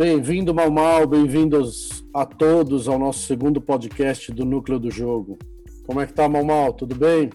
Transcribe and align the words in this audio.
Bem-vindo, 0.00 0.54
Mal 0.54 0.70
Mal, 0.70 1.06
bem-vindos 1.06 2.02
a 2.14 2.24
todos 2.24 2.88
ao 2.88 2.98
nosso 2.98 3.26
segundo 3.26 3.60
podcast 3.60 4.32
do 4.32 4.46
Núcleo 4.46 4.78
do 4.78 4.90
Jogo. 4.90 5.38
Como 5.86 6.00
é 6.00 6.06
que 6.06 6.14
tá, 6.14 6.26
Mal 6.26 6.42
Mal? 6.42 6.72
Tudo 6.72 6.94
bem? 6.94 7.28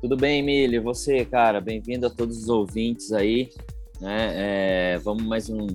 Tudo 0.00 0.16
bem, 0.16 0.38
Emílio. 0.38 0.80
E 0.80 0.82
você, 0.82 1.26
cara? 1.26 1.60
Bem-vindo 1.60 2.06
a 2.06 2.10
todos 2.10 2.44
os 2.44 2.48
ouvintes 2.48 3.12
aí. 3.12 3.50
Né? 4.00 4.32
É, 4.36 4.98
vamos 5.04 5.22
mais 5.24 5.50
um 5.50 5.66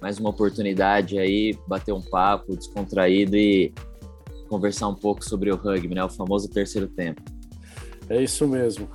mais 0.00 0.20
uma 0.20 0.30
oportunidade 0.30 1.18
aí, 1.18 1.58
bater 1.66 1.90
um 1.90 2.00
papo 2.00 2.54
descontraído 2.56 3.36
e 3.36 3.74
conversar 4.48 4.86
um 4.86 4.94
pouco 4.94 5.24
sobre 5.24 5.50
o 5.50 5.56
rugby, 5.56 5.96
né? 5.96 6.04
O 6.04 6.08
famoso 6.08 6.48
terceiro 6.48 6.86
tempo. 6.86 7.22
É 8.08 8.22
isso 8.22 8.46
mesmo. 8.46 8.88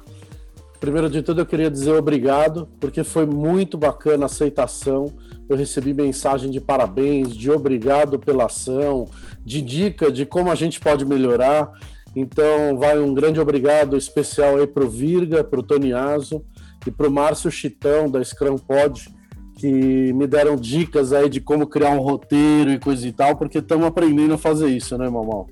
Primeiro 0.80 1.10
de 1.10 1.22
tudo, 1.22 1.42
eu 1.42 1.46
queria 1.46 1.70
dizer 1.70 1.92
obrigado, 1.92 2.70
porque 2.80 3.04
foi 3.04 3.26
muito 3.26 3.78
bacana 3.78 4.24
a 4.24 4.28
aceitação. 4.28 5.14
Eu 5.52 5.58
recebi 5.58 5.94
mensagem 5.94 6.50
de 6.50 6.62
parabéns, 6.62 7.36
de 7.36 7.52
obrigado 7.52 8.18
pela 8.18 8.46
ação, 8.46 9.10
de 9.44 9.62
dica 9.62 10.10
de 10.10 10.26
como 10.26 10.50
a 10.50 10.56
gente 10.56 10.80
pode 10.80 11.04
melhorar. 11.04 11.70
Então, 12.16 12.78
vai 12.78 12.98
um 12.98 13.14
grande 13.14 13.38
obrigado 13.38 13.98
especial 13.98 14.56
aí 14.56 14.66
para 14.66 14.86
o 14.86 14.90
Virga, 14.90 15.44
para 15.44 15.60
o 15.60 15.64
Toniaso 15.64 16.42
e 16.88 16.90
para 16.90 17.06
o 17.06 17.12
Márcio 17.12 17.52
Chitão, 17.52 18.10
da 18.10 18.24
Scrum 18.24 18.58
Pod, 18.58 19.10
que 19.58 20.14
me 20.14 20.26
deram 20.26 20.56
dicas 20.56 21.12
aí 21.12 21.28
de 21.28 21.42
como 21.42 21.68
criar 21.68 21.92
um 21.92 22.00
roteiro 22.00 22.72
e 22.72 22.80
coisa 22.80 23.06
e 23.06 23.12
tal, 23.12 23.36
porque 23.36 23.58
estamos 23.58 23.86
aprendendo 23.86 24.36
a 24.36 24.38
fazer 24.38 24.70
isso, 24.70 24.98
né, 24.98 25.10
Mamal? 25.10 25.48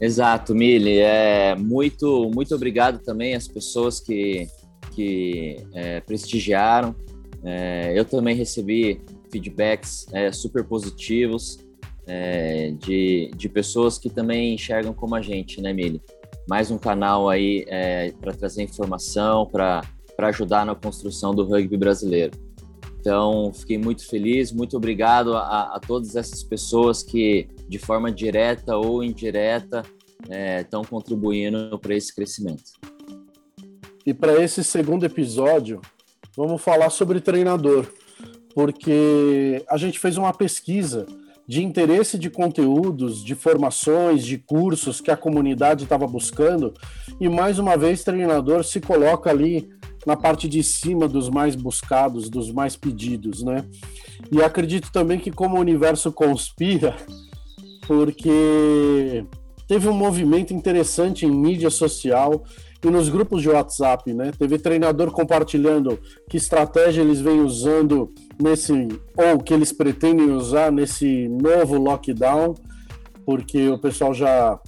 Exato, 0.00 0.54
Mili. 0.54 0.98
É, 0.98 1.54
muito, 1.56 2.30
muito 2.34 2.54
obrigado 2.54 3.00
também 3.00 3.34
às 3.34 3.46
pessoas 3.46 4.00
que, 4.00 4.48
que 4.92 5.58
é, 5.74 6.00
prestigiaram. 6.00 6.96
É, 7.44 7.92
eu 7.94 8.04
também 8.04 8.34
recebi 8.34 9.00
feedbacks 9.32 10.06
é, 10.12 10.30
super 10.30 10.62
positivos 10.62 11.58
é, 12.06 12.72
de, 12.72 13.30
de 13.34 13.48
pessoas 13.48 13.98
que 13.98 14.10
também 14.10 14.54
enxergam 14.54 14.92
como 14.92 15.14
a 15.14 15.22
gente, 15.22 15.60
né, 15.60 15.72
Mili? 15.72 16.02
Mais 16.48 16.70
um 16.70 16.78
canal 16.78 17.28
aí 17.28 17.64
é, 17.68 18.12
para 18.20 18.34
trazer 18.34 18.62
informação, 18.62 19.46
para 19.46 19.82
ajudar 20.18 20.66
na 20.66 20.74
construção 20.74 21.34
do 21.34 21.44
rugby 21.44 21.76
brasileiro. 21.76 22.32
Então, 23.00 23.52
fiquei 23.52 23.78
muito 23.78 24.06
feliz, 24.06 24.52
muito 24.52 24.76
obrigado 24.76 25.34
a, 25.36 25.74
a 25.74 25.80
todas 25.80 26.14
essas 26.14 26.44
pessoas 26.44 27.02
que, 27.02 27.48
de 27.68 27.78
forma 27.78 28.12
direta 28.12 28.76
ou 28.76 29.02
indireta, 29.02 29.82
estão 30.60 30.82
é, 30.82 30.84
contribuindo 30.84 31.76
para 31.80 31.96
esse 31.96 32.14
crescimento. 32.14 32.62
E 34.06 34.12
para 34.14 34.40
esse 34.42 34.62
segundo 34.62 35.04
episódio, 35.04 35.80
vamos 36.36 36.62
falar 36.62 36.90
sobre 36.90 37.20
treinador, 37.20 37.88
porque 38.54 39.64
a 39.68 39.76
gente 39.76 39.98
fez 39.98 40.16
uma 40.16 40.32
pesquisa 40.32 41.06
de 41.46 41.62
interesse 41.62 42.16
de 42.18 42.30
conteúdos, 42.30 43.22
de 43.22 43.34
formações, 43.34 44.24
de 44.24 44.38
cursos 44.38 45.00
que 45.00 45.10
a 45.10 45.16
comunidade 45.16 45.84
estava 45.84 46.06
buscando, 46.06 46.72
e 47.20 47.28
mais 47.28 47.58
uma 47.58 47.76
vez, 47.76 48.04
treinador 48.04 48.64
se 48.64 48.80
coloca 48.80 49.28
ali 49.28 49.68
na 50.06 50.16
parte 50.16 50.48
de 50.48 50.62
cima 50.62 51.06
dos 51.08 51.28
mais 51.28 51.54
buscados, 51.54 52.28
dos 52.28 52.50
mais 52.50 52.76
pedidos, 52.76 53.42
né? 53.42 53.64
E 54.30 54.42
acredito 54.42 54.90
também 54.92 55.18
que 55.18 55.30
como 55.30 55.56
o 55.56 55.60
universo 55.60 56.10
conspira, 56.12 56.96
porque 57.86 59.24
teve 59.68 59.88
um 59.88 59.94
movimento 59.94 60.52
interessante 60.52 61.26
em 61.26 61.30
mídia 61.30 61.70
social 61.70 62.44
e 62.84 62.90
nos 62.90 63.08
grupos 63.08 63.42
de 63.42 63.48
WhatsApp, 63.48 64.12
né? 64.12 64.32
Teve 64.36 64.58
treinador 64.58 65.10
compartilhando 65.10 65.98
que 66.28 66.36
estratégia 66.36 67.02
eles 67.02 67.20
vêm 67.20 67.40
usando 67.40 68.12
nesse 68.42 68.88
ou 69.16 69.38
que 69.38 69.54
eles 69.54 69.72
pretendem 69.72 70.30
usar 70.30 70.72
nesse 70.72 71.28
novo 71.28 71.78
lockdown, 71.78 72.54
porque 73.24 73.68
o 73.68 73.78
pessoal 73.78 74.12
já 74.12 74.58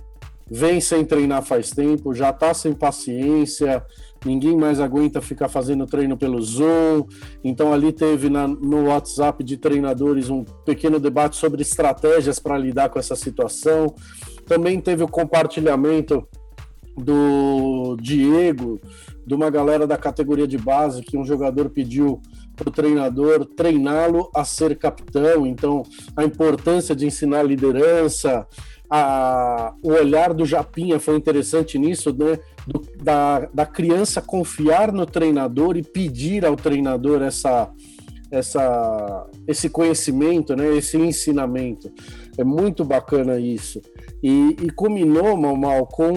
vem 0.51 0.81
sem 0.81 1.05
treinar 1.05 1.43
faz 1.43 1.71
tempo, 1.71 2.15
já 2.15 2.33
tá 2.33 2.55
sem 2.55 2.73
paciência, 2.73 3.85
ninguém 4.25 4.57
mais 4.57 4.79
aguenta 4.81 5.21
ficar 5.21 5.49
fazendo 5.49 5.87
treino 5.87 6.17
pelo 6.17 6.41
Zoom. 6.41 7.07
Então 7.43 7.73
ali 7.73 7.93
teve 7.93 8.29
na, 8.29 8.47
no 8.47 8.87
WhatsApp 8.87 9.43
de 9.43 9.57
treinadores 9.57 10.31
um 10.31 10.45
pequeno 10.65 11.01
debate 11.01 11.37
sobre 11.37 11.63
estratégias 11.63 12.39
para 12.39 12.59
lidar 12.59 12.89
com 12.89 12.99
essa 12.99 13.17
situação. 13.17 13.95
Também 14.47 14.81
teve 14.81 15.03
o 15.03 15.09
compartilhamento 15.09 16.27
do 16.97 17.97
Diego, 18.01 18.81
de 19.27 19.35
uma 19.35 19.51
galera 19.51 19.87
da 19.87 19.97
categoria 19.97 20.47
de 20.47 20.59
base, 20.59 21.03
que 21.03 21.17
um 21.17 21.25
jogador 21.25 21.71
pediu 21.71 22.21
para 22.57 22.69
o 22.69 22.73
treinador 22.73 23.45
treiná-lo 23.45 24.31
a 24.35 24.45
ser 24.45 24.77
capitão. 24.77 25.47
Então, 25.47 25.83
a 26.17 26.25
importância 26.25 26.95
de 26.95 27.07
ensinar 27.07 27.43
liderança, 27.43 28.47
a, 28.89 29.75
o 29.83 29.91
olhar 29.91 30.33
do 30.33 30.45
Japinha 30.45 31.01
foi 31.01 31.17
interessante 31.17 31.79
nisso, 31.79 32.15
né? 32.17 32.39
Do, 32.67 32.83
da, 33.03 33.41
da 33.53 33.67
criança 33.67 34.23
confiar 34.23 34.93
no 34.93 35.05
treinador 35.05 35.77
e 35.77 35.83
pedir 35.83 36.47
ao 36.47 36.57
treinador 36.57 37.21
essa, 37.23 37.71
essa, 38.31 39.27
esse 39.47 39.69
conhecimento, 39.69 40.55
né? 40.55 40.77
Esse 40.77 40.97
ensinamento. 40.97 41.93
É 42.39 42.45
muito 42.45 42.85
bacana 42.85 43.39
isso. 43.39 43.81
E, 44.23 44.57
e 44.63 44.71
culminou, 44.71 45.37
mal, 45.37 45.87
com 45.87 46.13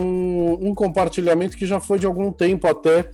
um 0.61 0.73
compartilhamento 0.73 1.57
que 1.57 1.65
já 1.65 1.79
foi 1.79 1.99
de 1.99 2.05
algum 2.05 2.31
tempo 2.31 2.67
até, 2.67 3.09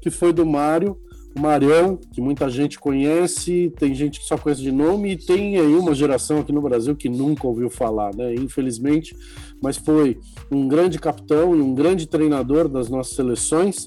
que 0.00 0.10
foi 0.10 0.32
do 0.32 0.46
Mário, 0.46 0.96
Marião, 1.38 1.98
que 2.12 2.20
muita 2.20 2.48
gente 2.48 2.78
conhece, 2.78 3.72
tem 3.78 3.94
gente 3.94 4.20
que 4.20 4.26
só 4.26 4.38
conhece 4.38 4.62
de 4.62 4.72
nome, 4.72 5.12
e 5.12 5.16
tem 5.16 5.58
aí 5.58 5.74
uma 5.74 5.94
geração 5.94 6.40
aqui 6.40 6.52
no 6.52 6.62
Brasil 6.62 6.96
que 6.96 7.08
nunca 7.08 7.46
ouviu 7.46 7.68
falar, 7.68 8.14
né? 8.14 8.34
Infelizmente, 8.34 9.16
mas 9.62 9.76
foi 9.76 10.18
um 10.50 10.66
grande 10.66 10.98
capitão 10.98 11.54
e 11.54 11.60
um 11.60 11.74
grande 11.74 12.06
treinador 12.06 12.68
das 12.68 12.88
nossas 12.88 13.14
seleções, 13.14 13.84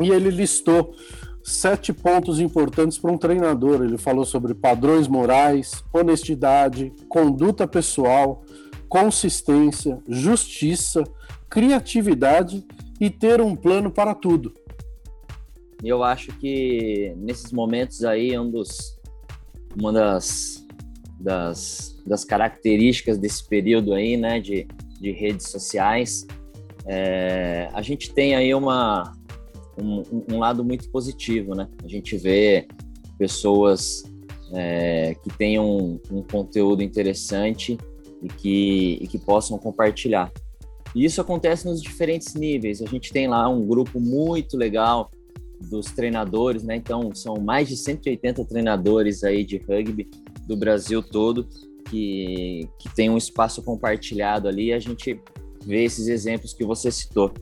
e 0.00 0.10
ele 0.10 0.30
listou 0.30 0.94
sete 1.44 1.92
pontos 1.92 2.40
importantes 2.40 2.98
para 2.98 3.10
um 3.10 3.18
treinador. 3.18 3.82
Ele 3.82 3.98
falou 3.98 4.24
sobre 4.24 4.54
padrões 4.54 5.08
morais, 5.08 5.82
honestidade, 5.92 6.92
conduta 7.08 7.66
pessoal, 7.66 8.44
consistência, 8.88 9.98
justiça, 10.08 11.02
criatividade 11.50 12.64
e 13.00 13.10
ter 13.10 13.40
um 13.40 13.56
plano 13.56 13.90
para 13.90 14.14
tudo. 14.14 14.54
E 15.82 15.88
eu 15.88 16.04
acho 16.04 16.28
que 16.38 17.12
nesses 17.16 17.50
momentos 17.52 18.04
aí, 18.04 18.38
um 18.38 18.48
dos, 18.48 19.00
uma 19.76 19.92
das, 19.92 20.64
das, 21.18 22.00
das 22.06 22.24
características 22.24 23.18
desse 23.18 23.46
período 23.48 23.92
aí, 23.92 24.16
né, 24.16 24.38
de, 24.38 24.66
de 25.00 25.10
redes 25.10 25.48
sociais, 25.48 26.24
é, 26.86 27.68
a 27.72 27.82
gente 27.82 28.12
tem 28.12 28.36
aí 28.36 28.54
uma, 28.54 29.12
um, 29.80 30.02
um, 30.32 30.38
lado 30.38 30.64
muito 30.64 30.88
positivo, 30.90 31.54
né? 31.54 31.68
A 31.84 31.88
gente 31.88 32.16
vê 32.16 32.66
pessoas 33.18 34.04
é, 34.52 35.16
que 35.22 35.30
tenham 35.36 35.64
um, 35.66 36.00
um, 36.10 36.22
conteúdo 36.22 36.82
interessante 36.82 37.78
e 38.22 38.28
que, 38.28 38.98
e 39.00 39.06
que 39.06 39.18
possam 39.18 39.58
compartilhar. 39.58 40.30
E 40.94 41.04
isso 41.04 41.20
acontece 41.20 41.66
nos 41.66 41.80
diferentes 41.80 42.34
níveis. 42.34 42.82
A 42.82 42.86
gente 42.86 43.12
tem 43.12 43.26
lá 43.26 43.48
um 43.48 43.66
grupo 43.66 43.98
muito 43.98 44.56
legal 44.56 45.10
dos 45.68 45.86
treinadores, 45.86 46.62
né? 46.62 46.76
Então, 46.76 47.14
são 47.14 47.36
mais 47.36 47.68
de 47.68 47.76
180 47.76 48.44
treinadores 48.44 49.24
aí 49.24 49.44
de 49.44 49.58
rugby 49.58 50.08
do 50.46 50.56
Brasil 50.56 51.02
todo 51.02 51.46
que, 51.88 52.68
que 52.78 52.94
tem 52.94 53.10
um 53.10 53.16
espaço 53.16 53.62
compartilhado 53.62 54.48
ali 54.48 54.66
e 54.66 54.72
a 54.72 54.78
gente 54.78 55.20
vê 55.64 55.84
esses 55.84 56.08
exemplos 56.08 56.52
que 56.52 56.64
você 56.64 56.90
citou. 56.90 57.32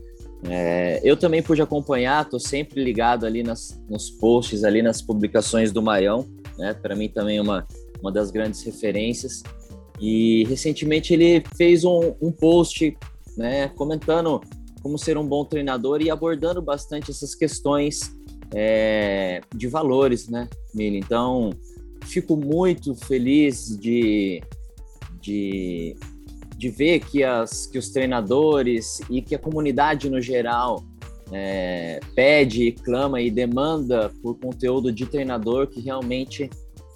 É, 0.49 0.99
eu 1.03 1.15
também 1.15 1.41
pude 1.41 1.61
acompanhar, 1.61 2.23
estou 2.23 2.39
sempre 2.39 2.83
ligado 2.83 3.25
ali 3.25 3.43
nas, 3.43 3.79
nos 3.87 4.09
posts, 4.09 4.63
ali 4.63 4.81
nas 4.81 5.01
publicações 5.01 5.71
do 5.71 5.81
Maião, 5.81 6.27
né? 6.57 6.73
Para 6.73 6.95
mim 6.95 7.07
também 7.07 7.37
é 7.37 7.41
uma, 7.41 7.67
uma 8.01 8.11
das 8.11 8.31
grandes 8.31 8.63
referências. 8.63 9.43
E 9.99 10.43
recentemente 10.45 11.13
ele 11.13 11.43
fez 11.55 11.83
um, 11.83 12.15
um 12.19 12.31
post, 12.31 12.97
né, 13.37 13.67
comentando 13.69 14.41
como 14.81 14.97
ser 14.97 15.15
um 15.15 15.27
bom 15.27 15.45
treinador 15.45 16.01
e 16.01 16.09
abordando 16.09 16.59
bastante 16.59 17.11
essas 17.11 17.35
questões 17.35 17.99
é, 18.53 19.41
de 19.55 19.67
valores, 19.67 20.27
né, 20.27 20.47
Mili? 20.73 20.97
Então, 20.97 21.51
fico 22.03 22.35
muito 22.35 22.95
feliz 22.95 23.77
de, 23.77 24.41
de, 25.21 25.95
de 26.57 26.69
ver 26.69 26.99
que, 26.99 27.23
as, 27.23 27.65
que 27.67 27.77
os 27.77 27.89
treinadores 27.89 29.01
e 29.09 29.21
que 29.21 29.35
a 29.35 29.39
comunidade 29.39 30.09
no 30.09 30.21
geral 30.21 30.83
é, 31.31 31.99
pede, 32.13 32.73
clama 32.73 33.21
e 33.21 33.31
demanda 33.31 34.11
por 34.21 34.37
conteúdo 34.37 34.91
de 34.91 35.05
treinador 35.05 35.67
que 35.67 35.79
realmente 35.79 36.49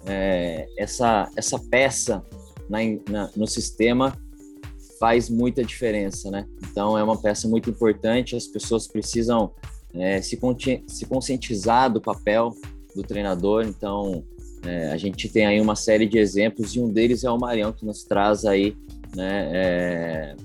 é, 0.06 0.66
essa, 0.76 1.30
essa 1.36 1.58
peça 1.58 2.22
na, 2.68 2.78
na, 3.08 3.30
no 3.34 3.46
sistema 3.46 4.16
faz 4.98 5.28
muita 5.28 5.64
diferença, 5.64 6.30
né? 6.30 6.46
Então 6.70 6.96
é 6.96 7.02
uma 7.02 7.20
peça 7.20 7.48
muito 7.48 7.70
importante, 7.70 8.36
as 8.36 8.46
pessoas 8.46 8.86
precisam 8.86 9.52
é, 9.98 10.20
se, 10.22 10.38
se 10.86 11.06
conscientizar 11.06 11.92
do 11.92 12.00
papel 12.00 12.54
do 12.94 13.02
treinador, 13.02 13.64
então 13.66 14.24
É, 14.64 14.90
a 14.90 14.96
gente 14.96 15.28
tem 15.28 15.46
aí 15.46 15.60
uma 15.60 15.76
série 15.76 16.08
de 16.08 16.18
exemplos 16.18 16.74
e 16.74 16.80
um 16.80 16.92
deles 16.92 17.22
é 17.22 17.30
o 17.30 17.38
Marião 17.38 17.72
que 17.72 17.84
nos 17.86 18.02
traz 18.02 18.44
aí 18.44 18.74
né, 19.14 19.50
é, 19.54 20.36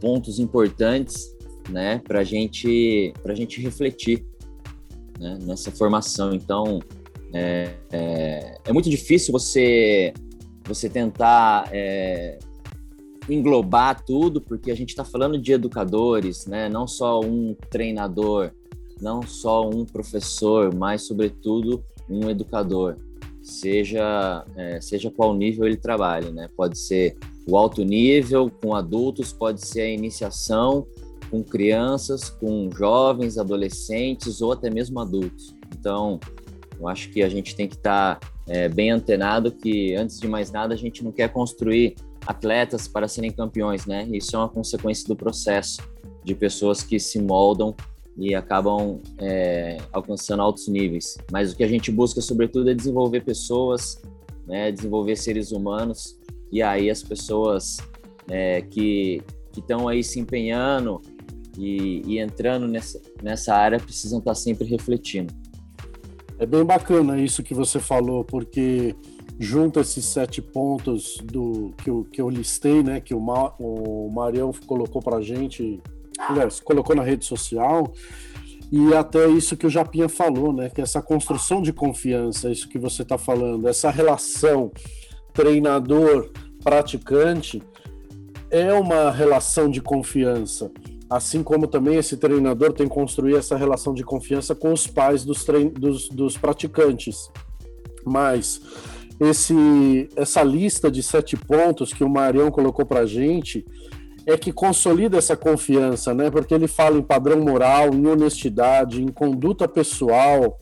pontos 0.00 0.38
importantes 0.38 1.36
né, 1.68 2.00
para 2.08 2.24
gente, 2.24 3.12
a 3.22 3.34
gente 3.34 3.60
refletir 3.60 4.24
né, 5.20 5.38
nessa 5.42 5.70
formação. 5.70 6.32
Então, 6.32 6.80
é, 7.34 7.74
é, 7.92 8.58
é, 8.64 8.72
muito 8.72 8.88
difícil 8.88 9.32
você, 9.32 10.14
você 10.64 10.88
tentar 10.88 11.68
é, 11.70 12.38
englobar 13.28 14.02
tudo, 14.02 14.40
porque 14.40 14.70
a 14.70 14.74
gente 14.74 14.90
está 14.90 15.04
falando 15.04 15.38
de 15.38 15.52
educadores, 15.52 16.46
né, 16.46 16.70
não 16.70 16.86
só 16.86 17.20
um 17.20 17.54
treinador, 17.68 18.50
não 19.00 19.22
só 19.22 19.68
um 19.68 19.84
professor, 19.84 20.74
mas, 20.74 21.06
sobretudo, 21.06 21.84
um 22.08 22.28
educador 22.28 22.96
seja 23.42 24.44
é, 24.56 24.80
seja 24.80 25.10
qual 25.10 25.34
nível 25.34 25.66
ele 25.66 25.76
trabalhe, 25.76 26.30
né? 26.30 26.48
Pode 26.56 26.78
ser 26.78 27.16
o 27.46 27.56
alto 27.56 27.82
nível 27.82 28.50
com 28.62 28.74
adultos, 28.74 29.32
pode 29.32 29.64
ser 29.66 29.82
a 29.82 29.88
iniciação 29.88 30.86
com 31.30 31.42
crianças, 31.42 32.28
com 32.28 32.70
jovens, 32.70 33.38
adolescentes 33.38 34.40
ou 34.40 34.52
até 34.52 34.70
mesmo 34.70 35.00
adultos. 35.00 35.54
Então, 35.78 36.20
eu 36.78 36.88
acho 36.88 37.10
que 37.10 37.22
a 37.22 37.28
gente 37.28 37.54
tem 37.56 37.66
que 37.66 37.74
estar 37.74 38.18
tá, 38.18 38.28
é, 38.46 38.68
bem 38.68 38.90
antenado 38.90 39.50
que 39.50 39.94
antes 39.94 40.20
de 40.20 40.28
mais 40.28 40.50
nada 40.50 40.74
a 40.74 40.76
gente 40.76 41.02
não 41.02 41.12
quer 41.12 41.28
construir 41.32 41.96
atletas 42.26 42.86
para 42.86 43.08
serem 43.08 43.30
campeões, 43.30 43.86
né? 43.86 44.06
Isso 44.12 44.36
é 44.36 44.38
uma 44.38 44.48
consequência 44.48 45.06
do 45.08 45.16
processo 45.16 45.80
de 46.22 46.34
pessoas 46.34 46.82
que 46.82 47.00
se 47.00 47.20
moldam 47.20 47.74
e 48.18 48.34
acabam 48.34 49.00
é, 49.18 49.78
alcançando 49.92 50.42
altos 50.42 50.66
níveis. 50.66 51.16
Mas 51.30 51.52
o 51.52 51.56
que 51.56 51.62
a 51.62 51.68
gente 51.68 51.92
busca, 51.92 52.20
sobretudo, 52.20 52.68
é 52.68 52.74
desenvolver 52.74 53.20
pessoas, 53.24 54.02
né, 54.46 54.72
desenvolver 54.72 55.14
seres 55.16 55.52
humanos, 55.52 56.18
e 56.50 56.60
aí 56.60 56.90
as 56.90 57.02
pessoas 57.02 57.76
é, 58.28 58.60
que 58.62 59.22
estão 59.56 59.86
aí 59.86 60.02
se 60.02 60.18
empenhando 60.18 61.00
e, 61.56 62.02
e, 62.06 62.18
entrando 62.18 62.66
nessa, 62.66 63.00
nessa 63.22 63.54
área 63.54 63.78
precisam 63.78 64.18
estar 64.18 64.34
sempre 64.34 64.66
refletindo. 64.66 65.32
É 66.38 66.46
bem 66.46 66.64
bacana 66.64 67.20
isso 67.20 67.42
que 67.42 67.54
você 67.54 67.78
falou, 67.78 68.24
porque 68.24 68.94
junto 69.38 69.78
esses 69.78 70.04
sete 70.04 70.42
pontos 70.42 71.18
do 71.22 71.72
que 71.78 71.90
eu, 71.90 72.04
que 72.04 72.20
eu 72.20 72.28
listei, 72.28 72.82
né, 72.82 73.00
que 73.00 73.14
o, 73.14 73.20
Ma, 73.20 73.54
o 73.58 74.08
Marião 74.10 74.52
colocou 74.66 75.00
para 75.00 75.16
a 75.18 75.22
gente 75.22 75.80
colocou 76.64 76.94
na 76.94 77.02
rede 77.02 77.24
social, 77.24 77.92
e 78.70 78.94
até 78.94 79.26
isso 79.28 79.56
que 79.56 79.66
o 79.66 79.70
Japinha 79.70 80.08
falou, 80.08 80.52
né? 80.52 80.68
Que 80.68 80.82
essa 80.82 81.00
construção 81.00 81.62
de 81.62 81.72
confiança, 81.72 82.50
isso 82.50 82.68
que 82.68 82.78
você 82.78 83.00
está 83.02 83.16
falando, 83.16 83.66
essa 83.66 83.90
relação 83.90 84.70
treinador-praticante 85.32 87.62
é 88.50 88.74
uma 88.74 89.10
relação 89.10 89.70
de 89.70 89.80
confiança. 89.80 90.70
Assim 91.08 91.42
como 91.42 91.66
também 91.66 91.96
esse 91.96 92.18
treinador 92.18 92.74
tem 92.74 92.86
que 92.86 92.94
construir 92.94 93.36
essa 93.36 93.56
relação 93.56 93.94
de 93.94 94.04
confiança 94.04 94.54
com 94.54 94.70
os 94.72 94.86
pais 94.86 95.24
dos, 95.24 95.46
dos, 95.72 96.10
dos 96.10 96.36
praticantes. 96.36 97.30
Mas 98.04 98.60
esse, 99.18 100.10
essa 100.14 100.42
lista 100.42 100.90
de 100.90 101.02
sete 101.02 101.34
pontos 101.36 101.90
que 101.92 102.04
o 102.04 102.10
Marião 102.10 102.50
colocou 102.50 102.84
para 102.84 103.06
gente, 103.06 103.64
é 104.28 104.36
que 104.36 104.52
consolida 104.52 105.16
essa 105.16 105.34
confiança, 105.34 106.12
né? 106.12 106.30
Porque 106.30 106.52
ele 106.52 106.68
fala 106.68 106.98
em 106.98 107.02
padrão 107.02 107.40
moral, 107.40 107.94
em 107.94 108.06
honestidade, 108.06 109.02
em 109.02 109.08
conduta 109.08 109.66
pessoal, 109.66 110.58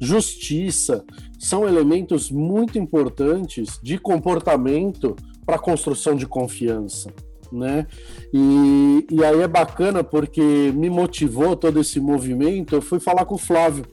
justiça, 0.00 1.04
são 1.38 1.68
elementos 1.68 2.30
muito 2.30 2.78
importantes 2.78 3.78
de 3.82 3.98
comportamento 3.98 5.14
para 5.44 5.56
a 5.56 5.58
construção 5.58 6.16
de 6.16 6.26
confiança. 6.26 7.12
Né? 7.52 7.86
E, 8.32 9.06
e 9.10 9.22
aí 9.22 9.42
é 9.42 9.46
bacana 9.46 10.02
porque 10.02 10.72
me 10.74 10.88
motivou 10.88 11.54
todo 11.54 11.78
esse 11.78 12.00
movimento. 12.00 12.74
Eu 12.74 12.80
fui 12.80 12.98
falar 12.98 13.26
com 13.26 13.34
o 13.34 13.38
Flávio, 13.38 13.84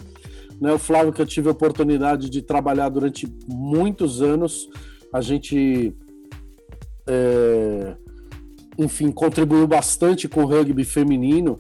né? 0.60 0.72
O 0.72 0.80
Flávio 0.80 1.12
que 1.12 1.22
eu 1.22 1.28
tive 1.28 1.50
a 1.50 1.52
oportunidade 1.52 2.30
de 2.30 2.42
trabalhar 2.42 2.88
durante 2.88 3.28
muitos 3.46 4.22
anos. 4.22 4.70
A 5.14 5.22
gente 5.22 5.94
é, 7.08 7.96
enfim, 8.84 9.12
contribuiu 9.12 9.68
bastante 9.68 10.28
com 10.28 10.44
o 10.44 10.46
rugby 10.46 10.84
feminino 10.84 11.60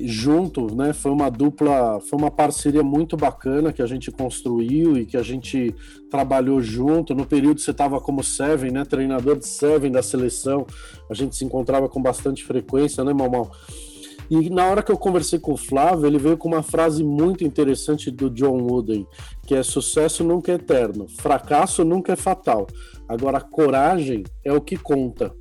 junto, 0.00 0.74
né? 0.74 0.92
Foi 0.92 1.10
uma 1.10 1.30
dupla, 1.30 1.98
foi 2.00 2.18
uma 2.18 2.30
parceria 2.30 2.82
muito 2.82 3.16
bacana 3.16 3.72
que 3.72 3.82
a 3.82 3.86
gente 3.86 4.10
construiu 4.10 4.96
e 4.96 5.04
que 5.04 5.16
a 5.16 5.22
gente 5.22 5.74
trabalhou 6.10 6.60
junto. 6.60 7.14
No 7.14 7.26
período 7.26 7.60
você 7.60 7.70
estava 7.70 8.00
como 8.00 8.22
Seven, 8.22 8.70
né? 8.70 8.84
Treinador 8.84 9.38
de 9.38 9.46
Seven 9.46 9.90
da 9.90 10.02
seleção, 10.02 10.66
a 11.10 11.14
gente 11.14 11.34
se 11.34 11.44
encontrava 11.44 11.88
com 11.88 12.00
bastante 12.00 12.44
frequência, 12.44 13.02
né, 13.02 13.12
Mamão? 13.12 13.50
E 14.30 14.50
na 14.50 14.66
hora 14.66 14.82
que 14.82 14.92
eu 14.92 14.98
conversei 14.98 15.38
com 15.38 15.54
o 15.54 15.56
Flávio, 15.56 16.06
ele 16.06 16.18
veio 16.18 16.36
com 16.36 16.48
uma 16.48 16.62
frase 16.62 17.02
muito 17.02 17.44
interessante 17.44 18.10
do 18.10 18.28
John 18.28 18.58
Wooden, 18.60 19.06
que 19.46 19.54
é 19.54 19.62
sucesso 19.62 20.22
nunca 20.22 20.52
é 20.52 20.56
eterno, 20.56 21.06
fracasso 21.08 21.82
nunca 21.82 22.12
é 22.12 22.16
fatal. 22.16 22.66
Agora, 23.08 23.40
coragem 23.40 24.24
é 24.44 24.52
o 24.52 24.60
que 24.60 24.76
conta. 24.76 25.34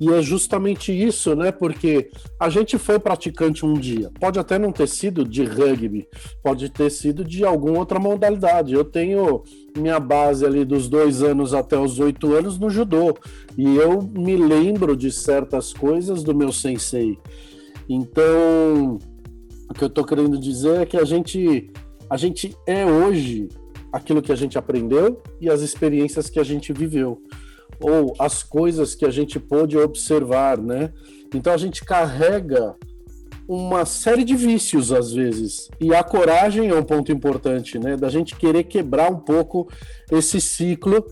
E 0.00 0.12
é 0.12 0.22
justamente 0.22 0.92
isso, 0.92 1.34
né? 1.34 1.50
Porque 1.50 2.10
a 2.38 2.48
gente 2.48 2.78
foi 2.78 2.98
praticante 2.98 3.66
um 3.66 3.74
dia. 3.74 4.10
Pode 4.20 4.38
até 4.38 4.58
não 4.58 4.70
ter 4.70 4.86
sido 4.86 5.24
de 5.24 5.42
rugby, 5.42 6.06
pode 6.42 6.68
ter 6.68 6.90
sido 6.90 7.24
de 7.24 7.44
alguma 7.44 7.78
outra 7.78 7.98
modalidade. 7.98 8.74
Eu 8.74 8.84
tenho 8.84 9.42
minha 9.76 9.98
base 9.98 10.46
ali 10.46 10.64
dos 10.64 10.88
dois 10.88 11.22
anos 11.22 11.52
até 11.52 11.76
os 11.76 11.98
oito 11.98 12.32
anos 12.32 12.58
no 12.58 12.70
judô. 12.70 13.16
E 13.56 13.76
eu 13.76 14.00
me 14.00 14.36
lembro 14.36 14.96
de 14.96 15.10
certas 15.10 15.72
coisas 15.72 16.22
do 16.22 16.34
meu 16.34 16.52
sensei. 16.52 17.18
Então, 17.88 18.98
o 19.68 19.74
que 19.74 19.82
eu 19.82 19.90
tô 19.90 20.04
querendo 20.04 20.38
dizer 20.38 20.82
é 20.82 20.86
que 20.86 20.96
a 20.96 21.04
gente, 21.04 21.70
a 22.08 22.16
gente 22.16 22.56
é 22.66 22.86
hoje 22.86 23.48
aquilo 23.92 24.22
que 24.22 24.30
a 24.30 24.36
gente 24.36 24.56
aprendeu 24.56 25.20
e 25.40 25.50
as 25.50 25.60
experiências 25.60 26.30
que 26.30 26.38
a 26.38 26.44
gente 26.44 26.72
viveu 26.72 27.20
ou 27.80 28.14
as 28.18 28.42
coisas 28.42 28.94
que 28.94 29.04
a 29.04 29.10
gente 29.10 29.38
pôde 29.38 29.76
observar, 29.76 30.58
né? 30.58 30.92
Então 31.34 31.52
a 31.52 31.56
gente 31.56 31.84
carrega 31.84 32.74
uma 33.48 33.86
série 33.86 34.24
de 34.24 34.36
vícios 34.36 34.92
às 34.92 35.12
vezes. 35.12 35.68
E 35.80 35.94
a 35.94 36.02
coragem 36.02 36.68
é 36.68 36.74
um 36.74 36.84
ponto 36.84 37.10
importante, 37.12 37.78
né? 37.78 37.96
Da 37.96 38.08
gente 38.08 38.36
querer 38.36 38.64
quebrar 38.64 39.10
um 39.10 39.18
pouco 39.18 39.68
esse 40.10 40.40
ciclo 40.40 41.04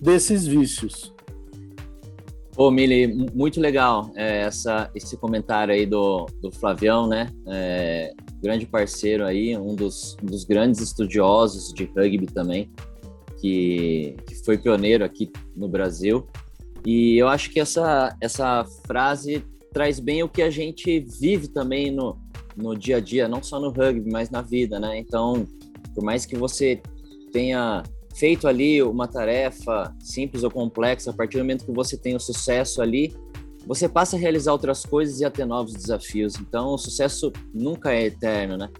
desses 0.00 0.46
vícios. 0.46 1.12
Ô, 2.56 2.70
Mili, 2.70 3.08
muito 3.34 3.60
legal 3.60 4.12
é, 4.14 4.42
essa, 4.42 4.88
esse 4.94 5.16
comentário 5.16 5.74
aí 5.74 5.84
do, 5.84 6.26
do 6.40 6.52
Flavião, 6.52 7.08
né? 7.08 7.28
É, 7.48 8.12
grande 8.40 8.64
parceiro 8.64 9.24
aí, 9.24 9.56
um 9.56 9.74
dos, 9.74 10.16
um 10.22 10.26
dos 10.26 10.44
grandes 10.44 10.80
estudiosos 10.80 11.72
de 11.72 11.84
rugby 11.84 12.26
também 12.26 12.70
que, 13.44 14.16
que 14.26 14.42
foi 14.42 14.56
pioneiro 14.56 15.04
aqui 15.04 15.30
no 15.54 15.68
Brasil. 15.68 16.26
E 16.86 17.18
eu 17.18 17.28
acho 17.28 17.50
que 17.50 17.60
essa, 17.60 18.16
essa 18.18 18.64
frase 18.86 19.44
traz 19.70 20.00
bem 20.00 20.22
o 20.22 20.28
que 20.30 20.40
a 20.40 20.48
gente 20.48 21.00
vive 21.20 21.48
também 21.48 21.90
no, 21.90 22.16
no 22.56 22.74
dia 22.74 22.96
a 22.96 23.00
dia, 23.00 23.28
não 23.28 23.42
só 23.42 23.60
no 23.60 23.68
rugby, 23.68 24.10
mas 24.10 24.30
na 24.30 24.40
vida, 24.40 24.80
né? 24.80 24.98
Então, 24.98 25.46
por 25.94 26.02
mais 26.02 26.24
que 26.24 26.34
você 26.36 26.80
tenha 27.32 27.82
feito 28.14 28.48
ali 28.48 28.82
uma 28.82 29.06
tarefa 29.06 29.94
simples 30.00 30.42
ou 30.42 30.50
complexa, 30.50 31.10
a 31.10 31.12
partir 31.12 31.36
do 31.36 31.40
momento 31.40 31.66
que 31.66 31.72
você 31.72 31.98
tem 31.98 32.16
o 32.16 32.20
sucesso 32.20 32.80
ali, 32.80 33.14
você 33.66 33.86
passa 33.90 34.16
a 34.16 34.18
realizar 34.18 34.52
outras 34.52 34.86
coisas 34.86 35.20
e 35.20 35.24
a 35.26 35.30
ter 35.30 35.44
novos 35.44 35.74
desafios. 35.74 36.36
Então, 36.36 36.68
o 36.72 36.78
sucesso 36.78 37.30
nunca 37.52 37.92
é 37.92 38.06
eterno, 38.06 38.56
né? 38.56 38.70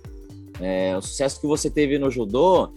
É, 0.59 0.97
o 0.97 1.03
sucesso 1.03 1.39
que 1.39 1.47
você 1.47 1.69
teve 1.69 1.99
no 1.99 2.11
judô 2.11 2.73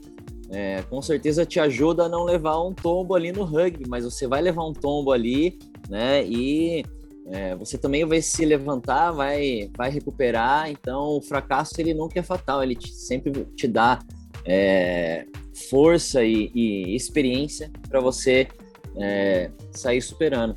é, 0.51 0.82
com 0.84 1.01
certeza 1.01 1.46
te 1.46 1.60
ajuda 1.60 2.06
a 2.06 2.10
não 2.10 2.24
levar 2.24 2.62
um 2.62 2.74
tombo 2.74 3.16
ali 3.16 3.32
no 3.32 3.44
rugby, 3.44 3.88
mas 3.88 4.06
você 4.06 4.27
vai 4.27 4.42
levar 4.42 4.66
um 4.66 4.74
tombo 4.74 5.12
ali, 5.12 5.60
né? 5.89 6.25
E 6.25 6.86
é, 7.27 7.56
você 7.56 7.77
também 7.77 8.06
vai 8.06 8.22
se 8.22 8.46
levantar, 8.46 9.12
vai, 9.12 9.70
vai 9.75 9.89
recuperar. 9.89 10.70
Então, 10.70 11.18
o 11.18 11.22
fracasso 11.22 11.74
ele 11.80 11.94
nunca 11.94 12.20
é 12.20 12.24
fatal, 12.24 12.63
ele 12.63 12.75
te, 12.75 12.94
sempre 12.94 13.32
te 13.56 13.68
dá 13.68 14.00
é, 14.46 15.25
força 15.70 16.24
e, 16.24 16.50
e 16.56 16.96
experiência 16.96 17.70
para 17.89 18.00
você 18.00 18.48
é, 18.96 19.51
sair 19.72 20.01
superando. 20.01 20.56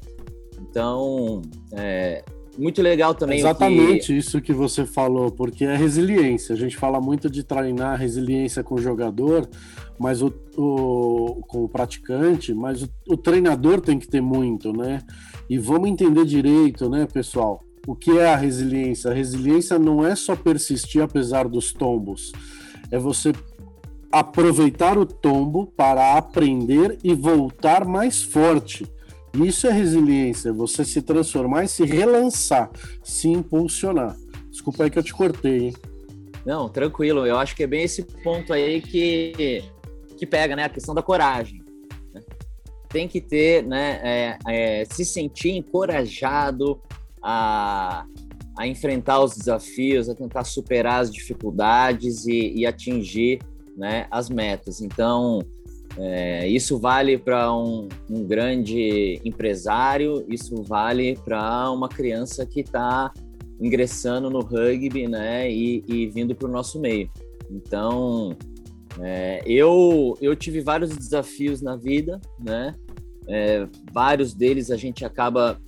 Então, 0.61 1.43
é, 1.73 2.25
muito 2.61 2.83
legal 2.83 3.15
também. 3.15 3.39
Exatamente 3.39 4.09
que... 4.09 4.19
isso 4.19 4.41
que 4.41 4.53
você 4.53 4.85
falou, 4.85 5.31
porque 5.31 5.65
é 5.65 5.75
resiliência. 5.75 6.55
A 6.55 6.59
gente 6.59 6.77
fala 6.77 7.01
muito 7.01 7.31
de 7.31 7.43
treinar 7.43 7.99
resiliência 7.99 8.63
com 8.63 8.75
o 8.75 8.81
jogador, 8.81 9.49
mas 9.99 10.21
o, 10.21 10.33
o 10.57 11.43
com 11.49 11.65
o 11.65 11.69
praticante, 11.69 12.53
mas 12.53 12.83
o, 12.83 12.89
o, 13.09 13.17
treinador 13.17 13.81
tem 13.81 13.99
que 13.99 14.07
ter 14.07 14.21
muito, 14.21 14.73
né? 14.73 15.01
E 15.49 15.59
vamos 15.59 15.89
entender 15.89 16.25
direito, 16.25 16.89
né, 16.89 17.07
pessoal? 17.11 17.65
O 17.87 17.97
que 17.97 18.19
é 18.19 18.27
a 18.29 18.37
resiliência? 18.37 19.11
A 19.11 19.15
resiliência 19.15 19.79
não 19.79 20.07
é 20.07 20.15
só 20.15 20.37
persistir 20.37 21.03
apesar 21.03 21.49
dos 21.49 21.73
tombos, 21.73 22.31
é 22.91 22.99
você 22.99 23.33
aproveitar 24.13 24.99
o 24.99 25.07
tombo 25.07 25.67
para 25.67 26.17
aprender 26.17 26.99
e 27.03 27.15
voltar 27.15 27.87
mais 27.87 28.23
forte. 28.23 28.87
Isso 29.35 29.67
é 29.67 29.73
resiliência, 29.73 30.53
você 30.53 30.85
se 30.85 31.01
transformar 31.03 31.65
e 31.65 31.69
se 31.69 31.85
relançar, 31.85 32.71
se 33.03 33.29
impulsionar. 33.29 34.17
Desculpa 34.51 34.85
aí 34.85 34.91
que 34.91 34.99
eu 34.99 35.03
te 35.03 35.15
cortei, 35.15 35.69
hein? 35.69 35.75
Não, 36.45 36.69
tranquilo. 36.69 37.27
Eu 37.27 37.39
acho 37.39 37.55
que 37.55 37.63
é 37.63 37.67
bem 37.67 37.85
esse 37.85 38.03
ponto 38.03 38.53
aí 38.53 38.81
que, 38.81 39.63
que 40.17 40.27
pega, 40.27 40.57
né? 40.57 40.65
A 40.65 40.69
questão 40.69 40.95
da 40.95 41.03
coragem. 41.03 41.63
Né? 42.13 42.21
Tem 42.89 43.07
que 43.07 43.21
ter, 43.21 43.65
né? 43.65 44.01
É, 44.03 44.39
é, 44.49 44.85
se 44.85 45.05
sentir 45.05 45.51
encorajado 45.51 46.81
a, 47.23 48.05
a 48.59 48.67
enfrentar 48.67 49.21
os 49.21 49.37
desafios, 49.37 50.09
a 50.09 50.15
tentar 50.15 50.45
superar 50.45 51.01
as 51.03 51.13
dificuldades 51.13 52.27
e, 52.27 52.53
e 52.57 52.67
atingir 52.67 53.39
né, 53.77 54.07
as 54.11 54.29
metas. 54.29 54.81
Então, 54.81 55.41
é, 55.99 56.47
isso 56.49 56.79
vale 56.79 57.19
para 57.19 57.53
um, 57.53 57.89
um, 58.09 58.25
grande 58.25 59.21
empresário, 59.25 60.25
isso 60.29 60.63
vale 60.63 61.17
para 61.25 61.71
uma 61.71 61.89
criança 61.89 62.47
que 62.47 62.61
está 62.61 63.13
ingressando 63.61 64.31
no 64.31 64.41
rugby 64.41 65.09
né, 65.09 65.51
e, 65.51 65.85
e 65.87 66.07
vindo 66.07 66.35
para 66.35 66.49
o 66.49 66.53
nosso 66.53 66.81
meio. 66.81 67.11
Então, 67.51 68.37
é, 69.01 69.43
eu, 69.45 70.17
eu 70.21 70.37
tive 70.37 70.61
vários 70.61 70.91
desafios 70.97 71.61
na 71.61 71.77
vida, 71.77 72.21
né? 72.39 72.75
É, 73.29 73.67
vários 73.93 74.33
deles 74.33 74.71
a 74.71 74.77
gente 74.77 75.05
acaba, 75.05 75.61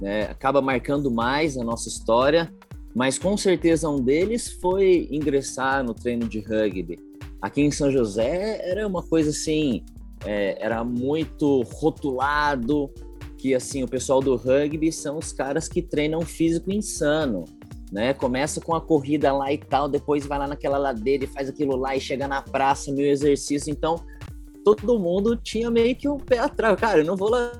né, 0.00 0.22
acaba 0.24 0.62
marcando 0.62 1.10
mais 1.10 1.56
a 1.58 1.64
nossa 1.64 1.88
história, 1.88 2.52
mas 2.94 3.18
com 3.18 3.36
certeza 3.36 3.90
um 3.90 4.00
deles 4.00 4.52
foi 4.60 5.08
ingressar 5.10 5.82
no 5.82 5.92
treino 5.92 6.28
de 6.28 6.40
rugby 6.40 6.98
aqui 7.44 7.60
em 7.60 7.70
São 7.70 7.90
José 7.90 8.58
era 8.66 8.86
uma 8.86 9.02
coisa 9.02 9.28
assim, 9.28 9.84
é, 10.24 10.56
era 10.58 10.82
muito 10.82 11.60
rotulado 11.74 12.90
que 13.36 13.54
assim 13.54 13.82
o 13.82 13.88
pessoal 13.88 14.22
do 14.22 14.34
rugby 14.34 14.90
são 14.90 15.18
os 15.18 15.30
caras 15.30 15.68
que 15.68 15.82
treinam 15.82 16.22
físico 16.22 16.72
insano, 16.72 17.44
né? 17.92 18.14
Começa 18.14 18.62
com 18.62 18.74
a 18.74 18.80
corrida 18.80 19.30
lá 19.30 19.52
e 19.52 19.58
tal, 19.58 19.90
depois 19.90 20.24
vai 20.24 20.38
lá 20.38 20.48
naquela 20.48 20.78
ladeira 20.78 21.24
e 21.24 21.26
faz 21.26 21.50
aquilo 21.50 21.76
lá 21.76 21.94
e 21.94 22.00
chega 22.00 22.26
na 22.26 22.40
praça, 22.40 22.90
mil 22.90 23.04
exercício. 23.04 23.70
Então 23.70 24.02
todo 24.64 24.98
mundo 24.98 25.36
tinha 25.36 25.70
meio 25.70 25.94
que 25.94 26.08
o 26.08 26.14
um 26.14 26.18
pé 26.18 26.38
atrás, 26.38 26.80
cara. 26.80 27.00
Eu 27.00 27.04
não 27.04 27.14
vou 27.16 27.28
lá 27.28 27.52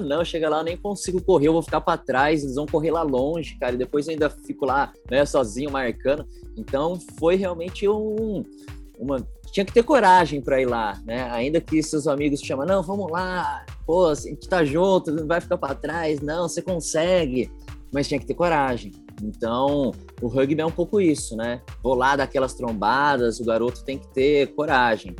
não, 0.00 0.24
chega 0.24 0.48
lá, 0.48 0.58
eu 0.58 0.64
nem 0.64 0.76
consigo 0.76 1.22
correr, 1.22 1.46
eu 1.46 1.52
vou 1.52 1.62
ficar 1.62 1.80
para 1.80 1.96
trás, 1.96 2.42
eles 2.42 2.56
vão 2.56 2.66
correr 2.66 2.90
lá 2.90 3.02
longe, 3.02 3.56
cara, 3.60 3.74
e 3.74 3.78
depois 3.78 4.08
eu 4.08 4.12
ainda 4.12 4.28
fico 4.28 4.66
lá, 4.66 4.92
né, 5.08 5.24
sozinho, 5.24 5.70
marcando. 5.70 6.26
Então, 6.56 6.98
foi 7.16 7.36
realmente 7.36 7.88
um, 7.88 8.44
uma 9.04 9.26
tinha 9.54 9.64
que 9.64 9.72
ter 9.72 9.84
coragem 9.84 10.40
para 10.40 10.60
ir 10.60 10.66
lá, 10.66 11.00
né? 11.06 11.30
Ainda 11.30 11.60
que 11.60 11.80
seus 11.80 12.08
amigos 12.08 12.40
te 12.40 12.46
chamam, 12.48 12.66
não, 12.66 12.82
vamos 12.82 13.08
lá, 13.08 13.64
pô, 13.86 14.06
a 14.06 14.14
gente 14.16 14.48
tá 14.48 14.64
junto, 14.64 15.12
não 15.12 15.28
vai 15.28 15.40
ficar 15.40 15.56
para 15.56 15.76
trás, 15.76 16.20
não, 16.20 16.48
você 16.48 16.60
consegue, 16.60 17.48
mas 17.92 18.08
tinha 18.08 18.18
que 18.18 18.26
ter 18.26 18.34
coragem. 18.34 18.90
Então, 19.22 19.92
o 20.20 20.26
rugby 20.26 20.60
é 20.60 20.66
um 20.66 20.72
pouco 20.72 21.00
isso, 21.00 21.36
né? 21.36 21.62
Vou 21.84 21.94
lá 21.94 22.16
dar 22.16 22.24
aquelas 22.24 22.54
trombadas, 22.54 23.38
o 23.38 23.44
garoto 23.44 23.84
tem 23.84 23.96
que 23.96 24.08
ter 24.08 24.48
coragem, 24.54 25.14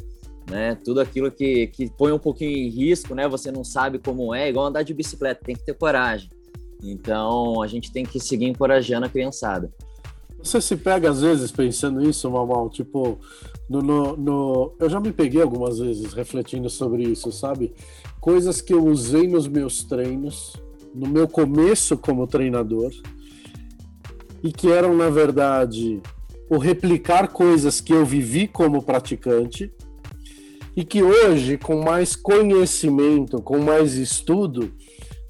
né? 0.50 0.76
Tudo 0.84 1.00
aquilo 1.00 1.30
que, 1.30 1.68
que 1.68 1.88
põe 1.96 2.10
um 2.10 2.18
pouquinho 2.18 2.50
em 2.50 2.68
risco, 2.68 3.14
né? 3.14 3.28
Você 3.28 3.52
não 3.52 3.62
sabe 3.62 4.00
como 4.00 4.34
é, 4.34 4.48
igual 4.48 4.66
andar 4.66 4.82
de 4.82 4.92
bicicleta, 4.92 5.44
tem 5.44 5.54
que 5.54 5.64
ter 5.64 5.74
coragem. 5.74 6.28
Então, 6.82 7.62
a 7.62 7.68
gente 7.68 7.92
tem 7.92 8.04
que 8.04 8.18
seguir 8.18 8.46
encorajando 8.46 9.06
a 9.06 9.08
criançada. 9.08 9.72
Você 10.44 10.60
se 10.60 10.76
pega 10.76 11.10
às 11.10 11.22
vezes 11.22 11.50
pensando 11.50 12.06
isso, 12.06 12.30
Mamal, 12.30 12.68
tipo, 12.68 13.18
no, 13.68 13.80
no, 13.80 14.14
no, 14.14 14.74
eu 14.78 14.90
já 14.90 15.00
me 15.00 15.10
peguei 15.10 15.40
algumas 15.40 15.78
vezes 15.78 16.12
refletindo 16.12 16.68
sobre 16.68 17.02
isso, 17.02 17.32
sabe? 17.32 17.72
Coisas 18.20 18.60
que 18.60 18.74
eu 18.74 18.84
usei 18.84 19.26
nos 19.26 19.48
meus 19.48 19.82
treinos, 19.84 20.52
no 20.94 21.08
meu 21.08 21.26
começo 21.26 21.96
como 21.96 22.26
treinador, 22.26 22.92
e 24.42 24.52
que 24.52 24.70
eram, 24.70 24.94
na 24.94 25.08
verdade, 25.08 26.02
o 26.50 26.58
replicar 26.58 27.28
coisas 27.28 27.80
que 27.80 27.94
eu 27.94 28.04
vivi 28.04 28.46
como 28.46 28.82
praticante, 28.82 29.72
e 30.76 30.84
que 30.84 31.02
hoje, 31.02 31.56
com 31.56 31.82
mais 31.82 32.14
conhecimento, 32.14 33.40
com 33.40 33.58
mais 33.60 33.94
estudo, 33.94 34.70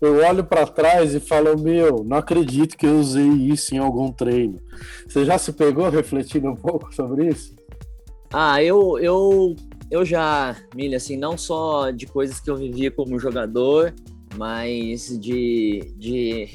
eu 0.00 0.16
olho 0.16 0.44
para 0.44 0.66
trás 0.66 1.14
e 1.14 1.20
falo, 1.20 1.58
meu, 1.58 2.04
não 2.04 2.16
acredito 2.16 2.76
que 2.76 2.86
eu 2.86 2.98
usei 2.98 3.26
isso 3.26 3.74
em 3.74 3.78
algum 3.78 4.12
treino. 4.12 4.60
Você 5.06 5.24
já 5.24 5.38
se 5.38 5.52
pegou 5.52 5.88
refletindo 5.88 6.48
um 6.48 6.56
pouco 6.56 6.94
sobre 6.94 7.28
isso? 7.28 7.54
Ah, 8.32 8.62
eu, 8.62 8.98
eu, 8.98 9.54
eu 9.90 10.04
já, 10.04 10.56
Milha, 10.74 10.96
assim, 10.96 11.16
não 11.16 11.38
só 11.38 11.90
de 11.90 12.06
coisas 12.06 12.40
que 12.40 12.50
eu 12.50 12.56
vivia 12.56 12.90
como 12.90 13.18
jogador, 13.18 13.94
mas 14.36 15.18
de, 15.18 15.92
de, 15.96 16.48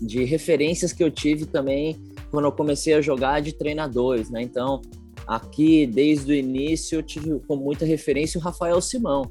de 0.00 0.24
referências 0.24 0.92
que 0.92 1.04
eu 1.04 1.10
tive 1.10 1.44
também 1.44 2.00
quando 2.30 2.46
eu 2.46 2.52
comecei 2.52 2.94
a 2.94 3.00
jogar 3.00 3.40
de 3.40 3.52
treinadores, 3.52 4.30
né? 4.30 4.40
Então, 4.40 4.80
aqui, 5.26 5.86
desde 5.86 6.32
o 6.32 6.34
início, 6.34 6.98
eu 6.98 7.02
tive 7.02 7.38
com 7.40 7.56
muita 7.56 7.84
referência 7.84 8.38
o 8.38 8.42
Rafael 8.42 8.80
Simão, 8.80 9.30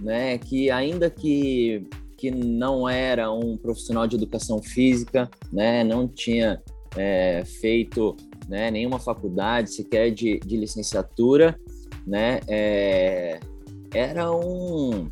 né? 0.00 0.38
Que 0.38 0.70
ainda 0.70 1.08
que 1.08 1.86
que 2.18 2.32
não 2.32 2.88
era 2.88 3.32
um 3.32 3.56
profissional 3.56 4.06
de 4.06 4.16
educação 4.16 4.60
física, 4.60 5.30
né? 5.52 5.84
Não 5.84 6.08
tinha 6.08 6.60
é, 6.96 7.44
feito 7.44 8.16
né, 8.48 8.70
nenhuma 8.72 8.98
faculdade 8.98 9.72
sequer 9.72 10.10
de, 10.10 10.40
de 10.40 10.56
licenciatura, 10.56 11.58
né? 12.04 12.40
É, 12.48 13.38
era 13.94 14.30
um 14.32 15.08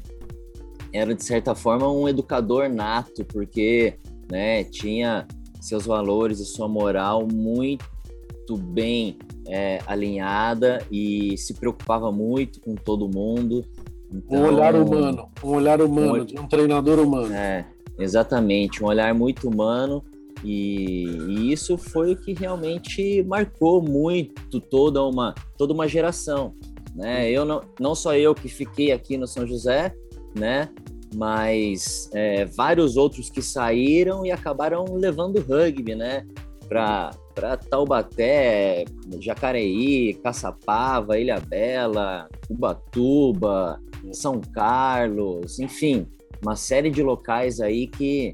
era 0.93 1.15
de 1.15 1.25
certa 1.25 1.55
forma 1.55 1.91
um 1.91 2.09
educador 2.09 2.69
nato, 2.69 3.25
porque 3.25 3.95
né, 4.31 4.65
tinha 4.65 5.27
seus 5.61 5.87
valores 5.87 6.41
e 6.41 6.45
sua 6.45 6.69
moral 6.69 7.27
muito 7.31 8.57
bem 8.57 9.19
é, 9.47 9.79
alinhada 9.87 10.85
e 10.91 11.37
se 11.39 11.55
preocupava 11.55 12.11
muito 12.11 12.61
com 12.61 12.75
todo 12.75 13.09
mundo, 13.09 13.65
então, 14.13 14.39
um 14.39 14.47
olhar 14.47 14.75
humano, 14.75 15.29
um 15.43 15.49
olhar 15.49 15.81
humano, 15.81 16.23
um, 16.23 16.25
de 16.25 16.39
um 16.39 16.47
treinador 16.47 16.99
humano. 16.99 17.35
É, 17.35 17.67
exatamente, 17.99 18.83
um 18.83 18.87
olhar 18.87 19.15
muito 19.15 19.49
humano. 19.49 20.05
E, 20.45 21.05
e, 21.29 21.53
isso 21.53 21.79
foi 21.79 22.13
o 22.13 22.17
que 22.17 22.33
realmente 22.35 23.23
marcou 23.23 23.83
muito 23.83 24.61
toda 24.61 25.03
uma, 25.03 25.35
toda 25.57 25.73
uma 25.73 25.89
geração. 25.89 26.55
Né? 26.95 27.31
Eu 27.31 27.45
não, 27.45 27.63
não 27.81 27.95
só 27.95 28.15
eu 28.15 28.35
que 28.35 28.49
fiquei 28.49 28.93
aqui 28.93 29.17
no 29.17 29.27
São 29.27 29.47
José, 29.47 29.95
né? 30.35 30.69
mas 31.15 32.11
é, 32.13 32.45
vários 32.45 32.97
outros 32.97 33.31
que 33.31 33.41
saíram 33.41 34.27
e 34.27 34.31
acabaram 34.31 34.85
levando 34.93 35.41
rugby 35.41 35.95
né? 35.95 36.27
para 36.69 37.57
Taubaté, 37.71 38.85
Jacareí, 39.21 40.15
Caçapava, 40.15 41.19
Ilha 41.19 41.41
Bela, 41.41 42.29
Ubatuba, 42.51 43.81
são 44.13 44.41
Carlos, 44.41 45.59
enfim, 45.59 46.07
uma 46.43 46.57
série 46.57 46.91
de 46.91 47.03
locais 47.03 47.61
aí 47.61 47.87
que 47.87 48.33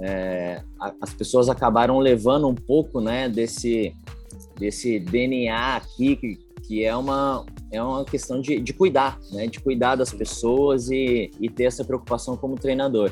é, 0.00 0.62
as 1.00 1.12
pessoas 1.12 1.48
acabaram 1.48 1.98
levando 1.98 2.48
um 2.48 2.54
pouco, 2.54 3.00
né, 3.00 3.28
desse, 3.28 3.94
desse 4.58 4.98
DNA 4.98 5.76
aqui, 5.76 6.16
que, 6.16 6.38
que 6.66 6.84
é 6.84 6.96
uma, 6.96 7.44
é 7.70 7.82
uma 7.82 8.04
questão 8.04 8.40
de, 8.40 8.58
de 8.60 8.72
cuidar, 8.72 9.18
né, 9.32 9.46
de 9.46 9.60
cuidar 9.60 9.96
das 9.96 10.12
pessoas 10.12 10.90
e, 10.90 11.30
e 11.38 11.50
ter 11.50 11.64
essa 11.64 11.84
preocupação 11.84 12.36
como 12.36 12.54
treinador. 12.54 13.10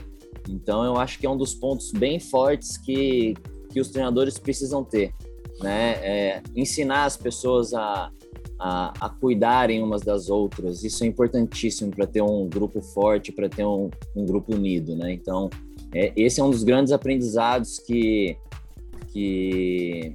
Então, 0.48 0.84
eu 0.84 0.96
acho 0.96 1.18
que 1.18 1.26
é 1.26 1.30
um 1.30 1.36
dos 1.36 1.54
pontos 1.54 1.92
bem 1.92 2.18
fortes 2.18 2.78
que, 2.78 3.34
que 3.70 3.80
os 3.80 3.88
treinadores 3.88 4.38
precisam 4.38 4.82
ter, 4.82 5.12
né, 5.60 5.92
é, 6.02 6.42
ensinar 6.56 7.04
as 7.04 7.16
pessoas 7.18 7.74
a, 7.74 8.10
a, 8.58 8.92
a 9.00 9.08
cuidarem 9.08 9.82
umas 9.82 10.02
das 10.02 10.28
outras. 10.28 10.82
Isso 10.82 11.04
é 11.04 11.06
importantíssimo 11.06 11.90
para 11.94 12.06
ter 12.06 12.22
um 12.22 12.48
grupo 12.48 12.80
forte, 12.80 13.30
para 13.30 13.48
ter 13.48 13.64
um, 13.64 13.88
um, 14.16 14.26
grupo 14.26 14.54
unido, 14.54 14.96
né? 14.96 15.12
Então, 15.12 15.48
é, 15.94 16.12
esse 16.16 16.40
é 16.40 16.44
um 16.44 16.50
dos 16.50 16.64
grandes 16.64 16.92
aprendizados 16.92 17.78
que, 17.78 18.36
que, 19.12 20.14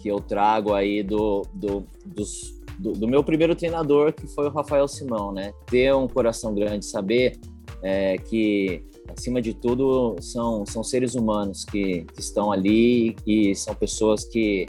que 0.00 0.08
eu 0.08 0.20
trago 0.20 0.72
aí 0.72 1.02
do, 1.02 1.42
do, 1.52 1.84
dos, 2.06 2.54
do, 2.78 2.92
do, 2.92 3.08
meu 3.08 3.24
primeiro 3.24 3.56
treinador, 3.56 4.12
que 4.12 4.26
foi 4.28 4.46
o 4.46 4.50
Rafael 4.50 4.86
Simão, 4.86 5.32
né? 5.32 5.52
Ter 5.66 5.94
um 5.94 6.06
coração 6.06 6.54
grande, 6.54 6.86
saber 6.86 7.38
é, 7.82 8.16
que 8.18 8.84
acima 9.08 9.42
de 9.42 9.52
tudo 9.52 10.16
são, 10.20 10.64
são 10.64 10.82
seres 10.82 11.14
humanos 11.14 11.64
que, 11.64 12.04
que 12.04 12.20
estão 12.20 12.50
ali 12.50 13.16
e 13.26 13.54
são 13.54 13.74
pessoas 13.74 14.24
que 14.24 14.66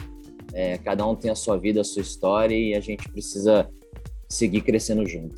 é, 0.55 0.77
cada 0.77 1.05
um 1.05 1.13
tem 1.13 1.29
a 1.29 1.35
sua 1.35 1.57
vida, 1.57 1.81
a 1.81 1.83
sua 1.83 2.01
história 2.01 2.55
e 2.55 2.73
a 2.73 2.79
gente 2.79 3.09
precisa 3.09 3.69
seguir 4.29 4.61
crescendo 4.61 5.05
junto. 5.05 5.35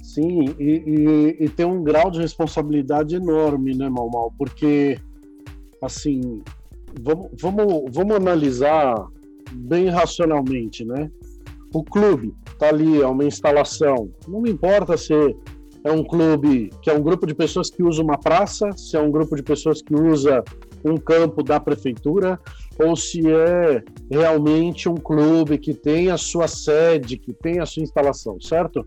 Sim, 0.00 0.54
e, 0.56 0.82
e, 0.86 1.44
e 1.44 1.48
tem 1.48 1.66
um 1.66 1.82
grau 1.82 2.12
de 2.12 2.20
responsabilidade 2.20 3.16
enorme, 3.16 3.74
né, 3.74 3.88
Mal 3.88 4.08
Mal? 4.08 4.32
Porque, 4.38 4.98
assim, 5.82 6.42
vamos, 7.02 7.30
vamos, 7.40 7.84
vamos 7.90 8.16
analisar 8.16 8.94
bem 9.52 9.88
racionalmente, 9.88 10.84
né? 10.84 11.10
O 11.74 11.82
clube, 11.82 12.32
tá 12.56 12.68
ali, 12.68 13.02
é 13.02 13.06
uma 13.06 13.24
instalação. 13.24 14.08
Não 14.28 14.46
importa 14.46 14.96
se 14.96 15.12
é 15.82 15.90
um 15.90 16.04
clube 16.04 16.70
que 16.80 16.88
é 16.88 16.94
um 16.94 17.02
grupo 17.02 17.26
de 17.26 17.34
pessoas 17.34 17.68
que 17.68 17.82
usa 17.82 18.00
uma 18.00 18.16
praça, 18.16 18.70
se 18.76 18.96
é 18.96 19.00
um 19.00 19.10
grupo 19.10 19.34
de 19.34 19.42
pessoas 19.42 19.82
que 19.82 19.94
usa 19.94 20.42
um 20.84 20.96
campo 20.96 21.42
da 21.42 21.58
prefeitura, 21.58 22.38
ou 22.78 22.94
se 22.94 23.20
é 23.30 23.82
realmente 24.10 24.88
um 24.88 24.96
clube 24.96 25.58
que 25.58 25.72
tem 25.72 26.10
a 26.10 26.16
sua 26.16 26.46
sede, 26.46 27.16
que 27.16 27.32
tem 27.32 27.60
a 27.60 27.66
sua 27.66 27.82
instalação, 27.82 28.40
certo? 28.40 28.84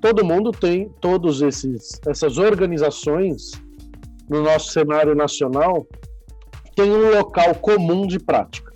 Todo 0.00 0.24
mundo 0.24 0.52
tem 0.52 0.88
todos 1.00 1.42
esses 1.42 2.00
essas 2.06 2.38
organizações 2.38 3.52
no 4.28 4.42
nosso 4.42 4.72
cenário 4.72 5.14
nacional 5.14 5.86
tem 6.74 6.90
um 6.90 7.10
local 7.10 7.54
comum 7.54 8.06
de 8.06 8.18
prática, 8.18 8.72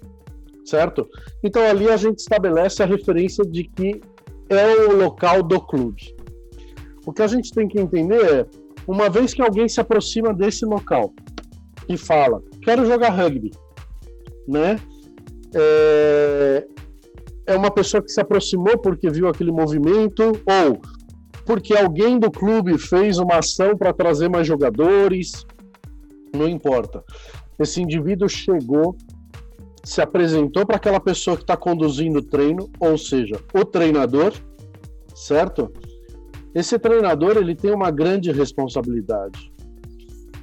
certo? 0.64 1.06
Então 1.44 1.62
ali 1.62 1.88
a 1.88 1.96
gente 1.96 2.18
estabelece 2.18 2.82
a 2.82 2.86
referência 2.86 3.44
de 3.44 3.64
que 3.64 4.00
é 4.48 4.86
o 4.86 4.96
local 4.96 5.42
do 5.42 5.60
clube. 5.60 6.16
O 7.06 7.12
que 7.12 7.22
a 7.22 7.26
gente 7.26 7.52
tem 7.52 7.68
que 7.68 7.78
entender 7.78 8.24
é, 8.24 8.46
uma 8.86 9.08
vez 9.08 9.34
que 9.34 9.42
alguém 9.42 9.68
se 9.68 9.80
aproxima 9.80 10.32
desse 10.32 10.64
local 10.64 11.12
e 11.88 11.96
fala, 11.96 12.42
quero 12.62 12.86
jogar 12.86 13.10
rugby, 13.10 13.50
né? 14.46 14.78
É, 15.54 16.66
é 17.46 17.56
uma 17.56 17.70
pessoa 17.70 18.02
que 18.02 18.10
se 18.10 18.20
aproximou 18.20 18.78
porque 18.78 19.10
viu 19.10 19.28
aquele 19.28 19.50
movimento 19.50 20.22
ou 20.22 20.80
porque 21.44 21.76
alguém 21.76 22.18
do 22.18 22.30
clube 22.30 22.78
fez 22.78 23.18
uma 23.18 23.38
ação 23.38 23.76
para 23.76 23.92
trazer 23.92 24.28
mais 24.28 24.46
jogadores, 24.46 25.44
não 26.32 26.48
importa. 26.48 27.02
Esse 27.58 27.82
indivíduo 27.82 28.28
chegou, 28.28 28.96
se 29.82 30.00
apresentou 30.00 30.64
para 30.64 30.76
aquela 30.76 31.00
pessoa 31.00 31.36
que 31.36 31.42
está 31.42 31.56
conduzindo 31.56 32.20
o 32.20 32.22
treino, 32.22 32.70
ou 32.78 32.96
seja, 32.96 33.36
o 33.52 33.64
treinador, 33.64 34.32
certo? 35.14 35.72
Esse 36.54 36.78
treinador 36.78 37.36
ele 37.36 37.54
tem 37.54 37.72
uma 37.72 37.90
grande 37.90 38.30
responsabilidade, 38.30 39.52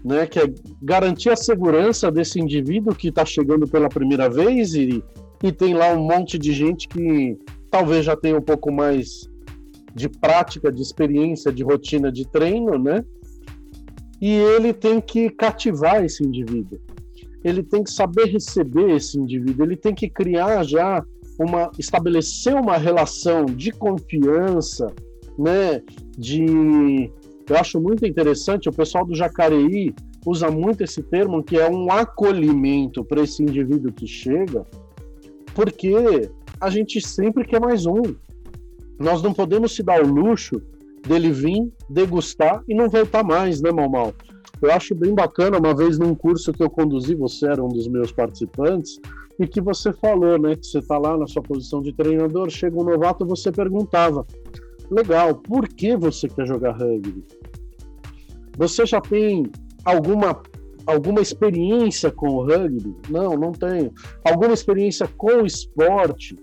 né? 0.08 0.26
Que 0.26 0.40
é 0.40 0.54
garantir 0.82 1.30
a 1.30 1.36
segurança 1.36 2.10
desse 2.10 2.40
indivíduo 2.40 2.96
que 2.96 3.10
está 3.10 3.26
chegando 3.26 3.68
pela 3.68 3.90
primeira 3.90 4.30
vez 4.30 4.74
e, 4.74 5.04
e 5.44 5.52
tem 5.52 5.74
lá 5.74 5.94
um 5.94 6.08
monte 6.08 6.40
de 6.40 6.54
gente 6.54 6.88
que 6.88 7.38
talvez 7.70 8.06
já 8.06 8.16
tenha 8.16 8.38
um 8.38 8.42
pouco 8.42 8.72
mais 8.72 9.30
de 9.94 10.08
prática, 10.08 10.72
de 10.72 10.82
experiência, 10.82 11.52
de 11.52 11.64
rotina 11.64 12.10
de 12.10 12.26
treino, 12.26 12.80
né? 12.80 13.04
E 14.22 14.32
ele 14.32 14.72
tem 14.72 15.02
que 15.02 15.30
cativar 15.30 16.04
esse 16.04 16.24
indivíduo. 16.24 16.80
Ele 17.44 17.62
tem 17.62 17.84
que 17.84 17.92
saber 17.92 18.26
receber 18.26 18.92
esse 18.92 19.20
indivíduo. 19.20 19.66
Ele 19.66 19.76
tem 19.76 19.94
que 19.94 20.10
criar 20.10 20.64
já 20.64 21.04
uma 21.38 21.70
estabelecer 21.78 22.56
uma 22.56 22.78
relação 22.78 23.46
de 23.46 23.72
confiança, 23.72 24.88
né? 25.38 25.84
De 26.18 27.12
eu 27.50 27.58
acho 27.58 27.80
muito 27.80 28.06
interessante, 28.06 28.68
o 28.68 28.74
pessoal 28.74 29.06
do 29.06 29.16
Jacareí 29.16 29.94
usa 30.26 30.52
muito 30.52 30.84
esse 30.84 31.02
termo 31.02 31.42
que 31.44 31.58
é 31.58 31.70
um 31.70 31.90
acolhimento 31.92 33.04
para 33.04 33.22
esse 33.22 33.42
indivíduo 33.42 33.94
que 33.94 34.06
chega, 34.06 34.66
porque 35.56 36.30
a 36.60 36.70
gente 36.70 37.00
sempre 37.00 37.46
quer 37.46 37.62
mais 37.62 37.86
um. 37.86 38.02
Nós 39.00 39.22
não 39.22 39.34
podemos 39.34 39.76
se 39.76 39.84
dar 39.84 40.04
o 40.04 40.08
luxo 40.08 40.62
dele 41.08 41.32
vir, 41.32 41.72
degustar 41.90 42.64
e 42.68 42.76
não 42.76 42.90
voltar 42.90 43.24
mais, 43.24 43.62
né, 43.62 43.72
Mal 43.72 44.14
Eu 44.62 44.72
acho 44.72 44.94
bem 44.94 45.14
bacana, 45.14 45.58
uma 45.58 45.74
vez 45.74 45.98
num 45.98 46.14
curso 46.14 46.52
que 46.52 46.62
eu 46.62 46.70
conduzi, 46.70 47.16
você 47.16 47.48
era 47.48 47.64
um 47.64 47.70
dos 47.70 47.88
meus 47.88 48.12
participantes, 48.12 49.00
e 49.40 49.48
que 49.48 49.62
você 49.62 49.94
falou, 49.94 50.38
né, 50.38 50.56
que 50.56 50.66
você 50.66 50.80
está 50.80 50.98
lá 50.98 51.16
na 51.16 51.28
sua 51.28 51.44
posição 51.44 51.82
de 51.82 51.94
treinador, 51.94 52.50
chega 52.50 52.78
um 52.78 52.84
novato, 52.84 53.26
você 53.26 53.52
perguntava, 53.52 54.26
legal, 54.90 55.36
por 55.36 55.68
que 55.68 55.96
você 55.96 56.28
quer 56.28 56.48
jogar 56.48 56.72
rugby? 56.72 57.24
Você 58.58 58.86
já 58.86 59.00
tem 59.02 59.46
alguma 59.86 60.42
alguma 60.86 61.20
experiência 61.22 62.10
com 62.10 62.30
o 62.30 62.44
rugby? 62.46 62.96
Não, 63.10 63.36
não 63.38 63.52
tenho. 63.52 63.94
Alguma 64.24 64.54
experiência 64.54 65.08
com 65.18 65.42
o 65.42 65.46
esporte, 65.46 66.36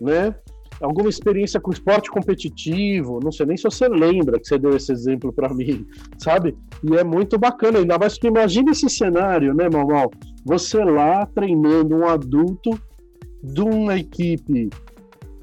né? 0.00 0.34
alguma 0.80 1.08
experiência 1.08 1.60
com 1.60 1.70
esporte 1.70 2.10
competitivo, 2.10 3.20
não 3.22 3.32
sei 3.32 3.46
nem 3.46 3.56
se 3.56 3.64
você 3.64 3.88
lembra 3.88 4.38
que 4.38 4.46
você 4.46 4.58
deu 4.58 4.76
esse 4.76 4.92
exemplo 4.92 5.32
para 5.32 5.52
mim, 5.52 5.86
sabe? 6.18 6.56
E 6.82 6.96
é 6.96 7.04
muito 7.04 7.38
bacana, 7.38 7.78
ainda 7.78 7.98
mais 7.98 8.18
que 8.18 8.28
imagine 8.28 8.70
esse 8.70 8.88
cenário, 8.88 9.54
né, 9.54 9.68
Mamal? 9.68 10.10
Você 10.44 10.82
lá 10.84 11.26
treinando 11.26 11.96
um 11.96 12.06
adulto 12.06 12.78
de 13.42 13.60
uma 13.60 13.96
equipe 13.98 14.70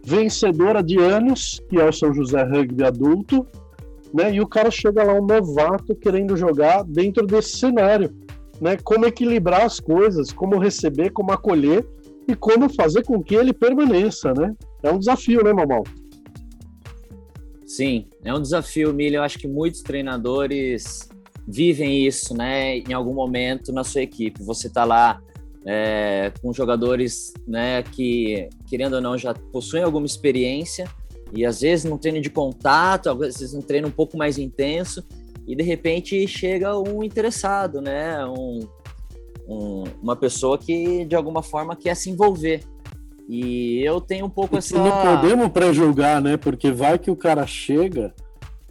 vencedora 0.06 0.84
de 0.84 1.00
anos, 1.00 1.60
que 1.68 1.80
é 1.80 1.89
o 1.89 1.91
São 1.91 2.13
José 2.13 2.44
Rugby 2.44 2.84
adulto, 2.84 3.46
né? 4.13 4.32
E 4.32 4.39
o 4.39 4.48
cara 4.48 4.70
chega 4.70 5.04
lá 5.04 5.13
um 5.13 5.26
novato 5.26 5.96
querendo 5.96 6.38
jogar 6.38 6.84
dentro 6.84 7.26
desse 7.26 7.58
cenário, 7.58 8.15
né? 8.62 8.78
Como 8.84 9.08
equilibrar 9.08 9.63
as 9.63 9.80
coisas, 9.80 10.32
como 10.32 10.60
receber, 10.60 11.10
como 11.10 11.32
acolher 11.32 11.84
e 12.28 12.36
como 12.36 12.70
fazer 12.70 13.04
com 13.04 13.22
que 13.24 13.34
ele 13.34 13.52
permaneça, 13.52 14.32
né? 14.34 14.54
É 14.84 14.91
um 14.91 15.00
desafio, 15.00 15.44
né, 15.44 15.52
Mamal? 15.52 15.84
Sim, 17.65 18.08
é 18.24 18.32
um 18.32 18.41
desafio, 18.41 18.94
Milho. 18.94 19.15
Eu 19.15 19.24
acho 19.24 19.39
que 19.39 19.48
muitos 19.48 19.82
treinadores 19.82 21.10
vivem 21.48 22.06
isso, 22.06 22.38
né? 22.38 22.78
Em 22.78 22.94
algum 22.94 23.13
momento 23.13 23.74
na 23.74 23.84
sua 23.84 24.04
equipe. 24.04 24.44
Você 24.44 24.70
tá 24.70 24.86
lá 24.86 25.20
é, 25.65 26.32
com 26.41 26.54
jogadores, 26.54 27.34
né, 27.47 27.82
que, 27.84 28.47
querendo 28.67 28.95
ou 28.95 29.01
não, 29.01 29.17
já 29.17 29.34
possuem 29.34 29.84
alguma 29.84 30.06
experiência 30.06 30.88
e 31.34 31.45
às 31.45 31.62
vezes 31.62 31.86
num 31.86 31.97
treino 31.97 32.21
de 32.21 32.30
contato, 32.30 33.10
às 33.10 33.17
vezes 33.17 33.54
um 33.54 33.62
treino 33.62 33.88
um 33.88 33.91
pouco 33.91 34.17
mais 34.17 34.38
intenso, 34.38 35.04
e 35.47 35.56
de 35.56 35.63
repente 35.63 36.28
chega 36.28 36.78
um 36.78 37.04
interessado, 37.04 37.82
né? 37.82 38.25
Um, 38.25 38.67
um, 39.47 39.84
uma 40.01 40.15
pessoa 40.15 40.58
que 40.58 41.06
de 41.06 41.15
alguma 41.15 41.43
forma 41.43 41.75
quer 41.75 41.95
se 41.95 42.10
envolver. 42.10 42.62
E 43.28 43.82
eu 43.84 43.99
tenho 43.99 44.25
um 44.25 44.30
pouco 44.30 44.58
essa. 44.58 44.78
Não 44.78 45.17
podemos 45.17 45.49
pré-julgar, 45.49 46.21
né? 46.21 46.38
Porque 46.38 46.71
vai 46.71 46.97
que 46.97 47.12
o 47.12 47.15
cara 47.15 47.45
chega 47.45 48.13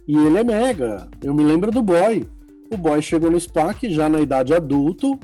e 0.07 0.17
ele 0.17 0.37
é 0.37 0.43
mega. 0.43 1.07
Eu 1.21 1.33
me 1.33 1.43
lembro 1.43 1.71
do 1.71 1.81
boy. 1.81 2.25
O 2.71 2.77
boy 2.77 3.01
chegou 3.01 3.29
no 3.29 3.39
SPAC 3.39 3.89
já 3.89 4.09
na 4.09 4.19
idade 4.19 4.53
adulto, 4.53 5.19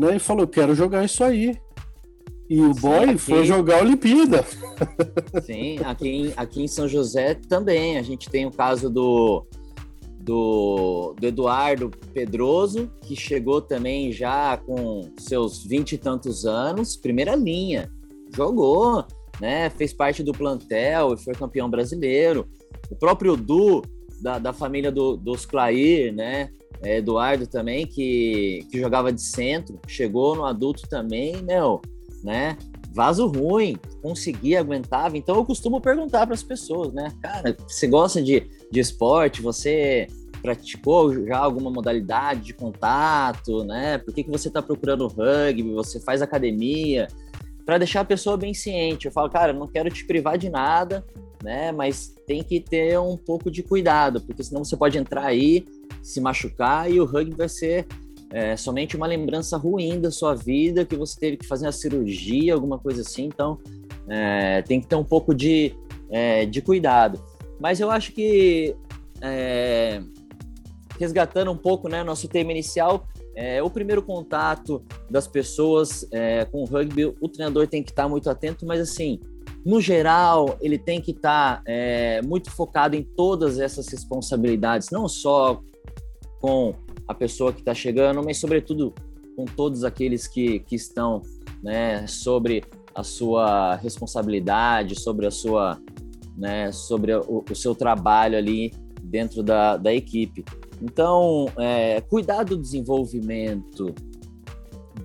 né? 0.00 0.16
E 0.16 0.18
falou: 0.18 0.46
quero 0.46 0.74
jogar 0.74 1.04
isso 1.04 1.22
aí. 1.22 1.56
E 2.48 2.60
o 2.60 2.74
Sim, 2.74 2.80
boy 2.80 3.10
aqui... 3.10 3.18
foi 3.18 3.44
jogar 3.44 3.78
a 3.78 3.82
Olimpíada. 3.82 4.44
Sim, 5.44 5.78
aqui 5.84 6.08
em, 6.08 6.32
aqui 6.36 6.62
em 6.62 6.66
São 6.66 6.88
José 6.88 7.34
também. 7.34 7.96
A 7.96 8.02
gente 8.02 8.28
tem 8.28 8.44
o 8.44 8.50
caso 8.50 8.90
do, 8.90 9.46
do, 10.18 11.14
do 11.18 11.26
Eduardo 11.26 11.90
Pedroso, 12.12 12.90
que 13.02 13.14
chegou 13.14 13.60
também 13.60 14.10
já 14.10 14.56
com 14.56 15.12
seus 15.16 15.64
vinte 15.64 15.92
e 15.92 15.98
tantos 15.98 16.44
anos, 16.44 16.96
primeira 16.96 17.36
linha 17.36 17.88
jogou, 18.34 19.04
né? 19.40 19.70
Fez 19.70 19.92
parte 19.92 20.22
do 20.22 20.32
plantel 20.32 21.14
e 21.14 21.18
foi 21.18 21.34
campeão 21.34 21.70
brasileiro. 21.70 22.48
O 22.90 22.96
próprio 22.96 23.36
Du, 23.36 23.82
da, 24.20 24.38
da 24.38 24.52
família 24.52 24.92
do, 24.92 25.16
dos 25.16 25.46
Clair, 25.46 26.12
né? 26.12 26.50
É, 26.82 26.98
Eduardo 26.98 27.46
também, 27.46 27.86
que, 27.86 28.66
que 28.70 28.80
jogava 28.80 29.12
de 29.12 29.20
centro, 29.20 29.78
chegou 29.86 30.34
no 30.34 30.44
adulto 30.44 30.88
também, 30.88 31.42
meu, 31.42 31.80
né? 32.24 32.56
Vaso 32.92 33.26
ruim, 33.26 33.76
conseguia, 34.02 34.60
aguentava. 34.60 35.16
Então 35.16 35.36
eu 35.36 35.44
costumo 35.44 35.80
perguntar 35.80 36.26
para 36.26 36.34
as 36.34 36.42
pessoas, 36.42 36.92
né? 36.92 37.12
Cara, 37.22 37.56
você 37.66 37.86
gosta 37.86 38.22
de, 38.22 38.48
de 38.70 38.80
esporte? 38.80 39.42
Você 39.42 40.08
praticou 40.42 41.26
já 41.26 41.38
alguma 41.38 41.70
modalidade 41.70 42.40
de 42.40 42.54
contato, 42.54 43.62
né? 43.64 43.98
Por 43.98 44.14
que, 44.14 44.24
que 44.24 44.30
você 44.30 44.48
está 44.48 44.62
procurando 44.62 45.06
rugby? 45.06 45.72
Você 45.74 46.00
faz 46.00 46.22
academia? 46.22 47.06
para 47.70 47.78
deixar 47.78 48.00
a 48.00 48.04
pessoa 48.04 48.36
bem 48.36 48.52
ciente. 48.52 49.06
Eu 49.06 49.12
falo, 49.12 49.30
cara, 49.30 49.52
não 49.52 49.68
quero 49.68 49.88
te 49.90 50.04
privar 50.04 50.36
de 50.36 50.50
nada, 50.50 51.04
né? 51.40 51.70
Mas 51.70 52.12
tem 52.26 52.42
que 52.42 52.60
ter 52.60 52.98
um 52.98 53.16
pouco 53.16 53.48
de 53.48 53.62
cuidado, 53.62 54.20
porque 54.20 54.42
senão 54.42 54.64
você 54.64 54.76
pode 54.76 54.98
entrar 54.98 55.24
aí, 55.24 55.64
se 56.02 56.20
machucar 56.20 56.90
e 56.90 57.00
o 57.00 57.04
rugby 57.04 57.34
vai 57.34 57.48
ser 57.48 57.86
é, 58.32 58.56
somente 58.56 58.96
uma 58.96 59.06
lembrança 59.06 59.56
ruim 59.56 60.00
da 60.00 60.10
sua 60.10 60.34
vida, 60.34 60.84
que 60.84 60.96
você 60.96 61.18
teve 61.18 61.36
que 61.36 61.46
fazer 61.46 61.66
uma 61.66 61.72
cirurgia, 61.72 62.54
alguma 62.54 62.78
coisa 62.78 63.02
assim. 63.02 63.24
Então, 63.24 63.58
é, 64.08 64.62
tem 64.62 64.80
que 64.80 64.86
ter 64.86 64.96
um 64.96 65.04
pouco 65.04 65.34
de, 65.34 65.74
é, 66.08 66.46
de 66.46 66.62
cuidado. 66.62 67.22
Mas 67.58 67.80
eu 67.80 67.90
acho 67.90 68.12
que, 68.12 68.74
é, 69.20 70.00
resgatando 70.98 71.50
um 71.50 71.56
pouco 71.56 71.88
né, 71.88 72.04
nosso 72.04 72.28
tema 72.28 72.52
inicial, 72.52 73.06
é, 73.34 73.62
o 73.62 73.70
primeiro 73.70 74.02
contato 74.02 74.82
das 75.10 75.26
pessoas 75.26 76.06
é, 76.12 76.44
com 76.44 76.62
o 76.62 76.64
rugby, 76.64 77.06
o 77.06 77.28
treinador 77.28 77.66
tem 77.66 77.82
que 77.82 77.90
estar 77.90 78.08
muito 78.08 78.30
atento, 78.30 78.66
mas 78.66 78.80
assim, 78.80 79.20
no 79.64 79.80
geral, 79.80 80.56
ele 80.60 80.78
tem 80.78 81.00
que 81.00 81.10
estar 81.10 81.62
é, 81.66 82.22
muito 82.22 82.50
focado 82.50 82.96
em 82.96 83.02
todas 83.02 83.58
essas 83.58 83.88
responsabilidades, 83.88 84.90
não 84.90 85.08
só 85.08 85.60
com 86.40 86.74
a 87.06 87.14
pessoa 87.14 87.52
que 87.52 87.60
está 87.60 87.74
chegando, 87.74 88.22
mas 88.22 88.38
sobretudo 88.38 88.94
com 89.36 89.44
todos 89.44 89.84
aqueles 89.84 90.26
que, 90.26 90.60
que 90.60 90.76
estão 90.76 91.22
né, 91.62 92.06
sobre 92.06 92.64
a 92.94 93.02
sua 93.02 93.76
responsabilidade, 93.76 94.98
sobre 94.98 95.26
a 95.26 95.30
sua 95.30 95.80
né, 96.36 96.72
sobre 96.72 97.14
o, 97.14 97.44
o 97.50 97.54
seu 97.54 97.74
trabalho 97.74 98.36
ali 98.36 98.72
dentro 99.02 99.42
da, 99.42 99.76
da 99.76 99.92
equipe. 99.92 100.44
Então, 100.80 101.46
é, 101.58 102.00
cuidar 102.00 102.44
do 102.44 102.56
desenvolvimento 102.56 103.94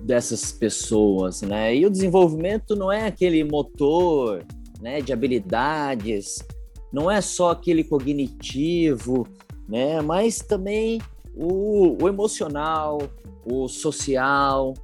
dessas 0.02 0.52
pessoas, 0.52 1.42
né? 1.42 1.74
E 1.74 1.84
o 1.84 1.90
desenvolvimento 1.90 2.74
não 2.74 2.90
é 2.90 3.06
aquele 3.06 3.44
motor, 3.44 4.44
né, 4.80 5.00
de 5.00 5.12
habilidades, 5.12 6.38
não 6.92 7.10
é 7.10 7.20
só 7.20 7.50
aquele 7.50 7.84
cognitivo, 7.84 9.26
né? 9.68 10.00
Mas 10.00 10.38
também 10.38 11.00
o, 11.36 12.02
o 12.02 12.08
emocional, 12.08 12.98
o 13.44 13.68
social, 13.68 14.74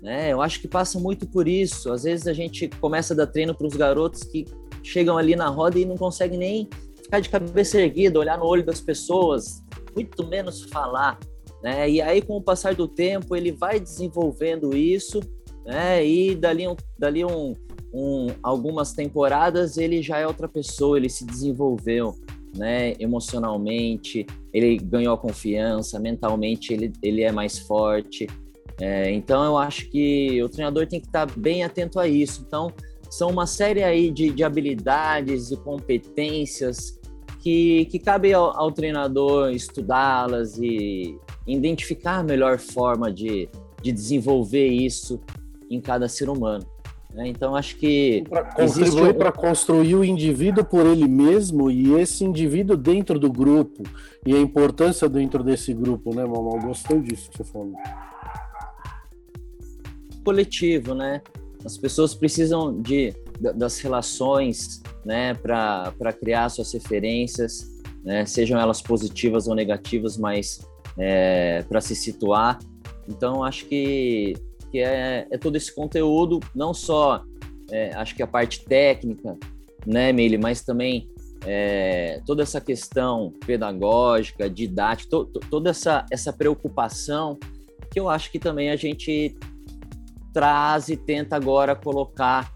né? 0.00 0.32
Eu 0.32 0.40
acho 0.40 0.60
que 0.60 0.68
passa 0.68 0.98
muito 0.98 1.26
por 1.26 1.46
isso. 1.46 1.92
Às 1.92 2.04
vezes 2.04 2.26
a 2.26 2.32
gente 2.32 2.68
começa 2.80 3.14
a 3.14 3.16
dar 3.16 3.26
treino 3.26 3.54
para 3.54 3.66
os 3.66 3.74
garotos 3.74 4.22
que 4.24 4.46
chegam 4.82 5.18
ali 5.18 5.36
na 5.36 5.48
roda 5.48 5.78
e 5.78 5.84
não 5.84 5.96
conseguem 5.96 6.38
nem 6.38 6.68
ficar 7.02 7.20
de 7.20 7.28
cabeça 7.28 7.80
erguida, 7.80 8.18
olhar 8.18 8.38
no 8.38 8.44
olho 8.44 8.64
das 8.64 8.80
pessoas, 8.80 9.62
muito 9.94 10.26
menos 10.26 10.62
falar. 10.64 11.18
Né? 11.62 11.90
E 11.90 12.00
aí, 12.00 12.22
com 12.22 12.36
o 12.36 12.42
passar 12.42 12.74
do 12.74 12.86
tempo, 12.86 13.34
ele 13.34 13.50
vai 13.50 13.80
desenvolvendo 13.80 14.76
isso, 14.76 15.20
né? 15.66 16.04
E 16.06 16.34
dali, 16.34 16.68
um, 16.68 16.76
dali 16.96 17.24
um, 17.24 17.54
um, 17.92 18.28
algumas 18.42 18.92
temporadas 18.92 19.76
ele 19.76 20.00
já 20.02 20.18
é 20.18 20.26
outra 20.26 20.48
pessoa, 20.48 20.96
ele 20.96 21.08
se 21.08 21.24
desenvolveu, 21.24 22.14
né? 22.56 22.94
Emocionalmente, 22.98 24.26
ele 24.52 24.76
ganhou 24.76 25.16
confiança, 25.16 25.98
mentalmente 25.98 26.72
ele, 26.72 26.92
ele 27.02 27.22
é 27.22 27.32
mais 27.32 27.58
forte. 27.58 28.26
É, 28.80 29.10
então, 29.10 29.44
eu 29.44 29.58
acho 29.58 29.88
que 29.90 30.42
o 30.42 30.48
treinador 30.48 30.86
tem 30.86 31.00
que 31.00 31.06
estar 31.06 31.26
bem 31.36 31.64
atento 31.64 31.98
a 31.98 32.06
isso. 32.06 32.44
Então, 32.46 32.72
são 33.10 33.30
uma 33.30 33.46
série 33.46 33.82
aí 33.82 34.10
de, 34.10 34.30
de 34.30 34.44
habilidades 34.44 35.50
e 35.50 35.56
competências 35.56 36.98
que, 37.40 37.86
que 37.86 37.98
cabe 37.98 38.32
ao, 38.32 38.56
ao 38.56 38.70
treinador 38.70 39.50
estudá-las 39.50 40.58
e 40.58 41.18
identificar 41.46 42.18
a 42.18 42.22
melhor 42.22 42.58
forma 42.58 43.12
de, 43.12 43.48
de 43.82 43.92
desenvolver 43.92 44.66
isso 44.66 45.20
em 45.70 45.80
cada 45.80 46.08
ser 46.08 46.28
humano. 46.28 46.66
Né? 47.12 47.28
Então, 47.28 47.56
acho 47.56 47.76
que. 47.76 48.24
Para 48.28 48.44
contribuir 48.44 49.14
para 49.14 49.32
construir 49.32 49.94
o 49.94 50.04
indivíduo 50.04 50.64
por 50.64 50.86
ele 50.86 51.08
mesmo 51.08 51.70
e 51.70 51.94
esse 51.94 52.24
indivíduo 52.24 52.76
dentro 52.76 53.18
do 53.18 53.32
grupo 53.32 53.82
e 54.26 54.34
a 54.34 54.38
importância 54.38 55.08
dentro 55.08 55.42
desse 55.42 55.72
grupo, 55.72 56.14
né, 56.14 56.24
Mamal? 56.24 56.60
Gostei 56.60 57.00
disso 57.00 57.30
que 57.30 57.38
você 57.38 57.44
falou. 57.44 57.74
Coletivo, 60.24 60.94
né? 60.94 61.22
As 61.64 61.76
pessoas 61.76 62.14
precisam 62.14 62.80
de, 62.80 63.14
das 63.54 63.78
relações 63.80 64.82
né, 65.04 65.34
para 65.34 66.12
criar 66.12 66.48
suas 66.50 66.72
referências, 66.72 67.78
né, 68.04 68.24
sejam 68.24 68.60
elas 68.60 68.80
positivas 68.80 69.48
ou 69.48 69.54
negativas, 69.54 70.16
mas 70.16 70.60
é, 70.96 71.64
para 71.68 71.80
se 71.80 71.96
situar. 71.96 72.58
Então, 73.08 73.42
acho 73.42 73.66
que, 73.66 74.34
que 74.70 74.78
é, 74.78 75.26
é 75.30 75.38
todo 75.38 75.56
esse 75.56 75.74
conteúdo, 75.74 76.40
não 76.54 76.72
só 76.72 77.24
é, 77.70 77.94
acho 77.94 78.14
que 78.14 78.22
a 78.22 78.26
parte 78.26 78.64
técnica, 78.64 79.36
né, 79.86 80.12
Mili, 80.12 80.38
mas 80.38 80.62
também 80.62 81.08
é, 81.46 82.20
toda 82.26 82.42
essa 82.42 82.60
questão 82.60 83.32
pedagógica, 83.46 84.48
didática, 84.48 85.10
to, 85.10 85.26
to, 85.26 85.40
toda 85.50 85.70
essa, 85.70 86.04
essa 86.10 86.32
preocupação 86.32 87.38
que 87.90 87.98
eu 87.98 88.08
acho 88.08 88.30
que 88.30 88.38
também 88.38 88.70
a 88.70 88.76
gente 88.76 89.36
traz 90.32 90.88
e 90.88 90.96
tenta 90.96 91.36
agora 91.36 91.74
colocar 91.74 92.52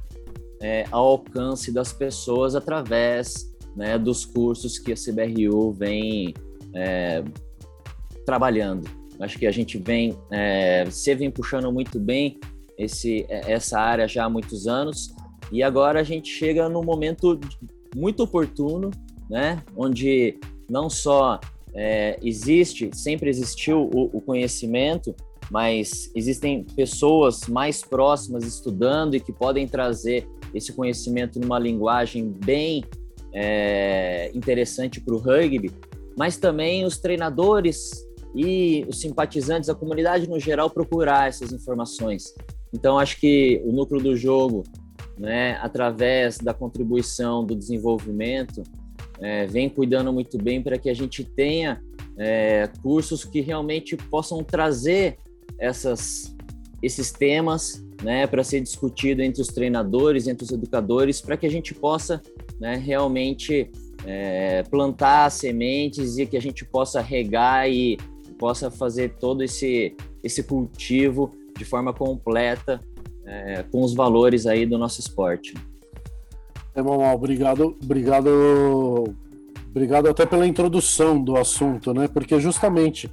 é, 0.61 0.85
ao 0.91 1.07
alcance 1.07 1.73
das 1.73 1.93
pessoas 1.93 2.55
através 2.55 3.53
né, 3.75 3.99
dos 3.99 4.25
cursos 4.25 4.79
que 4.79 4.93
a 4.93 4.95
CBRU 4.95 5.73
vem 5.73 6.35
é, 6.75 7.25
trabalhando. 8.25 8.89
Acho 9.23 9.39
que 9.39 9.47
a 9.47 9.53
gente 9.53 9.79
vem, 9.79 10.19
é, 10.31 10.85
você 10.85 11.15
vem 11.15 11.31
puxando 11.31 11.71
muito 11.73 12.01
bem 12.01 12.39
esse, 12.77 13.25
essa 13.29 13.79
área 13.79 14.09
já 14.09 14.25
há 14.25 14.29
muitos 14.29 14.67
anos. 14.67 15.15
E 15.53 15.63
agora 15.63 16.01
a 16.01 16.03
gente 16.03 16.29
chega 16.29 16.69
num 16.69 16.83
momento 16.83 17.39
muito 17.95 18.25
oportuno, 18.25 18.91
né, 19.31 19.63
onde 19.77 20.39
não 20.69 20.91
só 20.91 21.39
é, 21.75 22.19
existe, 22.23 22.91
sempre 22.95 23.31
existiu 23.31 23.89
o, 23.95 24.11
o 24.17 24.21
conhecimento, 24.21 25.15
mas 25.51 26.11
existem 26.15 26.65
pessoas 26.65 27.47
mais 27.47 27.83
próximas 27.83 28.45
estudando 28.45 29.15
e 29.15 29.21
que 29.21 29.33
podem 29.33 29.69
trazer 29.69 30.27
esse 30.55 30.73
conhecimento 30.73 31.39
numa 31.39 31.59
linguagem 31.59 32.35
bem 32.45 32.83
é, 33.33 34.31
interessante 34.35 35.01
para 35.01 35.15
o 35.15 35.19
rugby, 35.19 35.71
mas 36.17 36.37
também 36.37 36.85
os 36.85 36.99
treinadores 36.99 37.91
e 38.35 38.85
os 38.89 39.01
simpatizantes, 39.01 39.69
a 39.69 39.75
comunidade 39.75 40.29
no 40.29 40.39
geral, 40.41 40.71
procurar 40.71 41.29
essas 41.29 41.53
informações. 41.53 42.35
Então, 42.73 42.99
acho 42.99 43.21
que 43.21 43.63
o 43.65 43.73
núcleo 43.73 44.03
do 44.03 44.17
jogo, 44.17 44.63
né, 45.19 45.59
através 45.61 46.39
da 46.39 46.55
contribuição 46.55 47.45
do 47.45 47.55
desenvolvimento, 47.55 48.63
é, 49.21 49.47
vem 49.47 49.69
cuidando 49.69 50.13
muito 50.13 50.39
bem 50.39 50.63
para 50.63 50.79
que 50.79 50.89
a 50.89 50.95
gente 50.95 51.23
tenha 51.23 51.81
é, 52.17 52.69
cursos 52.83 53.25
que 53.25 53.41
realmente 53.41 53.97
possam 53.97 54.43
trazer 54.43 55.19
essas, 55.59 56.35
esses 56.83 57.13
temas 57.13 57.85
né, 58.03 58.27
para 58.27 58.43
ser 58.43 58.61
discutido 58.61 59.23
entre 59.23 59.41
os 59.41 59.49
treinadores, 59.49 60.27
entre 60.27 60.45
os 60.45 60.51
educadores, 60.51 61.21
para 61.21 61.37
que 61.37 61.47
a 61.47 61.51
gente 61.51 61.73
possa 61.75 62.21
né, 62.59 62.77
realmente 62.77 63.71
é, 64.05 64.63
plantar 64.65 65.31
sementes 65.31 66.19
e 66.19 66.27
que 66.27 66.37
a 66.37 66.41
gente 66.41 66.65
possa 66.65 67.01
regar 67.01 67.71
e 67.71 67.97
possa 68.43 68.73
fazer 68.73 69.15
todo 69.21 69.45
esse, 69.45 69.97
esse 70.21 70.43
cultivo 70.43 71.33
de 71.57 71.65
forma 71.65 71.93
completa 71.93 72.83
é, 73.25 73.63
com 73.71 73.85
os 73.85 73.95
valores 73.95 74.49
aí 74.49 74.67
do 74.67 74.77
nosso 74.77 74.99
esporte. 74.99 75.55
É, 76.75 76.83
Mamal, 76.83 77.15
obrigado, 77.15 77.77
obrigado, 77.81 79.15
obrigado 79.71 80.09
até 80.09 80.27
pela 80.27 80.45
introdução 80.45 81.23
do 81.23 81.37
assunto, 81.37 81.95
né? 81.95 82.09
Porque 82.09 82.41
justamente 82.41 83.09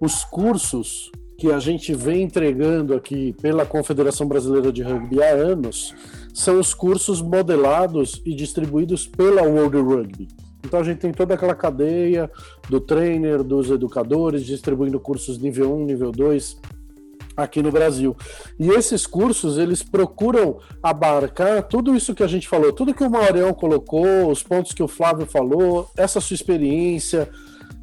os 0.00 0.24
cursos 0.24 1.12
que 1.38 1.52
a 1.52 1.60
gente 1.60 1.94
vem 1.94 2.22
entregando 2.22 2.94
aqui 2.94 3.32
pela 3.40 3.64
Confederação 3.64 4.26
Brasileira 4.26 4.72
de 4.72 4.82
Rugby 4.82 5.22
há 5.22 5.30
anos 5.30 5.94
são 6.34 6.58
os 6.58 6.74
cursos 6.74 7.22
modelados 7.22 8.20
e 8.26 8.34
distribuídos 8.34 9.06
pela 9.06 9.42
World 9.42 9.76
Rugby. 9.76 10.26
Então 10.64 10.80
a 10.80 10.84
gente 10.84 10.98
tem 10.98 11.12
toda 11.12 11.34
aquela 11.34 11.54
cadeia 11.54 12.30
do 12.68 12.80
trainer, 12.80 13.42
dos 13.42 13.70
educadores, 13.70 14.44
distribuindo 14.44 15.00
cursos 15.00 15.38
nível 15.38 15.74
1, 15.74 15.84
nível 15.84 16.12
2 16.12 16.58
aqui 17.36 17.62
no 17.62 17.72
Brasil. 17.72 18.16
E 18.58 18.68
esses 18.70 19.06
cursos, 19.06 19.58
eles 19.58 19.82
procuram 19.82 20.58
abarcar 20.82 21.62
tudo 21.62 21.94
isso 21.94 22.14
que 22.14 22.22
a 22.22 22.26
gente 22.26 22.48
falou, 22.48 22.72
tudo 22.72 22.94
que 22.94 23.04
o 23.04 23.10
Maurião 23.10 23.52
colocou, 23.52 24.30
os 24.30 24.42
pontos 24.42 24.72
que 24.72 24.82
o 24.82 24.88
Flávio 24.88 25.26
falou, 25.26 25.90
essa 25.96 26.20
sua 26.20 26.34
experiência, 26.34 27.28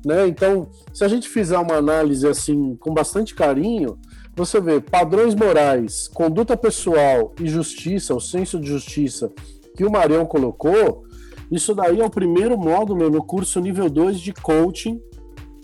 né? 0.05 0.27
Então, 0.27 0.69
se 0.93 1.03
a 1.03 1.07
gente 1.07 1.27
fizer 1.27 1.57
uma 1.57 1.75
análise 1.75 2.27
assim 2.27 2.75
com 2.75 2.93
bastante 2.93 3.33
carinho, 3.33 3.97
você 4.35 4.61
vê 4.61 4.79
padrões 4.79 5.33
morais, 5.33 6.07
conduta 6.07 6.55
pessoal 6.55 7.33
e 7.41 7.47
justiça, 7.47 8.13
o 8.13 8.21
senso 8.21 8.59
de 8.59 8.67
justiça 8.67 9.31
que 9.75 9.83
o 9.83 9.91
Marião 9.91 10.25
colocou, 10.25 11.05
isso 11.51 11.73
daí 11.73 12.01
é 12.01 12.05
o 12.05 12.09
primeiro 12.09 12.57
módulo 12.57 13.09
no 13.09 13.23
curso 13.23 13.59
nível 13.59 13.89
2 13.89 14.19
de 14.19 14.33
coaching 14.33 15.01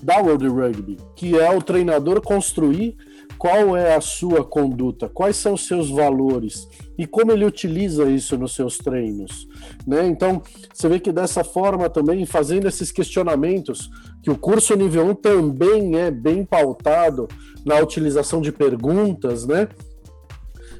da 0.02 0.18
World 0.18 0.48
Rugby, 0.48 0.98
que 1.16 1.38
é 1.38 1.50
o 1.56 1.62
treinador 1.62 2.22
construir 2.22 2.96
qual 3.38 3.76
é 3.76 3.96
a 3.96 4.02
sua 4.02 4.44
conduta, 4.44 5.10
quais 5.10 5.38
são 5.38 5.54
os 5.54 5.66
seus 5.66 5.90
valores 5.90 6.68
e 6.98 7.08
como 7.08 7.32
ele 7.32 7.46
utiliza 7.46 8.10
isso 8.10 8.38
nos 8.38 8.54
seus 8.54 8.78
treinos, 8.78 9.48
né? 9.88 10.06
Então, 10.06 10.42
você 10.74 10.88
vê 10.88 11.00
que 11.00 11.12
dessa 11.12 11.44
forma 11.44 11.90
também, 11.90 12.26
fazendo 12.26 12.68
esses 12.68 12.92
questionamentos, 12.92 13.90
que 14.22 14.30
o 14.30 14.38
curso 14.38 14.76
nível 14.76 15.06
1 15.08 15.16
também 15.16 15.98
é 15.98 16.12
bem 16.12 16.46
pautado 16.46 17.28
na 17.66 17.80
utilização 17.80 18.42
de 18.42 18.52
perguntas, 18.52 19.46
né? 19.46 19.68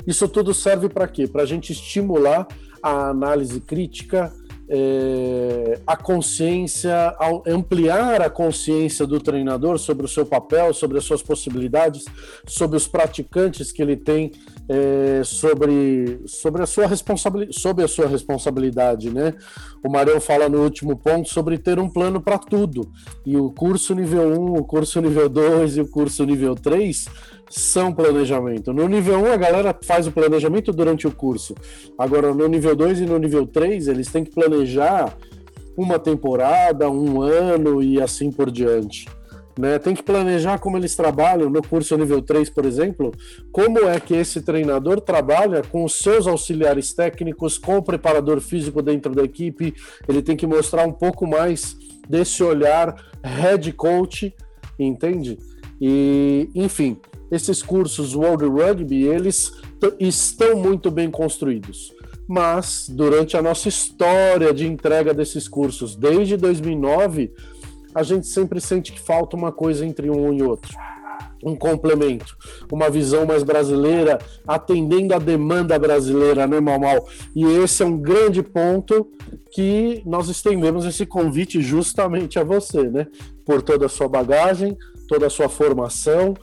Isso 0.06 0.28
tudo 0.28 0.54
serve 0.54 0.90
para 0.90 1.08
quê? 1.08 1.28
Para 1.28 1.44
a 1.44 1.46
gente 1.46 1.72
estimular 1.72 2.48
a 2.82 3.10
análise 3.10 3.62
crítica, 3.62 4.34
é, 4.70 5.80
a 5.86 5.96
consciência, 5.96 7.16
ampliar 7.46 8.22
a 8.22 8.30
consciência 8.30 9.06
do 9.06 9.20
treinador 9.20 9.78
sobre 9.78 10.06
o 10.06 10.10
seu 10.10 10.26
papel, 10.26 10.74
sobre 10.74 10.98
as 10.98 11.04
suas 11.04 11.22
possibilidades, 11.22 12.06
sobre 12.48 12.78
os 12.78 12.88
praticantes 12.88 13.72
que 13.72 13.82
ele 13.82 13.98
tem, 13.98 14.32
é, 14.70 15.22
sobre, 15.24 16.22
sobre, 16.26 16.64
a 16.64 16.66
sua 16.66 16.88
responsabilidade, 16.88 17.60
sobre 17.60 17.84
a 17.84 17.88
sua 17.88 18.08
responsabilidade, 18.08 19.10
né? 19.10 19.34
O 19.84 19.92
Marião 19.92 20.22
fala 20.22 20.48
no 20.48 20.64
último 20.64 20.96
ponto 20.96 21.30
sobre 21.30 21.58
ter 21.58 21.78
um 21.78 21.90
plano 21.90 22.22
para 22.22 22.38
tudo. 22.38 22.90
E 23.26 23.36
o 23.36 23.52
curso 23.52 23.94
nível 23.94 24.30
1, 24.42 24.54
o 24.54 24.64
curso 24.64 25.02
nível 25.02 25.28
2 25.28 25.78
e 25.78 25.82
o 25.82 25.88
curso 25.88 26.24
nível 26.24 26.56
3 26.56 27.06
são 27.56 27.94
planejamento. 27.94 28.74
No 28.74 28.88
nível 28.88 29.20
1, 29.20 29.32
a 29.32 29.38
galera 29.38 29.78
faz 29.84 30.08
o 30.08 30.12
planejamento 30.12 30.72
durante 30.72 31.06
o 31.06 31.12
curso. 31.12 31.54
Agora, 31.98 32.34
no 32.34 32.48
nível 32.48 32.76
2 32.76 33.02
e 33.02 33.06
no 33.06 33.20
nível 33.20 33.46
3, 33.46 33.88
eles 33.88 34.12
têm 34.12 34.24
que 34.24 34.32
planejar 34.32 35.16
uma 35.78 36.00
temporada, 36.00 36.90
um 36.90 37.22
ano 37.22 37.82
e 37.82 38.02
assim 38.02 38.32
por 38.32 38.50
diante. 38.50 39.08
Né? 39.58 39.78
Tem 39.78 39.94
que 39.94 40.02
planejar 40.02 40.58
como 40.58 40.78
eles 40.78 40.96
trabalham 40.96 41.48
no 41.48 41.62
curso 41.62 41.96
nível 41.96 42.24
3, 42.24 42.50
por 42.50 42.66
exemplo, 42.66 43.12
como 43.52 43.88
é 43.88 44.00
que 44.00 44.16
esse 44.16 44.42
treinador 44.42 45.00
trabalha 45.00 45.62
com 45.62 45.84
os 45.84 45.94
seus 45.94 46.26
auxiliares 46.26 46.92
técnicos, 46.92 47.60
com 47.60 47.78
o 47.78 47.84
preparador 47.84 48.42
físico 48.42 48.82
dentro 48.82 49.14
da 49.14 49.24
equipe. 49.24 49.76
Ele 50.08 50.24
tem 50.24 50.36
que 50.36 50.48
mostrar 50.48 50.88
um 50.88 50.92
pouco 50.92 51.28
mais 51.28 51.78
desse 52.10 52.44
olhar 52.44 52.96
head 53.24 53.72
coach, 53.74 54.34
entende? 54.80 55.38
E, 55.80 56.50
enfim, 56.56 56.98
esses 57.34 57.64
cursos 57.64 58.14
World 58.14 58.46
Rugby, 58.46 59.04
eles 59.04 59.52
estão 60.00 60.56
muito 60.56 60.92
bem 60.92 61.10
construídos. 61.10 61.92
Mas, 62.28 62.88
durante 62.88 63.36
a 63.36 63.42
nossa 63.42 63.68
história 63.68 64.54
de 64.54 64.68
entrega 64.68 65.14
desses 65.14 65.48
cursos, 65.48 65.96
desde 65.96 66.38
2009, 66.38 67.34
a 67.94 68.04
gente 68.04 68.28
sempre 68.28 68.62
sente 68.62 68.92
que 68.92 69.00
falta 69.00 69.36
uma 69.36 69.52
coisa 69.52 69.86
entre 69.86 70.10
um 70.10 70.32
e 70.32 70.44
outro. 70.44 70.74
Um 71.44 71.56
complemento, 71.56 72.38
uma 72.72 72.90
visão 72.90 73.26
mais 73.26 73.44
brasileira, 73.44 74.20
atendendo 74.48 75.14
a 75.14 75.20
demanda 75.20 75.78
brasileira, 75.78 76.48
né, 76.48 76.60
Mal 76.62 76.80
Mal? 76.80 77.08
E 77.36 77.44
esse 77.44 77.84
é 77.84 77.86
um 77.86 77.98
grande 77.98 78.42
ponto 78.42 79.12
que 79.52 80.02
nós 80.06 80.30
estendemos 80.30 80.86
esse 80.86 81.06
convite 81.06 81.62
justamente 81.62 82.40
a 82.40 82.44
você, 82.44 82.84
né? 82.84 83.08
Por 83.44 83.62
toda 83.62 83.88
a 83.88 83.90
sua 83.90 84.08
bagagem, 84.08 84.78
toda 85.10 85.28
a 85.28 85.30
sua 85.30 85.50
formação 85.50 86.34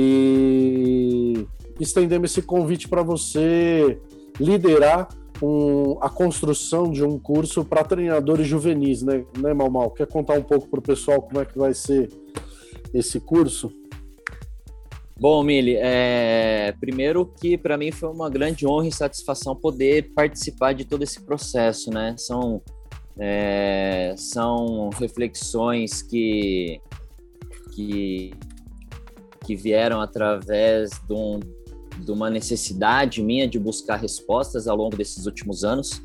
e 0.00 1.44
estendemos 1.80 2.30
esse 2.30 2.40
convite 2.40 2.86
para 2.86 3.02
você 3.02 4.00
liderar 4.38 5.08
um, 5.42 5.98
a 6.00 6.08
construção 6.08 6.88
de 6.88 7.02
um 7.02 7.18
curso 7.18 7.64
para 7.64 7.82
treinadores 7.82 8.46
juvenis, 8.46 9.02
né, 9.02 9.24
né 9.36 9.52
Mal 9.52 9.68
Mal? 9.68 9.90
Quer 9.90 10.06
contar 10.06 10.34
um 10.34 10.42
pouco 10.42 10.68
para 10.68 10.78
o 10.78 10.82
pessoal 10.82 11.20
como 11.20 11.40
é 11.40 11.44
que 11.44 11.58
vai 11.58 11.74
ser 11.74 12.08
esse 12.94 13.18
curso? 13.18 13.72
Bom, 15.18 15.42
Mili, 15.42 15.74
é... 15.74 16.72
primeiro 16.78 17.26
que 17.26 17.58
para 17.58 17.76
mim 17.76 17.90
foi 17.90 18.08
uma 18.08 18.30
grande 18.30 18.64
honra 18.64 18.86
e 18.86 18.92
satisfação 18.92 19.56
poder 19.56 20.12
participar 20.14 20.74
de 20.74 20.84
todo 20.84 21.02
esse 21.02 21.20
processo, 21.22 21.90
né? 21.90 22.14
São, 22.16 22.62
é... 23.18 24.14
são 24.16 24.90
reflexões 24.90 26.02
que, 26.02 26.80
que, 27.74 28.30
que 29.48 29.56
vieram 29.56 30.02
através 30.02 30.90
de 31.08 31.14
um, 31.14 31.40
de 32.04 32.12
uma 32.12 32.28
necessidade 32.28 33.22
minha 33.22 33.48
de 33.48 33.58
buscar 33.58 33.96
respostas 33.96 34.68
ao 34.68 34.76
longo 34.76 34.94
desses 34.94 35.24
últimos 35.24 35.64
anos, 35.64 36.02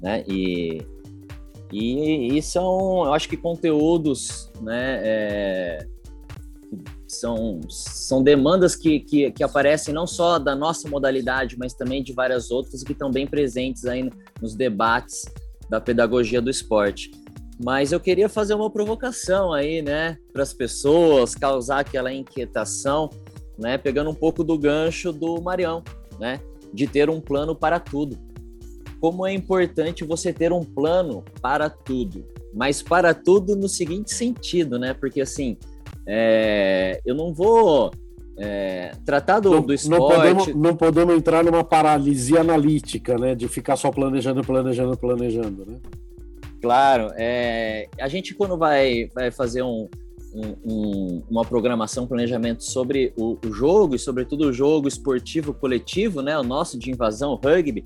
né? 0.00 0.22
E, 0.28 0.86
e, 1.72 2.38
e 2.38 2.40
são, 2.40 3.04
eu 3.04 3.12
acho 3.12 3.28
que 3.28 3.36
conteúdos, 3.36 4.52
né? 4.60 5.00
É, 5.02 5.86
são, 7.08 7.58
são 7.68 8.22
demandas 8.22 8.76
que, 8.76 9.00
que, 9.00 9.32
que, 9.32 9.42
aparecem 9.42 9.92
não 9.92 10.06
só 10.06 10.38
da 10.38 10.54
nossa 10.54 10.88
modalidade, 10.88 11.56
mas 11.58 11.74
também 11.74 12.04
de 12.04 12.12
várias 12.12 12.52
outras 12.52 12.84
que 12.84 12.92
estão 12.92 13.10
bem 13.10 13.26
presentes 13.26 13.84
aí 13.84 14.08
nos 14.40 14.54
debates 14.54 15.24
da 15.68 15.80
pedagogia 15.80 16.40
do 16.40 16.50
esporte. 16.50 17.10
Mas 17.62 17.92
eu 17.92 18.00
queria 18.00 18.28
fazer 18.28 18.54
uma 18.54 18.70
provocação 18.70 19.52
aí, 19.52 19.80
né, 19.80 20.18
para 20.32 20.42
as 20.42 20.52
pessoas, 20.52 21.34
causar 21.34 21.80
aquela 21.80 22.12
inquietação 22.12 23.10
né? 23.58 23.78
Pegando 23.78 24.10
um 24.10 24.14
pouco 24.14 24.44
do 24.44 24.58
gancho 24.58 25.12
do 25.12 25.40
Marião, 25.40 25.82
né? 26.18 26.40
De 26.72 26.86
ter 26.86 27.08
um 27.08 27.20
plano 27.20 27.54
para 27.54 27.80
tudo. 27.80 28.18
Como 29.00 29.26
é 29.26 29.32
importante 29.32 30.04
você 30.04 30.32
ter 30.32 30.52
um 30.52 30.62
plano 30.62 31.24
para 31.40 31.68
tudo, 31.68 32.24
mas 32.54 32.82
para 32.82 33.14
tudo 33.14 33.54
no 33.54 33.68
seguinte 33.68 34.12
sentido, 34.12 34.78
né? 34.78 34.94
Porque 34.94 35.20
assim, 35.20 35.56
é, 36.06 37.00
eu 37.04 37.14
não 37.14 37.32
vou 37.32 37.90
é, 38.38 38.92
tratar 39.04 39.40
do, 39.40 39.50
não, 39.50 39.62
do 39.62 39.72
esporte. 39.72 40.00
Não 40.00 40.08
podemos, 40.08 40.46
não 40.54 40.76
podemos 40.76 41.14
entrar 41.14 41.44
numa 41.44 41.64
paralisia 41.64 42.40
analítica, 42.40 43.16
né? 43.16 43.34
De 43.34 43.48
ficar 43.48 43.76
só 43.76 43.90
planejando, 43.90 44.42
planejando, 44.42 44.96
planejando, 44.96 45.66
né? 45.66 45.76
Claro, 46.66 47.12
é, 47.14 47.88
a 47.96 48.08
gente 48.08 48.34
quando 48.34 48.58
vai, 48.58 49.08
vai 49.14 49.30
fazer 49.30 49.62
um, 49.62 49.88
um, 50.34 51.22
uma 51.30 51.44
programação, 51.44 52.02
um 52.02 52.06
planejamento 52.08 52.64
sobre 52.64 53.12
o, 53.16 53.38
o, 53.46 53.52
jogo 53.52 53.94
e 53.94 54.00
sobretudo 54.00 54.48
o 54.48 54.52
jogo 54.52 54.88
esportivo 54.88 55.54
coletivo, 55.54 56.22
né, 56.22 56.36
o 56.36 56.42
nosso 56.42 56.76
de 56.76 56.90
invasão, 56.90 57.30
o 57.30 57.36
rugby, 57.36 57.84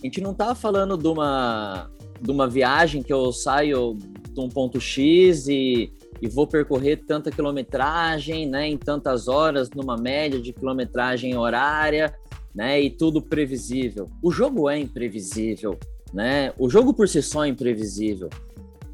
a 0.00 0.06
gente 0.06 0.20
não 0.20 0.32
tá 0.32 0.54
falando 0.54 0.96
de 0.96 1.08
uma, 1.08 1.90
de 2.22 2.30
uma 2.30 2.46
viagem 2.46 3.02
que 3.02 3.12
eu 3.12 3.32
saio 3.32 3.98
de 4.32 4.38
um 4.38 4.48
ponto 4.48 4.80
X 4.80 5.48
e, 5.48 5.92
e 6.22 6.28
vou 6.28 6.46
percorrer 6.46 7.04
tanta 7.04 7.32
quilometragem, 7.32 8.46
né, 8.46 8.68
em 8.68 8.76
tantas 8.76 9.26
horas, 9.26 9.70
numa 9.70 9.96
média 9.96 10.40
de 10.40 10.52
quilometragem 10.52 11.36
horária, 11.36 12.14
né, 12.54 12.80
e 12.80 12.90
tudo 12.90 13.20
previsível. 13.20 14.08
O 14.22 14.30
jogo 14.30 14.70
é 14.70 14.78
imprevisível, 14.78 15.76
né? 16.12 16.52
O 16.58 16.68
jogo 16.68 16.92
por 16.94 17.08
si 17.08 17.22
só 17.22 17.44
é 17.44 17.48
imprevisível. 17.48 18.28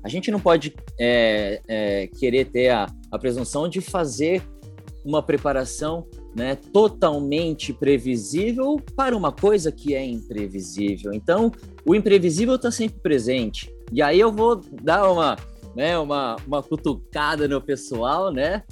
A 0.03 0.09
gente 0.09 0.31
não 0.31 0.39
pode 0.39 0.75
é, 0.99 1.63
é, 1.67 2.07
querer 2.09 2.47
ter 2.47 2.69
a, 2.69 2.87
a 3.11 3.19
presunção 3.19 3.69
de 3.69 3.81
fazer 3.81 4.43
uma 5.05 5.23
preparação 5.23 6.07
né, 6.35 6.57
totalmente 6.57 7.73
previsível 7.73 8.81
para 8.97 9.17
uma 9.17 9.31
coisa 9.31 9.71
que 9.71 9.95
é 9.95 10.05
imprevisível. 10.05 11.13
Então, 11.13 11.53
o 11.87 11.95
imprevisível 11.95 12.57
está 12.57 12.71
sempre 12.71 12.99
presente. 13.01 13.73
E 13.93 14.03
aí 14.03 14.19
eu 14.19 14.33
vou 14.33 14.57
dar 14.83 15.11
uma, 15.11 15.37
né, 15.77 15.99
uma, 15.99 16.37
uma 16.47 16.63
cutucada 16.63 17.47
no 17.47 17.61
pessoal, 17.61 18.33
né? 18.33 18.63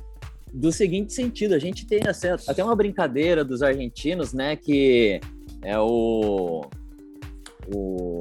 Do 0.52 0.70
seguinte 0.70 1.14
sentido, 1.14 1.54
a 1.54 1.58
gente 1.58 1.86
tem 1.86 2.00
até 2.46 2.62
uma 2.62 2.76
brincadeira 2.76 3.42
dos 3.44 3.62
argentinos, 3.62 4.32
né? 4.34 4.56
Que 4.56 5.20
é 5.62 5.78
o, 5.78 6.66
o 7.74 8.20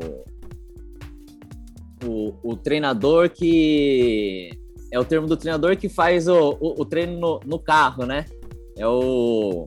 o, 2.06 2.34
o 2.44 2.56
treinador 2.56 3.30
que. 3.30 4.50
É 4.92 5.00
o 5.00 5.06
termo 5.06 5.26
do 5.26 5.38
treinador 5.38 5.78
que 5.78 5.88
faz 5.88 6.28
o, 6.28 6.58
o, 6.60 6.82
o 6.82 6.86
treino 6.86 7.18
no, 7.18 7.40
no, 7.46 7.60
carro, 7.60 8.06
né? 8.06 8.26
É 8.78 8.86
o. 8.86 9.66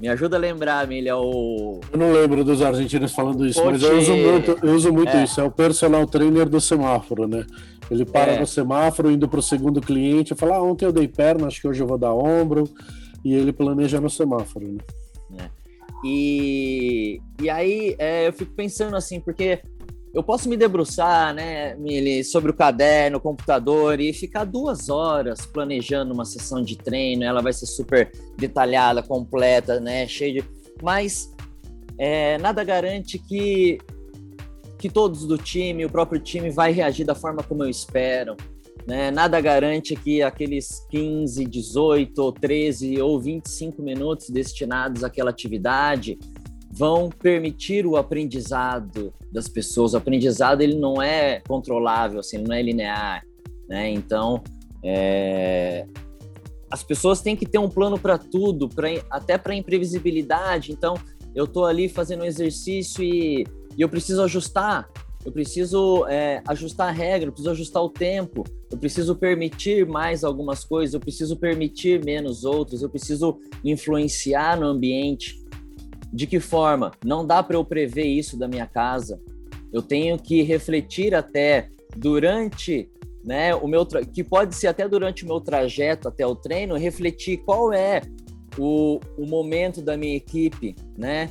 Me 0.00 0.08
ajuda 0.08 0.36
a 0.36 0.40
lembrar, 0.40 0.86
Milha, 0.86 1.10
é 1.10 1.14
o. 1.14 1.80
Eu 1.92 1.98
não 1.98 2.12
lembro 2.12 2.42
dos 2.42 2.62
argentinos 2.62 3.12
falando 3.12 3.46
isso, 3.46 3.64
mas 3.64 3.82
eu 3.82 3.98
uso 3.98 4.16
muito, 4.16 4.58
eu 4.62 4.74
uso 4.74 4.92
muito 4.92 5.14
é. 5.14 5.24
isso. 5.24 5.40
É 5.40 5.44
o 5.44 5.50
personal 5.50 6.06
trainer 6.06 6.48
do 6.48 6.60
semáforo, 6.60 7.28
né? 7.28 7.44
Ele 7.90 8.04
para 8.04 8.32
é. 8.32 8.40
no 8.40 8.46
semáforo, 8.46 9.10
indo 9.10 9.28
para 9.28 9.40
o 9.40 9.42
segundo 9.42 9.80
cliente, 9.80 10.34
fala: 10.34 10.56
ah, 10.56 10.62
ontem 10.62 10.86
eu 10.86 10.92
dei 10.92 11.06
perna, 11.06 11.46
acho 11.46 11.60
que 11.60 11.68
hoje 11.68 11.82
eu 11.82 11.86
vou 11.86 11.98
dar 11.98 12.14
ombro. 12.14 12.64
E 13.24 13.34
ele 13.34 13.52
planeja 13.52 14.00
no 14.00 14.10
semáforo, 14.10 14.66
né? 14.66 14.78
E, 16.04 17.20
e 17.40 17.48
aí 17.48 17.94
é, 17.98 18.28
eu 18.28 18.32
fico 18.32 18.52
pensando 18.54 18.96
assim, 18.96 19.20
porque 19.20 19.62
eu 20.14 20.22
posso 20.22 20.48
me 20.48 20.56
debruçar, 20.56 21.32
né, 21.34 21.74
Mili, 21.76 22.22
sobre 22.22 22.50
o 22.50 22.54
caderno, 22.54 23.16
o 23.16 23.20
computador 23.20 23.98
e 23.98 24.12
ficar 24.12 24.44
duas 24.44 24.88
horas 24.90 25.46
planejando 25.46 26.12
uma 26.12 26.24
sessão 26.24 26.62
de 26.62 26.76
treino. 26.76 27.24
Ela 27.24 27.40
vai 27.40 27.52
ser 27.52 27.66
super 27.66 28.12
detalhada, 28.36 29.02
completa, 29.02 29.80
né, 29.80 30.06
cheia 30.06 30.42
de. 30.42 30.48
Mas 30.82 31.32
é, 31.96 32.36
nada 32.38 32.62
garante 32.62 33.18
que 33.18 33.78
que 34.78 34.90
todos 34.90 35.24
do 35.28 35.38
time, 35.38 35.86
o 35.86 35.90
próprio 35.90 36.20
time, 36.20 36.50
vai 36.50 36.72
reagir 36.72 37.06
da 37.06 37.14
forma 37.14 37.40
como 37.40 37.62
eu 37.62 37.70
espero. 37.70 38.36
Né? 38.86 39.10
Nada 39.10 39.40
garante 39.40 39.94
que 39.94 40.22
aqueles 40.22 40.86
15, 40.90 41.44
18, 41.44 42.18
ou 42.18 42.32
13 42.32 43.00
ou 43.00 43.20
25 43.20 43.80
minutos 43.82 44.28
destinados 44.28 45.04
àquela 45.04 45.30
atividade 45.30 46.18
vão 46.72 47.10
permitir 47.10 47.86
o 47.86 47.96
aprendizado 47.96 49.12
das 49.30 49.46
pessoas. 49.46 49.92
O 49.92 49.98
aprendizado 49.98 50.62
ele 50.62 50.74
não 50.74 51.02
é 51.02 51.40
controlável, 51.46 52.20
assim, 52.20 52.38
não 52.38 52.54
é 52.54 52.62
linear, 52.62 53.22
né? 53.68 53.90
Então, 53.90 54.42
é... 54.82 55.86
as 56.70 56.82
pessoas 56.82 57.20
têm 57.20 57.36
que 57.36 57.46
ter 57.46 57.58
um 57.58 57.68
plano 57.68 57.98
para 57.98 58.16
tudo, 58.16 58.68
pra, 58.68 58.88
até 59.10 59.36
para 59.36 59.54
imprevisibilidade. 59.54 60.72
Então, 60.72 60.94
eu 61.34 61.44
estou 61.44 61.66
ali 61.66 61.88
fazendo 61.88 62.22
um 62.22 62.26
exercício 62.26 63.04
e, 63.04 63.44
e, 63.76 63.82
eu 63.82 63.88
preciso 63.88 64.22
ajustar. 64.22 64.88
Eu 65.24 65.30
preciso 65.30 66.06
é, 66.08 66.42
ajustar 66.48 66.88
a 66.88 66.92
regra, 66.92 67.28
eu 67.28 67.32
preciso 67.32 67.50
ajustar 67.50 67.82
o 67.82 67.88
tempo, 67.88 68.44
eu 68.70 68.76
preciso 68.76 69.14
permitir 69.14 69.86
mais 69.86 70.24
algumas 70.24 70.64
coisas, 70.64 70.94
eu 70.94 71.00
preciso 71.00 71.36
permitir 71.36 72.04
menos 72.04 72.44
outras, 72.44 72.82
eu 72.82 72.90
preciso 72.90 73.38
influenciar 73.64 74.58
no 74.58 74.66
ambiente. 74.66 75.40
De 76.12 76.26
que 76.26 76.40
forma? 76.40 76.90
Não 77.04 77.24
dá 77.24 77.42
para 77.42 77.56
eu 77.56 77.64
prever 77.64 78.04
isso 78.04 78.36
da 78.36 78.48
minha 78.48 78.66
casa. 78.66 79.20
Eu 79.72 79.80
tenho 79.80 80.18
que 80.18 80.42
refletir 80.42 81.14
até 81.14 81.70
durante, 81.96 82.90
né, 83.24 83.54
o 83.54 83.66
meu 83.66 83.86
que 83.86 84.24
pode 84.24 84.54
ser 84.54 84.66
até 84.66 84.88
durante 84.88 85.24
o 85.24 85.28
meu 85.28 85.40
trajeto 85.40 86.08
até 86.08 86.26
o 86.26 86.34
treino, 86.34 86.76
refletir 86.76 87.38
qual 87.38 87.72
é 87.72 88.02
o, 88.58 89.00
o 89.16 89.24
momento 89.26 89.80
da 89.80 89.96
minha 89.96 90.16
equipe, 90.16 90.74
né? 90.98 91.30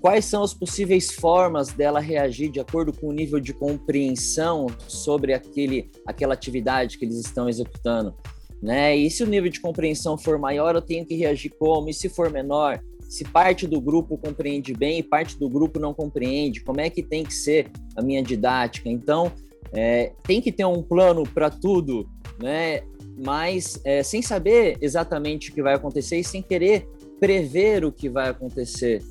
Quais 0.00 0.24
são 0.24 0.42
as 0.42 0.54
possíveis 0.54 1.12
formas 1.12 1.68
dela 1.68 1.98
reagir 1.98 2.50
de 2.50 2.60
acordo 2.60 2.92
com 2.92 3.08
o 3.08 3.12
nível 3.12 3.40
de 3.40 3.52
compreensão 3.52 4.66
sobre 4.86 5.34
aquele, 5.34 5.90
aquela 6.06 6.34
atividade 6.34 6.98
que 6.98 7.04
eles 7.04 7.18
estão 7.18 7.48
executando, 7.48 8.14
né? 8.62 8.96
E 8.96 9.10
se 9.10 9.22
o 9.22 9.26
nível 9.26 9.50
de 9.50 9.60
compreensão 9.60 10.16
for 10.16 10.38
maior, 10.38 10.74
eu 10.74 10.82
tenho 10.82 11.04
que 11.04 11.16
reagir 11.16 11.50
como? 11.58 11.88
E 11.88 11.94
se 11.94 12.08
for 12.08 12.30
menor, 12.30 12.80
se 13.08 13.24
parte 13.24 13.66
do 13.66 13.80
grupo 13.80 14.18
compreende 14.18 14.72
bem 14.72 14.98
e 14.98 15.02
parte 15.02 15.38
do 15.38 15.48
grupo 15.48 15.80
não 15.80 15.94
compreende, 15.94 16.60
como 16.60 16.80
é 16.80 16.90
que 16.90 17.02
tem 17.02 17.24
que 17.24 17.34
ser 17.34 17.70
a 17.96 18.02
minha 18.02 18.22
didática? 18.22 18.88
Então, 18.88 19.32
é, 19.72 20.12
tem 20.24 20.40
que 20.40 20.52
ter 20.52 20.64
um 20.64 20.82
plano 20.82 21.24
para 21.24 21.50
tudo, 21.50 22.08
né? 22.40 22.82
Mas 23.16 23.80
é, 23.84 24.02
sem 24.02 24.22
saber 24.22 24.76
exatamente 24.80 25.50
o 25.50 25.54
que 25.54 25.62
vai 25.62 25.74
acontecer 25.74 26.18
e 26.18 26.24
sem 26.24 26.42
querer 26.42 26.86
prever 27.18 27.84
o 27.84 27.90
que 27.90 28.08
vai 28.08 28.28
acontecer, 28.28 29.02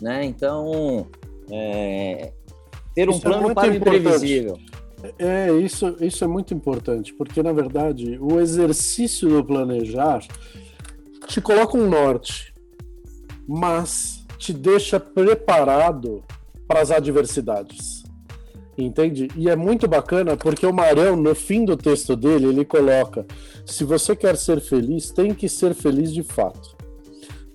né? 0.00 0.24
Então, 0.24 1.06
é, 1.50 2.32
ter 2.94 3.08
um 3.08 3.12
isso 3.12 3.26
é 3.26 3.30
plano 3.30 3.50
é 3.50 3.54
para 3.54 3.70
o 3.70 3.74
imprevisível. 3.74 4.58
É, 5.18 5.52
isso, 5.52 5.96
isso 6.00 6.24
é 6.24 6.26
muito 6.26 6.54
importante, 6.54 7.12
porque 7.14 7.42
na 7.42 7.52
verdade 7.52 8.18
o 8.18 8.40
exercício 8.40 9.28
do 9.28 9.44
planejar 9.44 10.20
te 11.26 11.40
coloca 11.40 11.76
um 11.76 11.88
norte, 11.88 12.54
mas 13.46 14.24
te 14.38 14.52
deixa 14.52 14.98
preparado 14.98 16.24
para 16.66 16.80
as 16.80 16.90
adversidades. 16.90 18.04
Entende? 18.78 19.28
E 19.34 19.48
é 19.48 19.56
muito 19.56 19.88
bacana 19.88 20.36
porque 20.36 20.66
o 20.66 20.72
Marão, 20.72 21.16
no 21.16 21.34
fim 21.34 21.64
do 21.64 21.76
texto 21.76 22.14
dele, 22.14 22.48
ele 22.48 22.64
coloca: 22.64 23.26
se 23.64 23.84
você 23.84 24.14
quer 24.14 24.36
ser 24.36 24.60
feliz, 24.60 25.10
tem 25.10 25.32
que 25.32 25.48
ser 25.48 25.74
feliz 25.74 26.12
de 26.12 26.22
fato. 26.22 26.75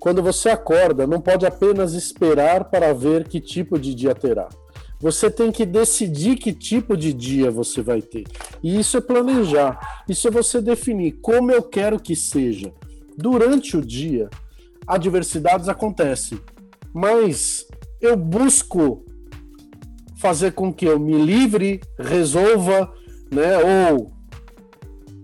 Quando 0.02 0.20
você 0.20 0.48
acorda, 0.48 1.06
não 1.06 1.20
pode 1.20 1.46
apenas 1.46 1.94
esperar 1.94 2.64
para 2.64 2.92
ver 2.92 3.28
que 3.28 3.40
tipo 3.40 3.78
de 3.78 3.94
dia 3.94 4.12
terá. 4.12 4.48
Você 4.98 5.30
tem 5.30 5.52
que 5.52 5.64
decidir 5.64 6.34
que 6.38 6.52
tipo 6.52 6.96
de 6.96 7.12
dia 7.12 7.52
você 7.52 7.80
vai 7.82 8.02
ter. 8.02 8.24
E 8.64 8.80
isso 8.80 8.96
é 8.96 9.00
planejar. 9.00 9.78
Isso 10.08 10.26
é 10.26 10.30
você 10.32 10.60
definir 10.60 11.20
como 11.22 11.52
eu 11.52 11.62
quero 11.62 12.00
que 12.00 12.16
seja. 12.16 12.72
Durante 13.16 13.76
o 13.76 13.80
dia, 13.80 14.28
adversidades 14.88 15.68
acontecem, 15.68 16.40
mas 16.92 17.64
eu 18.00 18.16
busco 18.16 19.04
fazer 20.16 20.50
com 20.50 20.72
que 20.72 20.84
eu 20.84 20.98
me 20.98 21.24
livre, 21.24 21.80
resolva, 21.96 22.92
né, 23.30 23.94
ou 23.94 24.12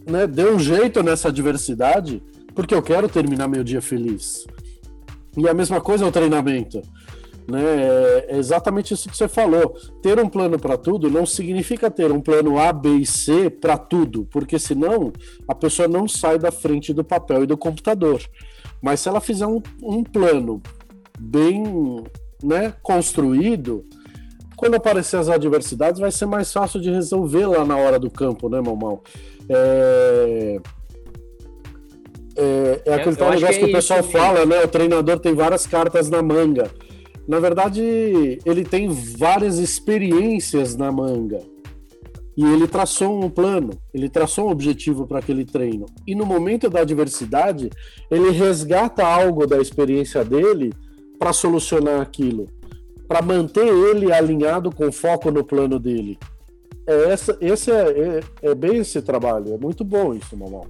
né, 0.06 0.24
dê 0.24 0.48
um 0.48 0.58
jeito 0.60 1.02
nessa 1.02 1.30
adversidade, 1.30 2.22
porque 2.54 2.72
eu 2.72 2.82
quero 2.82 3.08
terminar 3.08 3.48
meu 3.48 3.64
dia 3.64 3.82
feliz. 3.82 4.46
E 5.38 5.48
a 5.48 5.54
mesma 5.54 5.80
coisa 5.80 6.04
é 6.04 6.08
o 6.08 6.12
treinamento. 6.12 6.82
Né? 7.48 7.62
É 8.28 8.36
exatamente 8.36 8.92
isso 8.92 9.08
que 9.08 9.16
você 9.16 9.26
falou. 9.26 9.74
Ter 10.02 10.18
um 10.18 10.28
plano 10.28 10.58
para 10.58 10.76
tudo 10.76 11.08
não 11.08 11.24
significa 11.24 11.90
ter 11.90 12.12
um 12.12 12.20
plano 12.20 12.58
A, 12.58 12.72
B 12.72 12.96
e 12.96 13.06
C 13.06 13.48
para 13.48 13.78
tudo, 13.78 14.26
porque 14.30 14.58
senão 14.58 15.12
a 15.46 15.54
pessoa 15.54 15.88
não 15.88 16.06
sai 16.06 16.38
da 16.38 16.52
frente 16.52 16.92
do 16.92 17.02
papel 17.02 17.44
e 17.44 17.46
do 17.46 17.56
computador. 17.56 18.20
Mas 18.82 19.00
se 19.00 19.08
ela 19.08 19.20
fizer 19.20 19.46
um, 19.46 19.62
um 19.82 20.04
plano 20.04 20.62
bem 21.18 22.04
né, 22.42 22.74
construído, 22.82 23.84
quando 24.56 24.74
aparecer 24.74 25.16
as 25.16 25.28
adversidades, 25.28 26.00
vai 26.00 26.10
ser 26.10 26.26
mais 26.26 26.52
fácil 26.52 26.80
de 26.80 26.90
resolver 26.90 27.46
lá 27.46 27.64
na 27.64 27.76
hora 27.76 27.98
do 27.98 28.10
campo, 28.10 28.48
né, 28.48 28.60
Mamão? 28.60 29.00
É, 29.48 30.60
é, 32.38 32.82
é 32.86 32.94
aquele 32.94 33.16
tal 33.16 33.30
negócio 33.30 33.54
que, 33.54 33.64
que, 33.64 33.70
o 33.70 33.72
pessoal 33.72 34.02
fala, 34.02 34.46
né? 34.46 34.64
O 34.64 34.68
treinador 34.68 35.18
tem 35.18 35.34
várias 35.34 35.66
cartas 35.66 36.08
na 36.08 36.22
manga. 36.22 36.70
Na 37.26 37.40
verdade, 37.40 38.38
ele 38.44 38.64
tem 38.64 38.88
várias 38.88 39.58
experiências 39.58 40.76
na 40.76 40.90
manga. 40.90 41.40
E 42.36 42.44
ele 42.44 42.68
traçou 42.68 43.22
um 43.22 43.28
plano, 43.28 43.70
ele 43.92 44.08
traçou 44.08 44.46
um 44.46 44.50
objetivo 44.50 45.06
para 45.06 45.18
aquele 45.18 45.44
treino. 45.44 45.86
E 46.06 46.14
no 46.14 46.24
momento 46.24 46.70
da 46.70 46.80
adversidade, 46.80 47.68
ele 48.10 48.30
resgata 48.30 49.04
algo 49.04 49.44
da 49.44 49.60
experiência 49.60 50.24
dele 50.24 50.72
para 51.18 51.32
solucionar 51.32 52.00
aquilo 52.00 52.48
para 53.08 53.22
manter 53.22 53.66
ele 53.66 54.12
alinhado 54.12 54.70
com 54.70 54.92
foco 54.92 55.30
no 55.30 55.42
plano 55.42 55.78
dele. 55.78 56.18
É 56.86 57.10
essa, 57.10 57.36
esse 57.40 57.70
é, 57.72 58.20
é, 58.42 58.50
é, 58.50 58.54
bem 58.54 58.76
esse 58.76 59.00
trabalho, 59.00 59.54
é 59.54 59.58
muito 59.58 59.82
bom 59.82 60.14
isso, 60.14 60.36
Mamão. 60.36 60.66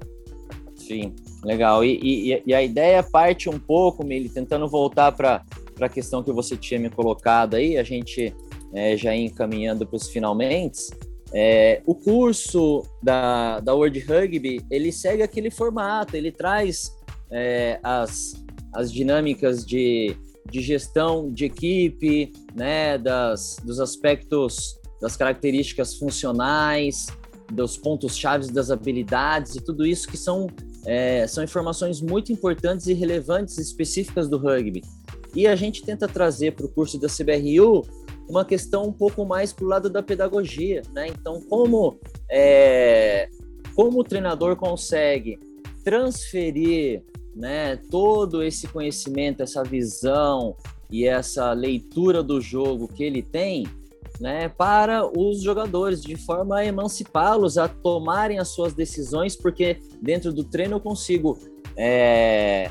Sim, 0.76 1.14
legal. 1.42 1.84
E, 1.84 1.98
e, 2.32 2.42
e 2.46 2.54
a 2.54 2.62
ideia 2.62 3.02
parte 3.02 3.48
um 3.48 3.58
pouco, 3.58 4.04
Mili, 4.04 4.28
tentando 4.28 4.68
voltar 4.68 5.12
para 5.12 5.42
a 5.80 5.88
questão 5.88 6.22
que 6.22 6.32
você 6.32 6.56
tinha 6.56 6.80
me 6.80 6.90
colocado 6.90 7.54
aí, 7.54 7.76
a 7.76 7.82
gente 7.82 8.34
é, 8.74 8.96
já 8.96 9.14
encaminhando 9.14 9.86
para 9.86 9.96
os 9.96 10.08
finalmente. 10.08 10.90
É, 11.32 11.82
o 11.86 11.94
curso 11.94 12.84
da, 13.02 13.60
da 13.60 13.74
World 13.74 13.98
Rugby, 14.00 14.64
ele 14.70 14.90
segue 14.90 15.22
aquele 15.22 15.50
formato, 15.50 16.16
ele 16.16 16.32
traz 16.32 16.90
é, 17.30 17.78
as, 17.82 18.32
as 18.74 18.90
dinâmicas 18.90 19.64
de 19.64 20.16
de 20.50 20.60
gestão 20.62 21.30
de 21.32 21.44
equipe, 21.44 22.32
né, 22.54 22.98
das, 22.98 23.56
dos 23.62 23.80
aspectos, 23.80 24.78
das 25.00 25.16
características 25.16 25.94
funcionais, 25.94 27.06
dos 27.52 27.76
pontos 27.76 28.16
chaves 28.16 28.48
das 28.48 28.70
habilidades 28.70 29.56
e 29.56 29.60
tudo 29.60 29.86
isso 29.86 30.08
que 30.08 30.16
são, 30.16 30.48
é, 30.84 31.26
são 31.26 31.42
informações 31.44 32.00
muito 32.00 32.32
importantes 32.32 32.86
e 32.86 32.94
relevantes 32.94 33.58
específicas 33.58 34.28
do 34.28 34.38
rugby. 34.38 34.82
E 35.34 35.46
a 35.46 35.54
gente 35.54 35.82
tenta 35.82 36.08
trazer 36.08 36.52
para 36.52 36.66
o 36.66 36.68
curso 36.68 36.98
da 36.98 37.08
CBRU 37.08 37.86
uma 38.28 38.44
questão 38.44 38.86
um 38.86 38.92
pouco 38.92 39.24
mais 39.24 39.52
para 39.52 39.64
o 39.64 39.68
lado 39.68 39.88
da 39.88 40.02
pedagogia, 40.02 40.82
né? 40.92 41.08
Então, 41.08 41.40
como, 41.42 41.98
é, 42.30 43.28
como 43.74 44.00
o 44.00 44.04
treinador 44.04 44.56
consegue 44.56 45.38
transferir 45.82 47.02
né, 47.34 47.76
todo 47.90 48.42
esse 48.42 48.66
conhecimento, 48.68 49.42
essa 49.42 49.62
visão 49.62 50.56
e 50.90 51.06
essa 51.06 51.52
leitura 51.52 52.22
do 52.22 52.40
jogo 52.40 52.88
que 52.88 53.04
ele 53.04 53.22
tem, 53.22 53.66
né, 54.20 54.48
para 54.48 55.06
os 55.06 55.42
jogadores, 55.42 56.02
de 56.02 56.16
forma 56.16 56.58
a 56.58 56.64
emancipá-los 56.64 57.56
a 57.56 57.68
tomarem 57.68 58.38
as 58.38 58.48
suas 58.48 58.72
decisões, 58.72 59.36
porque 59.36 59.80
dentro 60.00 60.32
do 60.32 60.44
treino 60.44 60.76
eu 60.76 60.80
consigo 60.80 61.38
é, 61.76 62.70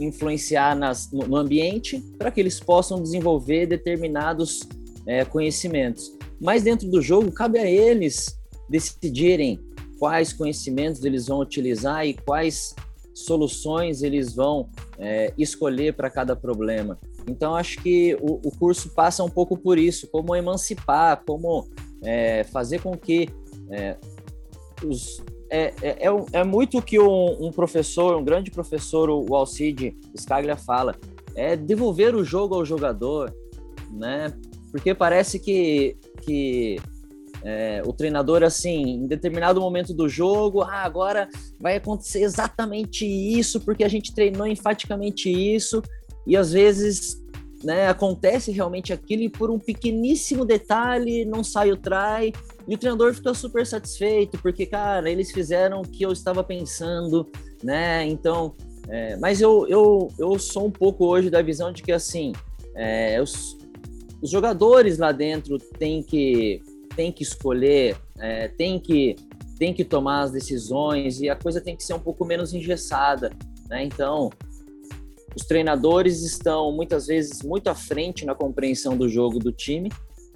influenciar 0.00 0.74
nas, 0.74 1.10
no, 1.12 1.36
ambiente 1.36 2.00
para 2.18 2.30
que 2.30 2.40
eles 2.40 2.58
possam 2.58 3.00
desenvolver 3.00 3.66
determinados 3.66 4.60
é, 5.06 5.24
conhecimentos. 5.24 6.12
Mas 6.40 6.62
dentro 6.62 6.88
do 6.90 7.00
jogo, 7.00 7.30
cabe 7.30 7.58
a 7.58 7.70
eles 7.70 8.36
decidirem 8.68 9.60
quais 9.98 10.32
conhecimentos 10.32 11.04
eles 11.04 11.26
vão 11.26 11.40
utilizar 11.40 12.06
e 12.06 12.14
quais 12.14 12.74
soluções 13.14 14.02
eles 14.02 14.34
vão 14.34 14.68
é, 14.98 15.32
escolher 15.38 15.94
para 15.94 16.10
cada 16.10 16.34
problema. 16.34 16.98
Então, 17.28 17.54
acho 17.54 17.80
que 17.82 18.14
o, 18.20 18.40
o, 18.44 18.50
curso 18.58 18.90
passa 18.90 19.24
um 19.24 19.30
pouco 19.30 19.56
por 19.56 19.78
isso, 19.78 20.06
como 20.08 20.36
emancipar, 20.36 21.22
como 21.24 21.66
é, 22.02 22.44
fazer 22.44 22.82
com 22.82 22.96
que 22.96 23.28
é, 23.70 23.96
os, 24.84 25.22
é, 25.50 25.72
é, 25.82 26.08
é, 26.08 26.24
é, 26.32 26.44
muito 26.44 26.78
o 26.78 26.82
que 26.82 26.98
um, 26.98 27.46
um, 27.46 27.50
professor, 27.50 28.16
um 28.16 28.24
grande 28.24 28.50
professor, 28.50 29.08
o 29.08 29.34
Alcide 29.34 29.96
Scaglia 30.16 30.56
fala, 30.56 30.96
é 31.34 31.56
devolver 31.56 32.14
o 32.14 32.24
jogo 32.24 32.54
ao 32.54 32.64
jogador, 32.64 33.34
né? 33.90 34.32
Porque 34.70 34.94
parece 34.94 35.38
que, 35.38 35.96
que 36.22 36.76
é, 37.44 37.82
o 37.86 37.92
treinador, 37.92 38.42
assim, 38.42 38.82
em 38.82 39.06
determinado 39.06 39.60
momento 39.60 39.92
do 39.92 40.08
jogo, 40.08 40.62
ah, 40.62 40.82
agora 40.82 41.28
vai 41.60 41.76
acontecer 41.76 42.22
exatamente 42.22 43.06
isso, 43.06 43.60
porque 43.60 43.84
a 43.84 43.88
gente 43.88 44.14
treinou 44.14 44.46
enfaticamente 44.46 45.30
isso, 45.30 45.82
e 46.26 46.36
às 46.36 46.52
vezes 46.52 47.22
né, 47.64 47.88
acontece 47.88 48.52
realmente 48.52 48.92
aquilo 48.92 49.22
e 49.22 49.28
por 49.28 49.50
um 49.50 49.58
pequeníssimo 49.58 50.44
detalhe 50.44 51.24
não 51.24 51.42
sai 51.42 51.72
o 51.72 51.76
try, 51.76 52.32
e 52.68 52.74
o 52.74 52.78
treinador 52.78 53.14
fica 53.14 53.32
super 53.34 53.66
satisfeito, 53.66 54.38
porque, 54.40 54.66
cara, 54.66 55.10
eles 55.10 55.30
fizeram 55.32 55.80
o 55.80 55.88
que 55.88 56.04
eu 56.04 56.12
estava 56.12 56.44
pensando, 56.44 57.26
né? 57.62 58.06
Então, 58.06 58.54
é, 58.88 59.16
mas 59.16 59.40
eu, 59.40 59.66
eu, 59.68 60.08
eu 60.18 60.38
sou 60.38 60.66
um 60.66 60.70
pouco 60.70 61.06
hoje 61.06 61.30
da 61.30 61.42
visão 61.42 61.72
de 61.72 61.82
que, 61.82 61.92
assim, 61.92 62.32
é, 62.74 63.20
os, 63.20 63.56
os 64.20 64.30
jogadores 64.30 64.98
lá 64.98 65.12
dentro 65.12 65.58
têm 65.58 66.02
que 66.02 66.62
tem 66.96 67.10
que 67.10 67.24
escolher, 67.24 67.96
é, 68.18 68.48
tem 68.48 68.78
que 68.78 69.16
tem 69.58 69.72
que 69.72 69.84
tomar 69.84 70.22
as 70.22 70.32
decisões 70.32 71.20
e 71.20 71.28
a 71.28 71.36
coisa 71.36 71.60
tem 71.60 71.76
que 71.76 71.84
ser 71.84 71.94
um 71.94 71.98
pouco 71.98 72.24
menos 72.24 72.52
engessada, 72.52 73.30
né? 73.68 73.84
Então, 73.84 74.30
os 75.36 75.44
treinadores 75.44 76.22
estão 76.22 76.70
muitas 76.72 77.06
vezes 77.06 77.42
muito 77.42 77.68
à 77.68 77.74
frente 77.74 78.24
na 78.24 78.34
compreensão 78.34 78.96
do 78.96 79.08
jogo 79.08 79.38
do 79.38 79.52
time, 79.52 79.90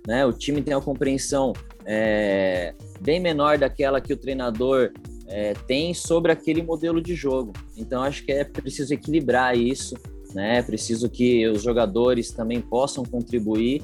né? 0.06 0.24
O 0.26 0.32
time 0.32 0.62
tem 0.62 0.74
uma 0.74 0.82
compreensão 0.82 1.52
é, 1.84 2.74
bem 3.00 3.20
menor 3.20 3.58
daquela 3.58 4.00
que 4.00 4.12
o 4.12 4.16
treinador 4.16 4.92
é, 5.26 5.54
tem 5.66 5.94
sobre 5.94 6.32
aquele 6.32 6.62
modelo 6.62 7.00
de 7.00 7.14
jogo. 7.14 7.52
Então 7.76 8.02
acho 8.02 8.24
que 8.24 8.32
é 8.32 8.44
preciso 8.44 8.92
equilibrar 8.92 9.56
isso, 9.56 9.96
né? 10.34 10.58
É 10.58 10.62
preciso 10.62 11.08
que 11.08 11.46
os 11.46 11.62
jogadores 11.62 12.30
também 12.30 12.60
possam 12.60 13.04
contribuir, 13.04 13.82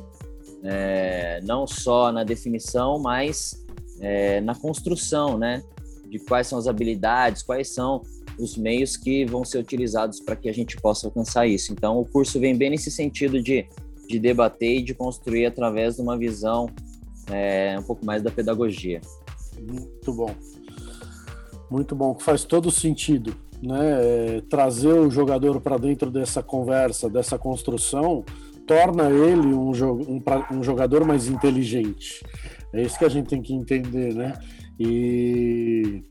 é, 0.63 1.41
não 1.43 1.67
só 1.67 2.11
na 2.11 2.25
definição, 2.25 2.99
mas 2.99 3.65
é, 4.01 4.41
na 4.41 4.55
construção, 4.55 5.39
né? 5.39 5.63
De 6.09 6.19
quais 6.19 6.47
são 6.47 6.59
as 6.59 6.67
habilidades, 6.67 7.43
quais 7.43 7.69
são 7.69 8.03
os 8.39 8.57
meios 8.57 8.97
que 8.97 9.25
vão 9.25 9.45
ser 9.45 9.59
utilizados 9.59 10.21
para 10.21 10.37
que 10.37 10.49
a 10.49 10.53
gente 10.53 10.77
possa 10.77 11.07
alcançar 11.07 11.47
isso. 11.47 11.73
Então, 11.73 11.99
o 11.99 12.05
curso 12.05 12.41
vem 12.41 12.57
bem 12.57 12.71
nesse 12.71 12.91
sentido 12.91 13.43
de, 13.43 13.67
de 14.09 14.19
debater 14.19 14.79
e 14.79 14.83
de 14.83 14.95
construir 14.95 15.47
através 15.47 15.97
de 15.97 16.03
uma 16.03 16.17
visão 16.17 16.69
é, 17.31 17.77
um 17.79 17.83
pouco 17.83 18.05
mais 18.05 18.23
da 18.23 18.31
pedagogia. 18.31 19.01
Muito 19.61 20.13
bom. 20.13 20.35
Muito 21.71 21.95
bom, 21.95 22.19
faz 22.19 22.45
todo 22.45 22.71
sentido. 22.71 23.35
Né? 23.63 23.79
É, 23.81 24.41
trazer 24.43 24.93
o 24.93 25.11
jogador 25.11 25.61
para 25.61 25.79
dentro 25.79 26.11
dessa 26.11 26.43
conversa, 26.43 27.09
dessa 27.09 27.39
construção, 27.39 28.25
torna 28.67 29.11
ele 29.11 29.47
um, 29.47 29.71
um, 29.71 30.23
um, 30.53 30.63
jogador 30.63 31.05
mais 31.05 31.29
inteligente. 31.29 32.23
É 32.73 32.83
isso 32.83 32.99
que 32.99 33.05
a 33.05 33.09
gente 33.09 33.29
tem 33.29 33.41
que 33.41 33.55
entender, 33.55 34.15
né? 34.15 34.35
E 34.79 36.03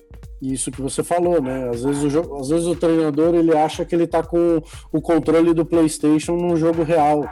isso 0.51 0.71
que 0.71 0.81
você 0.81 1.03
falou, 1.03 1.41
né? 1.41 1.69
Às 1.69 1.83
vezes 1.83 2.13
o, 2.13 2.35
às 2.35 2.49
vezes 2.49 2.65
o 2.65 2.75
treinador 2.75 3.35
ele 3.35 3.55
acha 3.55 3.85
que 3.85 3.95
ele 3.95 4.03
está 4.03 4.23
com 4.23 4.61
o 4.91 5.01
controle 5.01 5.53
do 5.53 5.65
PlayStation 5.65 6.35
num 6.35 6.57
jogo 6.57 6.83
real. 6.83 7.23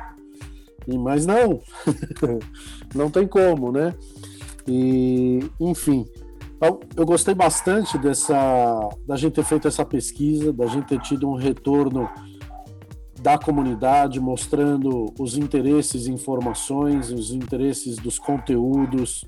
E, 0.87 0.97
mas 0.97 1.25
não, 1.25 1.59
não 2.95 3.09
tem 3.09 3.27
como, 3.27 3.71
né? 3.71 3.93
E, 4.67 5.39
enfim, 5.59 6.05
então, 6.61 6.79
eu 6.95 7.07
gostei 7.07 7.33
bastante 7.33 7.97
dessa, 7.97 8.87
da 9.07 9.15
gente 9.15 9.33
ter 9.33 9.43
feito 9.43 9.67
essa 9.67 9.83
pesquisa, 9.83 10.53
da 10.53 10.67
gente 10.67 10.85
ter 10.85 10.99
tido 11.01 11.27
um 11.27 11.33
retorno 11.33 12.07
da 13.19 13.35
comunidade 13.35 14.19
mostrando 14.19 15.11
os 15.19 15.35
interesses 15.35 16.05
informações, 16.05 17.11
os 17.11 17.31
interesses 17.31 17.97
dos 17.97 18.19
conteúdos. 18.19 19.25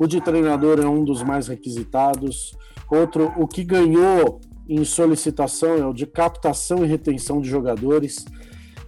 O 0.00 0.06
de 0.06 0.18
treinador 0.18 0.80
é 0.80 0.88
um 0.88 1.04
dos 1.04 1.22
mais 1.22 1.46
requisitados. 1.46 2.56
Outro, 2.90 3.34
o 3.36 3.46
que 3.46 3.62
ganhou 3.62 4.40
em 4.66 4.82
solicitação 4.82 5.74
é 5.74 5.84
o 5.84 5.92
de 5.92 6.06
captação 6.06 6.82
e 6.82 6.88
retenção 6.88 7.38
de 7.38 7.50
jogadores. 7.50 8.24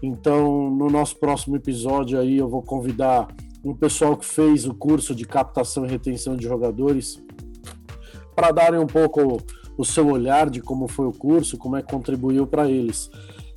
Então, 0.03 0.71
no 0.71 0.89
nosso 0.89 1.19
próximo 1.19 1.55
episódio 1.55 2.19
aí 2.19 2.39
eu 2.39 2.49
vou 2.49 2.63
convidar 2.63 3.29
um 3.63 3.75
pessoal 3.75 4.17
que 4.17 4.25
fez 4.25 4.67
o 4.67 4.73
curso 4.73 5.15
de 5.15 5.27
captação 5.27 5.85
e 5.85 5.89
retenção 5.91 6.35
de 6.35 6.45
jogadores 6.45 7.23
para 8.35 8.51
darem 8.51 8.81
um 8.81 8.87
pouco 8.87 9.37
o 9.77 9.85
seu 9.85 10.07
olhar 10.07 10.49
de 10.49 10.63
como 10.63 10.89
foi 10.89 11.07
o 11.07 11.13
curso, 11.13 11.59
como 11.59 11.77
é 11.77 11.83
que 11.83 11.93
contribuiu 11.93 12.47
para 12.47 12.71
eles. 12.71 13.11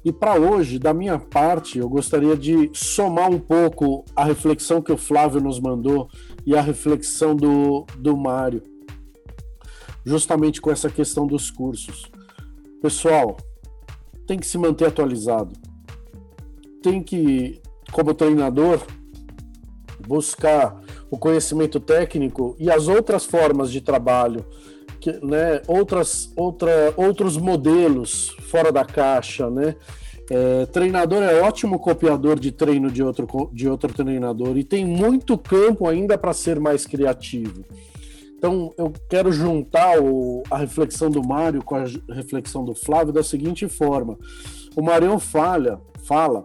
E 0.04 0.12
para 0.12 0.36
hoje, 0.36 0.78
da 0.78 0.94
minha 0.94 1.18
parte, 1.18 1.80
eu 1.80 1.88
gostaria 1.88 2.36
de 2.36 2.70
somar 2.74 3.32
um 3.32 3.40
pouco 3.40 4.04
a 4.14 4.26
reflexão 4.26 4.82
que 4.82 4.92
o 4.92 4.98
Flávio 4.98 5.40
nos 5.40 5.58
mandou 5.58 6.10
e 6.46 6.56
a 6.56 6.62
reflexão 6.62 7.36
do, 7.36 7.86
do 7.98 8.16
Mário 8.16 8.76
justamente 10.06 10.62
com 10.62 10.72
essa 10.72 10.90
questão 10.90 11.26
dos 11.26 11.50
cursos. 11.50 12.12
Pessoal, 12.82 13.36
tem 14.28 14.38
que 14.38 14.46
se 14.46 14.58
manter 14.58 14.86
atualizado. 14.86 15.52
Tem 16.82 17.02
que, 17.02 17.60
como 17.92 18.14
treinador, 18.14 18.80
buscar 20.08 20.80
o 21.10 21.18
conhecimento 21.18 21.80
técnico 21.80 22.56
e 22.60 22.70
as 22.70 22.88
outras 22.88 23.26
formas 23.26 23.72
de 23.72 23.82
trabalho, 23.82 24.46
que, 25.00 25.12
né, 25.26 25.62
outras, 25.68 26.32
outra, 26.36 26.94
outros 26.96 27.38
modelos 27.38 28.36
fora 28.50 28.72
da 28.72 28.86
caixa, 28.86 29.50
né? 29.50 29.76
É, 30.30 30.66
treinador 30.66 31.22
é 31.22 31.40
ótimo 31.42 31.78
copiador 31.78 32.40
de 32.40 32.52
treino 32.52 32.90
de 32.90 33.04
outro, 33.04 33.28
de 33.54 33.70
outro 33.70 33.94
treinador 33.94 34.58
e 34.58 34.64
tem 34.64 34.84
muito 34.84 35.38
campo 35.38 35.88
ainda 35.88 36.18
para 36.18 36.34
ser 36.34 36.60
mais 36.60 36.86
criativo. 36.86 37.64
Então, 38.38 38.74
eu 38.78 38.92
quero 39.10 39.32
juntar 39.32 40.00
o, 40.02 40.44
a 40.52 40.58
reflexão 40.58 41.10
do 41.10 41.26
Mário 41.26 41.64
com 41.64 41.76
a 41.76 41.86
reflexão 42.12 42.66
do 42.66 42.76
Flávio 42.76 43.14
da 43.14 43.24
seguinte 43.24 43.68
forma: 43.68 44.18
o 44.76 44.82
Marião 44.82 45.20
falha, 45.20 45.80
fala 46.04 46.44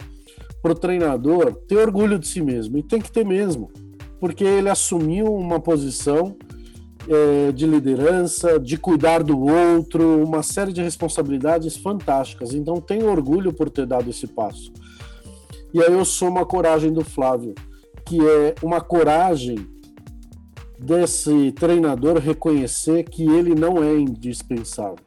para 0.63 0.73
o 0.73 0.75
treinador 0.75 1.55
ter 1.67 1.77
orgulho 1.77 2.19
de 2.19 2.27
si 2.27 2.41
mesmo, 2.41 2.79
e 2.79 2.83
tem 2.83 3.01
que 3.01 3.11
ter 3.11 3.25
mesmo, 3.25 3.71
porque 4.19 4.45
ele 4.45 4.69
assumiu 4.69 5.27
uma 5.35 5.59
posição 5.59 6.37
é, 7.09 7.53
de 7.53 7.67
liderança, 7.67 8.59
de 8.59 8.77
cuidar 8.77 9.23
do 9.23 9.39
outro, 9.39 10.23
uma 10.23 10.43
série 10.43 10.73
de 10.73 10.83
responsabilidades 10.83 11.77
fantásticas. 11.77 12.55
Então, 12.55 12.81
tem 12.81 13.03
orgulho 13.03 13.53
por 13.53 13.71
ter 13.71 13.87
dado 13.87 14.11
esse 14.11 14.27
passo. 14.27 14.73
E 15.73 15.81
aí 15.83 15.93
eu 15.93 16.05
sou 16.05 16.29
uma 16.29 16.45
coragem 16.45 16.93
do 16.93 17.05
Flávio, 17.05 17.55
que 18.05 18.19
é 18.21 18.55
uma 18.63 18.81
coragem 18.81 19.57
desse 20.79 21.53
treinador 21.53 22.19
reconhecer 22.19 23.05
que 23.05 23.23
ele 23.23 23.55
não 23.55 23.83
é 23.83 23.95
indispensável. 23.97 25.05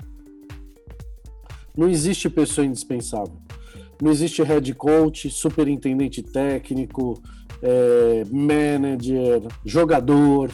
Não 1.75 1.89
existe 1.89 2.29
pessoa 2.29 2.65
indispensável. 2.65 3.35
Não 4.01 4.11
existe 4.11 4.43
head 4.43 4.73
coach, 4.75 5.29
superintendente 5.29 6.21
técnico, 6.21 7.21
é, 7.61 8.23
manager, 8.31 9.41
jogador. 9.65 10.51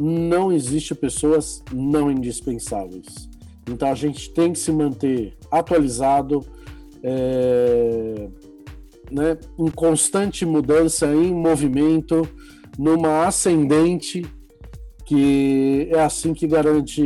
Não 0.00 0.50
existe 0.50 0.94
pessoas 0.94 1.62
não 1.72 2.10
indispensáveis. 2.10 3.28
Então 3.68 3.90
a 3.90 3.94
gente 3.94 4.30
tem 4.32 4.52
que 4.52 4.58
se 4.58 4.72
manter 4.72 5.36
atualizado, 5.50 6.44
é, 7.02 8.28
né, 9.10 9.38
em 9.58 9.70
constante 9.70 10.46
mudança, 10.46 11.06
em 11.06 11.34
movimento 11.34 12.26
numa 12.78 13.26
ascendente, 13.26 14.24
que 15.04 15.88
é 15.90 16.00
assim 16.00 16.32
que 16.32 16.46
garante 16.46 17.04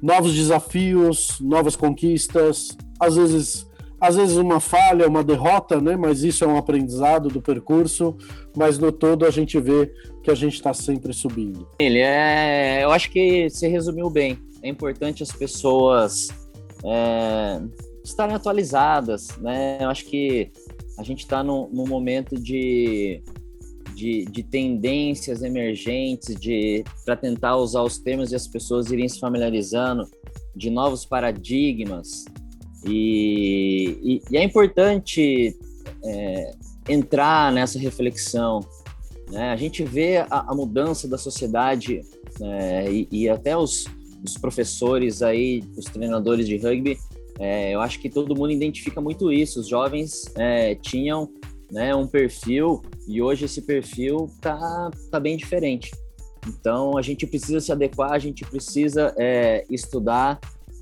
novos 0.00 0.34
desafios, 0.34 1.38
novas 1.40 1.74
conquistas, 1.74 2.76
às 3.00 3.16
vezes, 3.16 3.66
às 4.00 4.16
vezes 4.16 4.36
uma 4.36 4.60
falha, 4.60 5.08
uma 5.08 5.24
derrota, 5.24 5.80
né? 5.80 5.96
Mas 5.96 6.22
isso 6.22 6.44
é 6.44 6.46
um 6.46 6.56
aprendizado 6.56 7.28
do 7.28 7.40
percurso. 7.40 8.16
Mas 8.56 8.78
no 8.78 8.92
todo 8.92 9.24
a 9.26 9.30
gente 9.30 9.58
vê 9.58 9.92
que 10.26 10.30
a 10.32 10.34
gente 10.34 10.54
está 10.54 10.74
sempre 10.74 11.12
subindo. 11.12 11.68
Ele 11.78 12.00
é, 12.00 12.82
eu 12.82 12.90
acho 12.90 13.10
que 13.10 13.48
você 13.48 13.68
resumiu 13.68 14.10
bem. 14.10 14.36
É 14.60 14.68
importante 14.68 15.22
as 15.22 15.30
pessoas 15.30 16.28
é, 16.84 17.62
estarem 18.04 18.34
atualizadas, 18.34 19.28
né? 19.38 19.78
Eu 19.80 19.88
acho 19.88 20.04
que 20.06 20.50
a 20.98 21.04
gente 21.04 21.20
está 21.20 21.44
num, 21.44 21.68
num 21.68 21.86
momento 21.86 22.34
de 22.34 23.22
de, 23.94 24.26
de 24.26 24.42
tendências 24.42 25.42
emergentes, 25.42 26.34
de 26.34 26.84
para 27.04 27.16
tentar 27.16 27.56
usar 27.56 27.82
os 27.82 27.96
termos 27.96 28.30
e 28.30 28.34
as 28.34 28.46
pessoas 28.46 28.90
irem 28.90 29.08
se 29.08 29.18
familiarizando, 29.18 30.02
de 30.54 30.68
novos 30.68 31.06
paradigmas. 31.06 32.26
E, 32.84 33.98
e, 34.02 34.22
e 34.30 34.36
é 34.36 34.42
importante 34.42 35.56
é, 36.04 36.50
entrar 36.88 37.50
nessa 37.52 37.78
reflexão. 37.78 38.60
Né? 39.30 39.50
A 39.50 39.56
gente 39.56 39.84
vê 39.84 40.18
a, 40.18 40.46
a 40.48 40.54
mudança 40.54 41.08
da 41.08 41.18
sociedade 41.18 42.02
é, 42.40 42.90
e, 42.90 43.08
e, 43.10 43.28
até 43.28 43.56
os, 43.56 43.84
os 44.24 44.36
professores 44.38 45.22
aí, 45.22 45.62
os 45.76 45.86
treinadores 45.86 46.46
de 46.46 46.56
rugby, 46.56 46.98
é, 47.38 47.74
eu 47.74 47.80
acho 47.80 48.00
que 48.00 48.08
todo 48.08 48.34
mundo 48.36 48.52
identifica 48.52 49.00
muito 49.00 49.32
isso. 49.32 49.60
Os 49.60 49.68
jovens 49.68 50.24
é, 50.36 50.74
tinham 50.74 51.28
né, 51.70 51.94
um 51.94 52.06
perfil 52.06 52.82
e 53.06 53.20
hoje 53.20 53.44
esse 53.44 53.62
perfil 53.62 54.30
tá, 54.40 54.90
tá 55.10 55.20
bem 55.20 55.36
diferente. 55.36 55.90
Então 56.46 56.96
a 56.96 57.02
gente 57.02 57.26
precisa 57.26 57.60
se 57.60 57.72
adequar, 57.72 58.12
a 58.12 58.18
gente 58.18 58.44
precisa 58.44 59.12
é, 59.18 59.64
estudar 59.68 60.38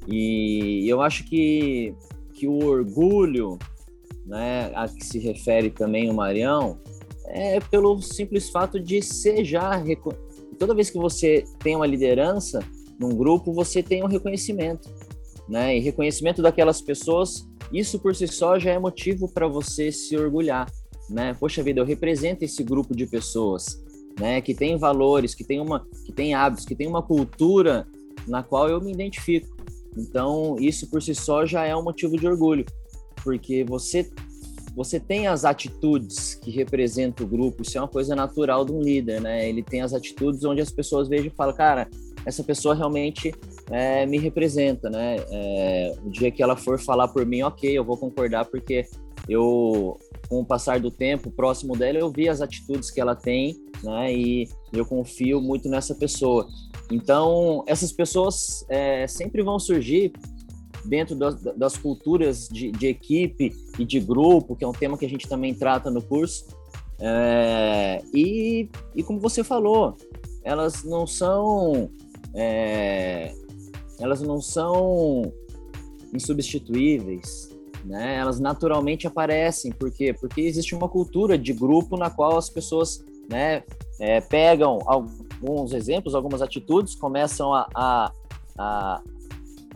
e 0.06 0.86
eu 0.86 1.00
acho 1.00 1.24
que, 1.24 1.94
que 2.34 2.46
o 2.46 2.64
orgulho, 2.64 3.58
né, 4.26 4.70
a 4.74 4.86
que 4.86 5.04
se 5.04 5.18
refere 5.18 5.70
também 5.70 6.10
o 6.10 6.14
Marião, 6.14 6.78
é 7.26 7.60
pelo 7.60 8.00
simples 8.00 8.50
fato 8.50 8.78
de 8.78 9.02
ser 9.02 9.44
já 9.44 9.82
toda 10.58 10.74
vez 10.74 10.90
que 10.90 10.98
você 10.98 11.44
tem 11.60 11.74
uma 11.74 11.86
liderança 11.86 12.60
num 12.98 13.10
grupo, 13.10 13.52
você 13.52 13.82
tem 13.82 14.04
um 14.04 14.06
reconhecimento, 14.06 14.88
né? 15.48 15.76
E 15.76 15.80
reconhecimento 15.80 16.40
daquelas 16.40 16.80
pessoas 16.80 17.46
isso 17.72 17.98
por 17.98 18.14
si 18.14 18.26
só 18.26 18.58
já 18.58 18.72
é 18.72 18.78
motivo 18.78 19.28
para 19.28 19.48
você 19.48 19.90
se 19.90 20.16
orgulhar, 20.16 20.70
né? 21.08 21.34
Poxa 21.34 21.62
vida, 21.62 21.80
eu 21.80 21.84
represento 21.84 22.44
esse 22.44 22.62
grupo 22.62 22.94
de 22.94 23.06
pessoas, 23.06 23.82
né? 24.18 24.40
Que 24.40 24.54
tem 24.54 24.76
valores, 24.76 25.34
que 25.34 25.44
tem 25.44 25.60
uma, 25.60 25.86
que 26.04 26.12
tem 26.12 26.34
hábitos, 26.34 26.64
que 26.64 26.74
tem 26.74 26.86
uma 26.86 27.02
cultura 27.02 27.86
na 28.26 28.42
qual 28.42 28.68
eu 28.68 28.80
me 28.80 28.92
identifico. 28.92 29.54
Então, 29.96 30.56
isso 30.58 30.88
por 30.88 31.02
si 31.02 31.14
só 31.14 31.46
já 31.46 31.64
é 31.64 31.74
um 31.74 31.82
motivo 31.82 32.16
de 32.16 32.26
orgulho, 32.26 32.64
porque 33.22 33.64
você 33.64 34.10
você 34.74 34.98
tem 34.98 35.26
as 35.26 35.44
atitudes 35.44 36.34
que 36.34 36.50
representam 36.50 37.24
o 37.24 37.28
grupo, 37.28 37.62
isso 37.62 37.78
é 37.78 37.80
uma 37.80 37.88
coisa 37.88 38.14
natural 38.16 38.64
de 38.64 38.72
um 38.72 38.80
líder, 38.80 39.20
né? 39.20 39.48
Ele 39.48 39.62
tem 39.62 39.82
as 39.82 39.94
atitudes 39.94 40.44
onde 40.44 40.60
as 40.60 40.70
pessoas 40.70 41.08
vejam 41.08 41.26
e 41.26 41.30
falam, 41.30 41.54
cara, 41.54 41.88
essa 42.26 42.42
pessoa 42.42 42.74
realmente 42.74 43.32
é, 43.70 44.04
me 44.06 44.18
representa, 44.18 44.90
né? 44.90 45.16
É, 45.30 45.94
o 46.04 46.10
dia 46.10 46.30
que 46.30 46.42
ela 46.42 46.56
for 46.56 46.78
falar 46.78 47.08
por 47.08 47.24
mim, 47.24 47.42
ok, 47.42 47.70
eu 47.70 47.84
vou 47.84 47.96
concordar 47.96 48.46
porque 48.46 48.84
eu, 49.28 49.96
com 50.28 50.40
o 50.40 50.44
passar 50.44 50.80
do 50.80 50.90
tempo, 50.90 51.30
próximo 51.30 51.76
dela, 51.76 51.98
eu 51.98 52.10
vi 52.10 52.28
as 52.28 52.40
atitudes 52.40 52.90
que 52.90 53.00
ela 53.00 53.14
tem, 53.14 53.56
né? 53.82 54.12
E 54.12 54.48
eu 54.72 54.84
confio 54.84 55.40
muito 55.40 55.68
nessa 55.68 55.94
pessoa. 55.94 56.48
Então, 56.90 57.64
essas 57.66 57.92
pessoas 57.92 58.64
é, 58.68 59.06
sempre 59.06 59.42
vão 59.42 59.58
surgir 59.58 60.12
dentro 60.84 61.14
das, 61.14 61.40
das 61.40 61.76
culturas 61.76 62.48
de, 62.48 62.70
de, 62.70 62.86
equipe 62.86 63.54
e 63.78 63.84
de 63.84 64.00
grupo, 64.00 64.54
que 64.54 64.64
é 64.64 64.68
um 64.68 64.72
tema 64.72 64.98
que 64.98 65.06
a 65.06 65.08
gente 65.08 65.28
também 65.28 65.54
trata 65.54 65.90
no 65.90 66.02
curso. 66.02 66.46
É, 67.00 68.02
e, 68.12 68.68
e 68.94 69.02
como 69.02 69.18
você 69.18 69.42
falou, 69.42 69.96
elas 70.42 70.84
não 70.84 71.06
são 71.06 71.90
é, 72.34 73.32
elas 73.98 74.20
não 74.20 74.40
são 74.40 75.32
insubstituíveis, 76.12 77.50
né? 77.84 78.16
Elas 78.16 78.40
naturalmente 78.40 79.06
aparecem, 79.06 79.72
por 79.72 79.90
quê? 79.90 80.12
Porque 80.12 80.40
existe 80.40 80.74
uma 80.74 80.88
cultura 80.88 81.38
de 81.38 81.52
grupo 81.52 81.96
na 81.96 82.10
qual 82.10 82.36
as 82.36 82.48
pessoas, 82.48 83.04
né, 83.28 83.62
é, 84.00 84.20
pegam 84.20 84.78
alguns 84.86 85.72
exemplos, 85.72 86.14
algumas 86.14 86.42
atitudes, 86.42 86.94
começam 86.94 87.52
a, 87.52 87.68
a, 87.74 88.12
a, 88.58 89.02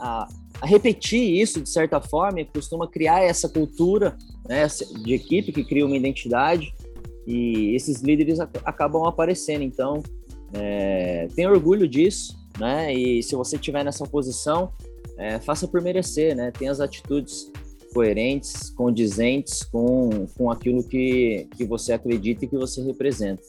a, 0.01 0.29
a 0.61 0.67
repetir 0.67 1.41
isso 1.41 1.61
de 1.61 1.69
certa 1.69 2.01
forma 2.01 2.41
e 2.41 2.45
costuma 2.45 2.89
criar 2.89 3.23
essa 3.23 3.49
cultura 3.49 4.17
né, 4.49 4.67
de 5.05 5.15
equipe 5.15 5.53
que 5.53 5.65
cria 5.65 5.87
uma 5.87 5.97
identidade 5.97 6.75
e 7.27 7.75
esses 7.75 8.01
líderes 8.01 8.41
acabam 8.41 9.05
aparecendo. 9.05 9.63
Então, 9.63 10.03
é, 10.53 11.29
tenho 11.35 11.51
orgulho 11.51 11.87
disso, 11.87 12.39
né? 12.59 12.93
E 12.95 13.23
se 13.23 13.37
você 13.37 13.57
estiver 13.57 13.85
nessa 13.85 14.05
posição, 14.07 14.73
é, 15.19 15.39
faça 15.39 15.69
por 15.69 15.83
merecer, 15.83 16.35
né? 16.35 16.51
Tenha 16.51 16.73
as 16.73 16.81
atitudes 16.81 17.53
coerentes, 17.93 18.71
condizentes 18.71 19.63
com, 19.63 20.27
com 20.37 20.51
aquilo 20.51 20.83
que, 20.83 21.47
que 21.57 21.65
você 21.65 21.93
acredita 21.93 22.45
e 22.45 22.49
que 22.49 22.57
você 22.57 22.83
representa. 22.83 23.43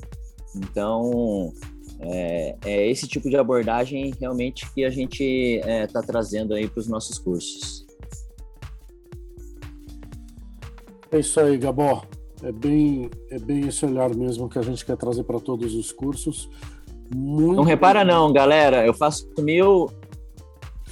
Então, 0.55 1.53
é, 2.01 2.55
é 2.65 2.89
esse 2.89 3.07
tipo 3.07 3.29
de 3.29 3.35
abordagem 3.35 4.13
realmente 4.19 4.71
que 4.73 4.85
a 4.85 4.89
gente 4.89 5.23
está 5.23 5.99
é, 5.99 6.03
trazendo 6.03 6.53
aí 6.53 6.67
para 6.67 6.79
os 6.79 6.87
nossos 6.87 7.17
cursos. 7.17 7.85
É 11.11 11.19
isso 11.19 11.39
aí, 11.39 11.57
Gabó. 11.57 12.03
É 12.41 12.51
bem, 12.51 13.09
é 13.29 13.37
bem 13.37 13.67
esse 13.67 13.85
olhar 13.85 14.15
mesmo 14.15 14.47
que 14.47 14.57
a 14.57 14.61
gente 14.61 14.85
quer 14.85 14.95
trazer 14.95 15.23
para 15.23 15.39
todos 15.39 15.75
os 15.75 15.91
cursos. 15.91 16.49
Muito 17.13 17.57
não 17.57 17.63
repara 17.63 18.05
não, 18.05 18.31
galera. 18.31 18.85
Eu 18.85 18.93
faço 18.93 19.27
mil 19.39 19.89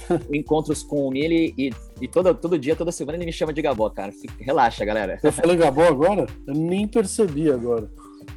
encontros 0.30 0.82
com 0.82 1.14
ele 1.14 1.54
e, 1.56 1.72
e 2.02 2.08
todo, 2.08 2.34
todo 2.34 2.58
dia, 2.58 2.76
toda 2.76 2.92
semana 2.92 3.16
ele 3.16 3.24
me 3.24 3.32
chama 3.32 3.52
de 3.52 3.62
Gabó, 3.62 3.88
cara. 3.88 4.12
Fica, 4.12 4.34
relaxa, 4.40 4.84
galera. 4.84 5.18
Eu 5.22 5.32
falei 5.32 5.56
Gabó 5.56 5.84
agora? 5.84 6.26
Eu 6.46 6.54
nem 6.54 6.86
percebi 6.86 7.50
agora. 7.50 7.90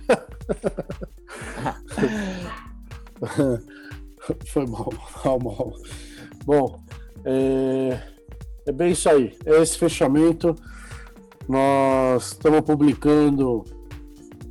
Foi 4.47 4.65
mal, 4.67 4.93
mal, 5.25 5.39
mal. 5.39 5.73
Bom, 6.45 6.83
é, 7.25 7.99
é 8.67 8.71
bem 8.71 8.91
isso 8.91 9.09
aí. 9.09 9.35
É 9.45 9.61
esse 9.61 9.77
fechamento. 9.77 10.55
Nós 11.47 12.33
estamos 12.33 12.61
publicando 12.61 13.63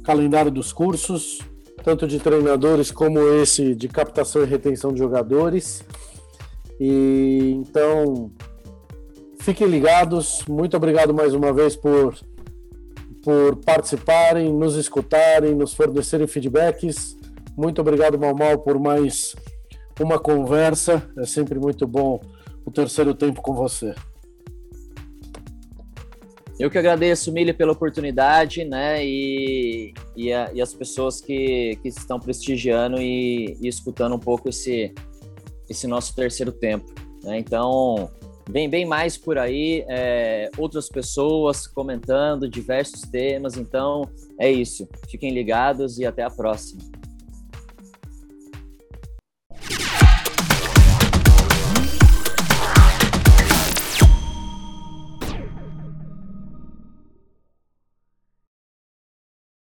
calendário 0.02 0.50
dos 0.50 0.72
cursos 0.72 1.38
tanto 1.82 2.06
de 2.06 2.18
treinadores 2.18 2.90
como 2.90 3.18
esse 3.20 3.74
de 3.74 3.88
captação 3.88 4.42
e 4.42 4.46
retenção 4.46 4.92
de 4.92 4.98
jogadores. 4.98 5.82
E 6.78 7.52
então 7.56 8.30
fiquem 9.38 9.66
ligados. 9.66 10.44
Muito 10.48 10.76
obrigado 10.76 11.12
mais 11.14 11.34
uma 11.34 11.52
vez 11.52 11.76
por 11.76 12.14
por 13.22 13.56
participarem, 13.56 14.52
nos 14.52 14.76
escutarem, 14.76 15.54
nos 15.54 15.74
fornecerem 15.74 16.26
feedbacks. 16.26 17.16
Muito 17.56 17.80
obrigado, 17.80 18.18
Mal 18.18 18.34
Mal, 18.34 18.58
por 18.58 18.78
mais 18.78 19.34
uma 20.00 20.18
conversa. 20.18 21.02
É 21.18 21.26
sempre 21.26 21.58
muito 21.58 21.86
bom 21.86 22.20
o 22.64 22.70
terceiro 22.70 23.14
tempo 23.14 23.42
com 23.42 23.54
você. 23.54 23.94
Eu 26.60 26.70
que 26.70 26.76
agradeço, 26.76 27.32
Mili, 27.32 27.54
pela 27.54 27.72
oportunidade, 27.72 28.66
né? 28.66 29.02
E, 29.02 29.94
e, 30.14 30.30
a, 30.30 30.52
e 30.52 30.60
as 30.60 30.74
pessoas 30.74 31.18
que, 31.18 31.78
que 31.80 31.88
estão 31.88 32.20
prestigiando 32.20 33.00
e, 33.00 33.56
e, 33.62 33.66
escutando 33.66 34.14
um 34.14 34.18
pouco 34.18 34.50
esse, 34.50 34.92
esse 35.70 35.86
nosso 35.86 36.14
terceiro 36.14 36.52
tempo. 36.52 36.92
Né? 37.24 37.38
Então, 37.38 38.10
vem 38.50 38.68
bem 38.68 38.84
mais 38.84 39.16
por 39.16 39.38
aí, 39.38 39.84
é, 39.88 40.50
outras 40.58 40.88
pessoas 40.88 41.66
comentando 41.66 42.48
diversos 42.48 43.02
temas. 43.02 43.56
Então, 43.56 44.08
é 44.38 44.50
isso. 44.50 44.88
Fiquem 45.08 45.32
ligados 45.32 45.98
e 45.98 46.04
até 46.04 46.22
a 46.22 46.30
próxima. 46.30 46.82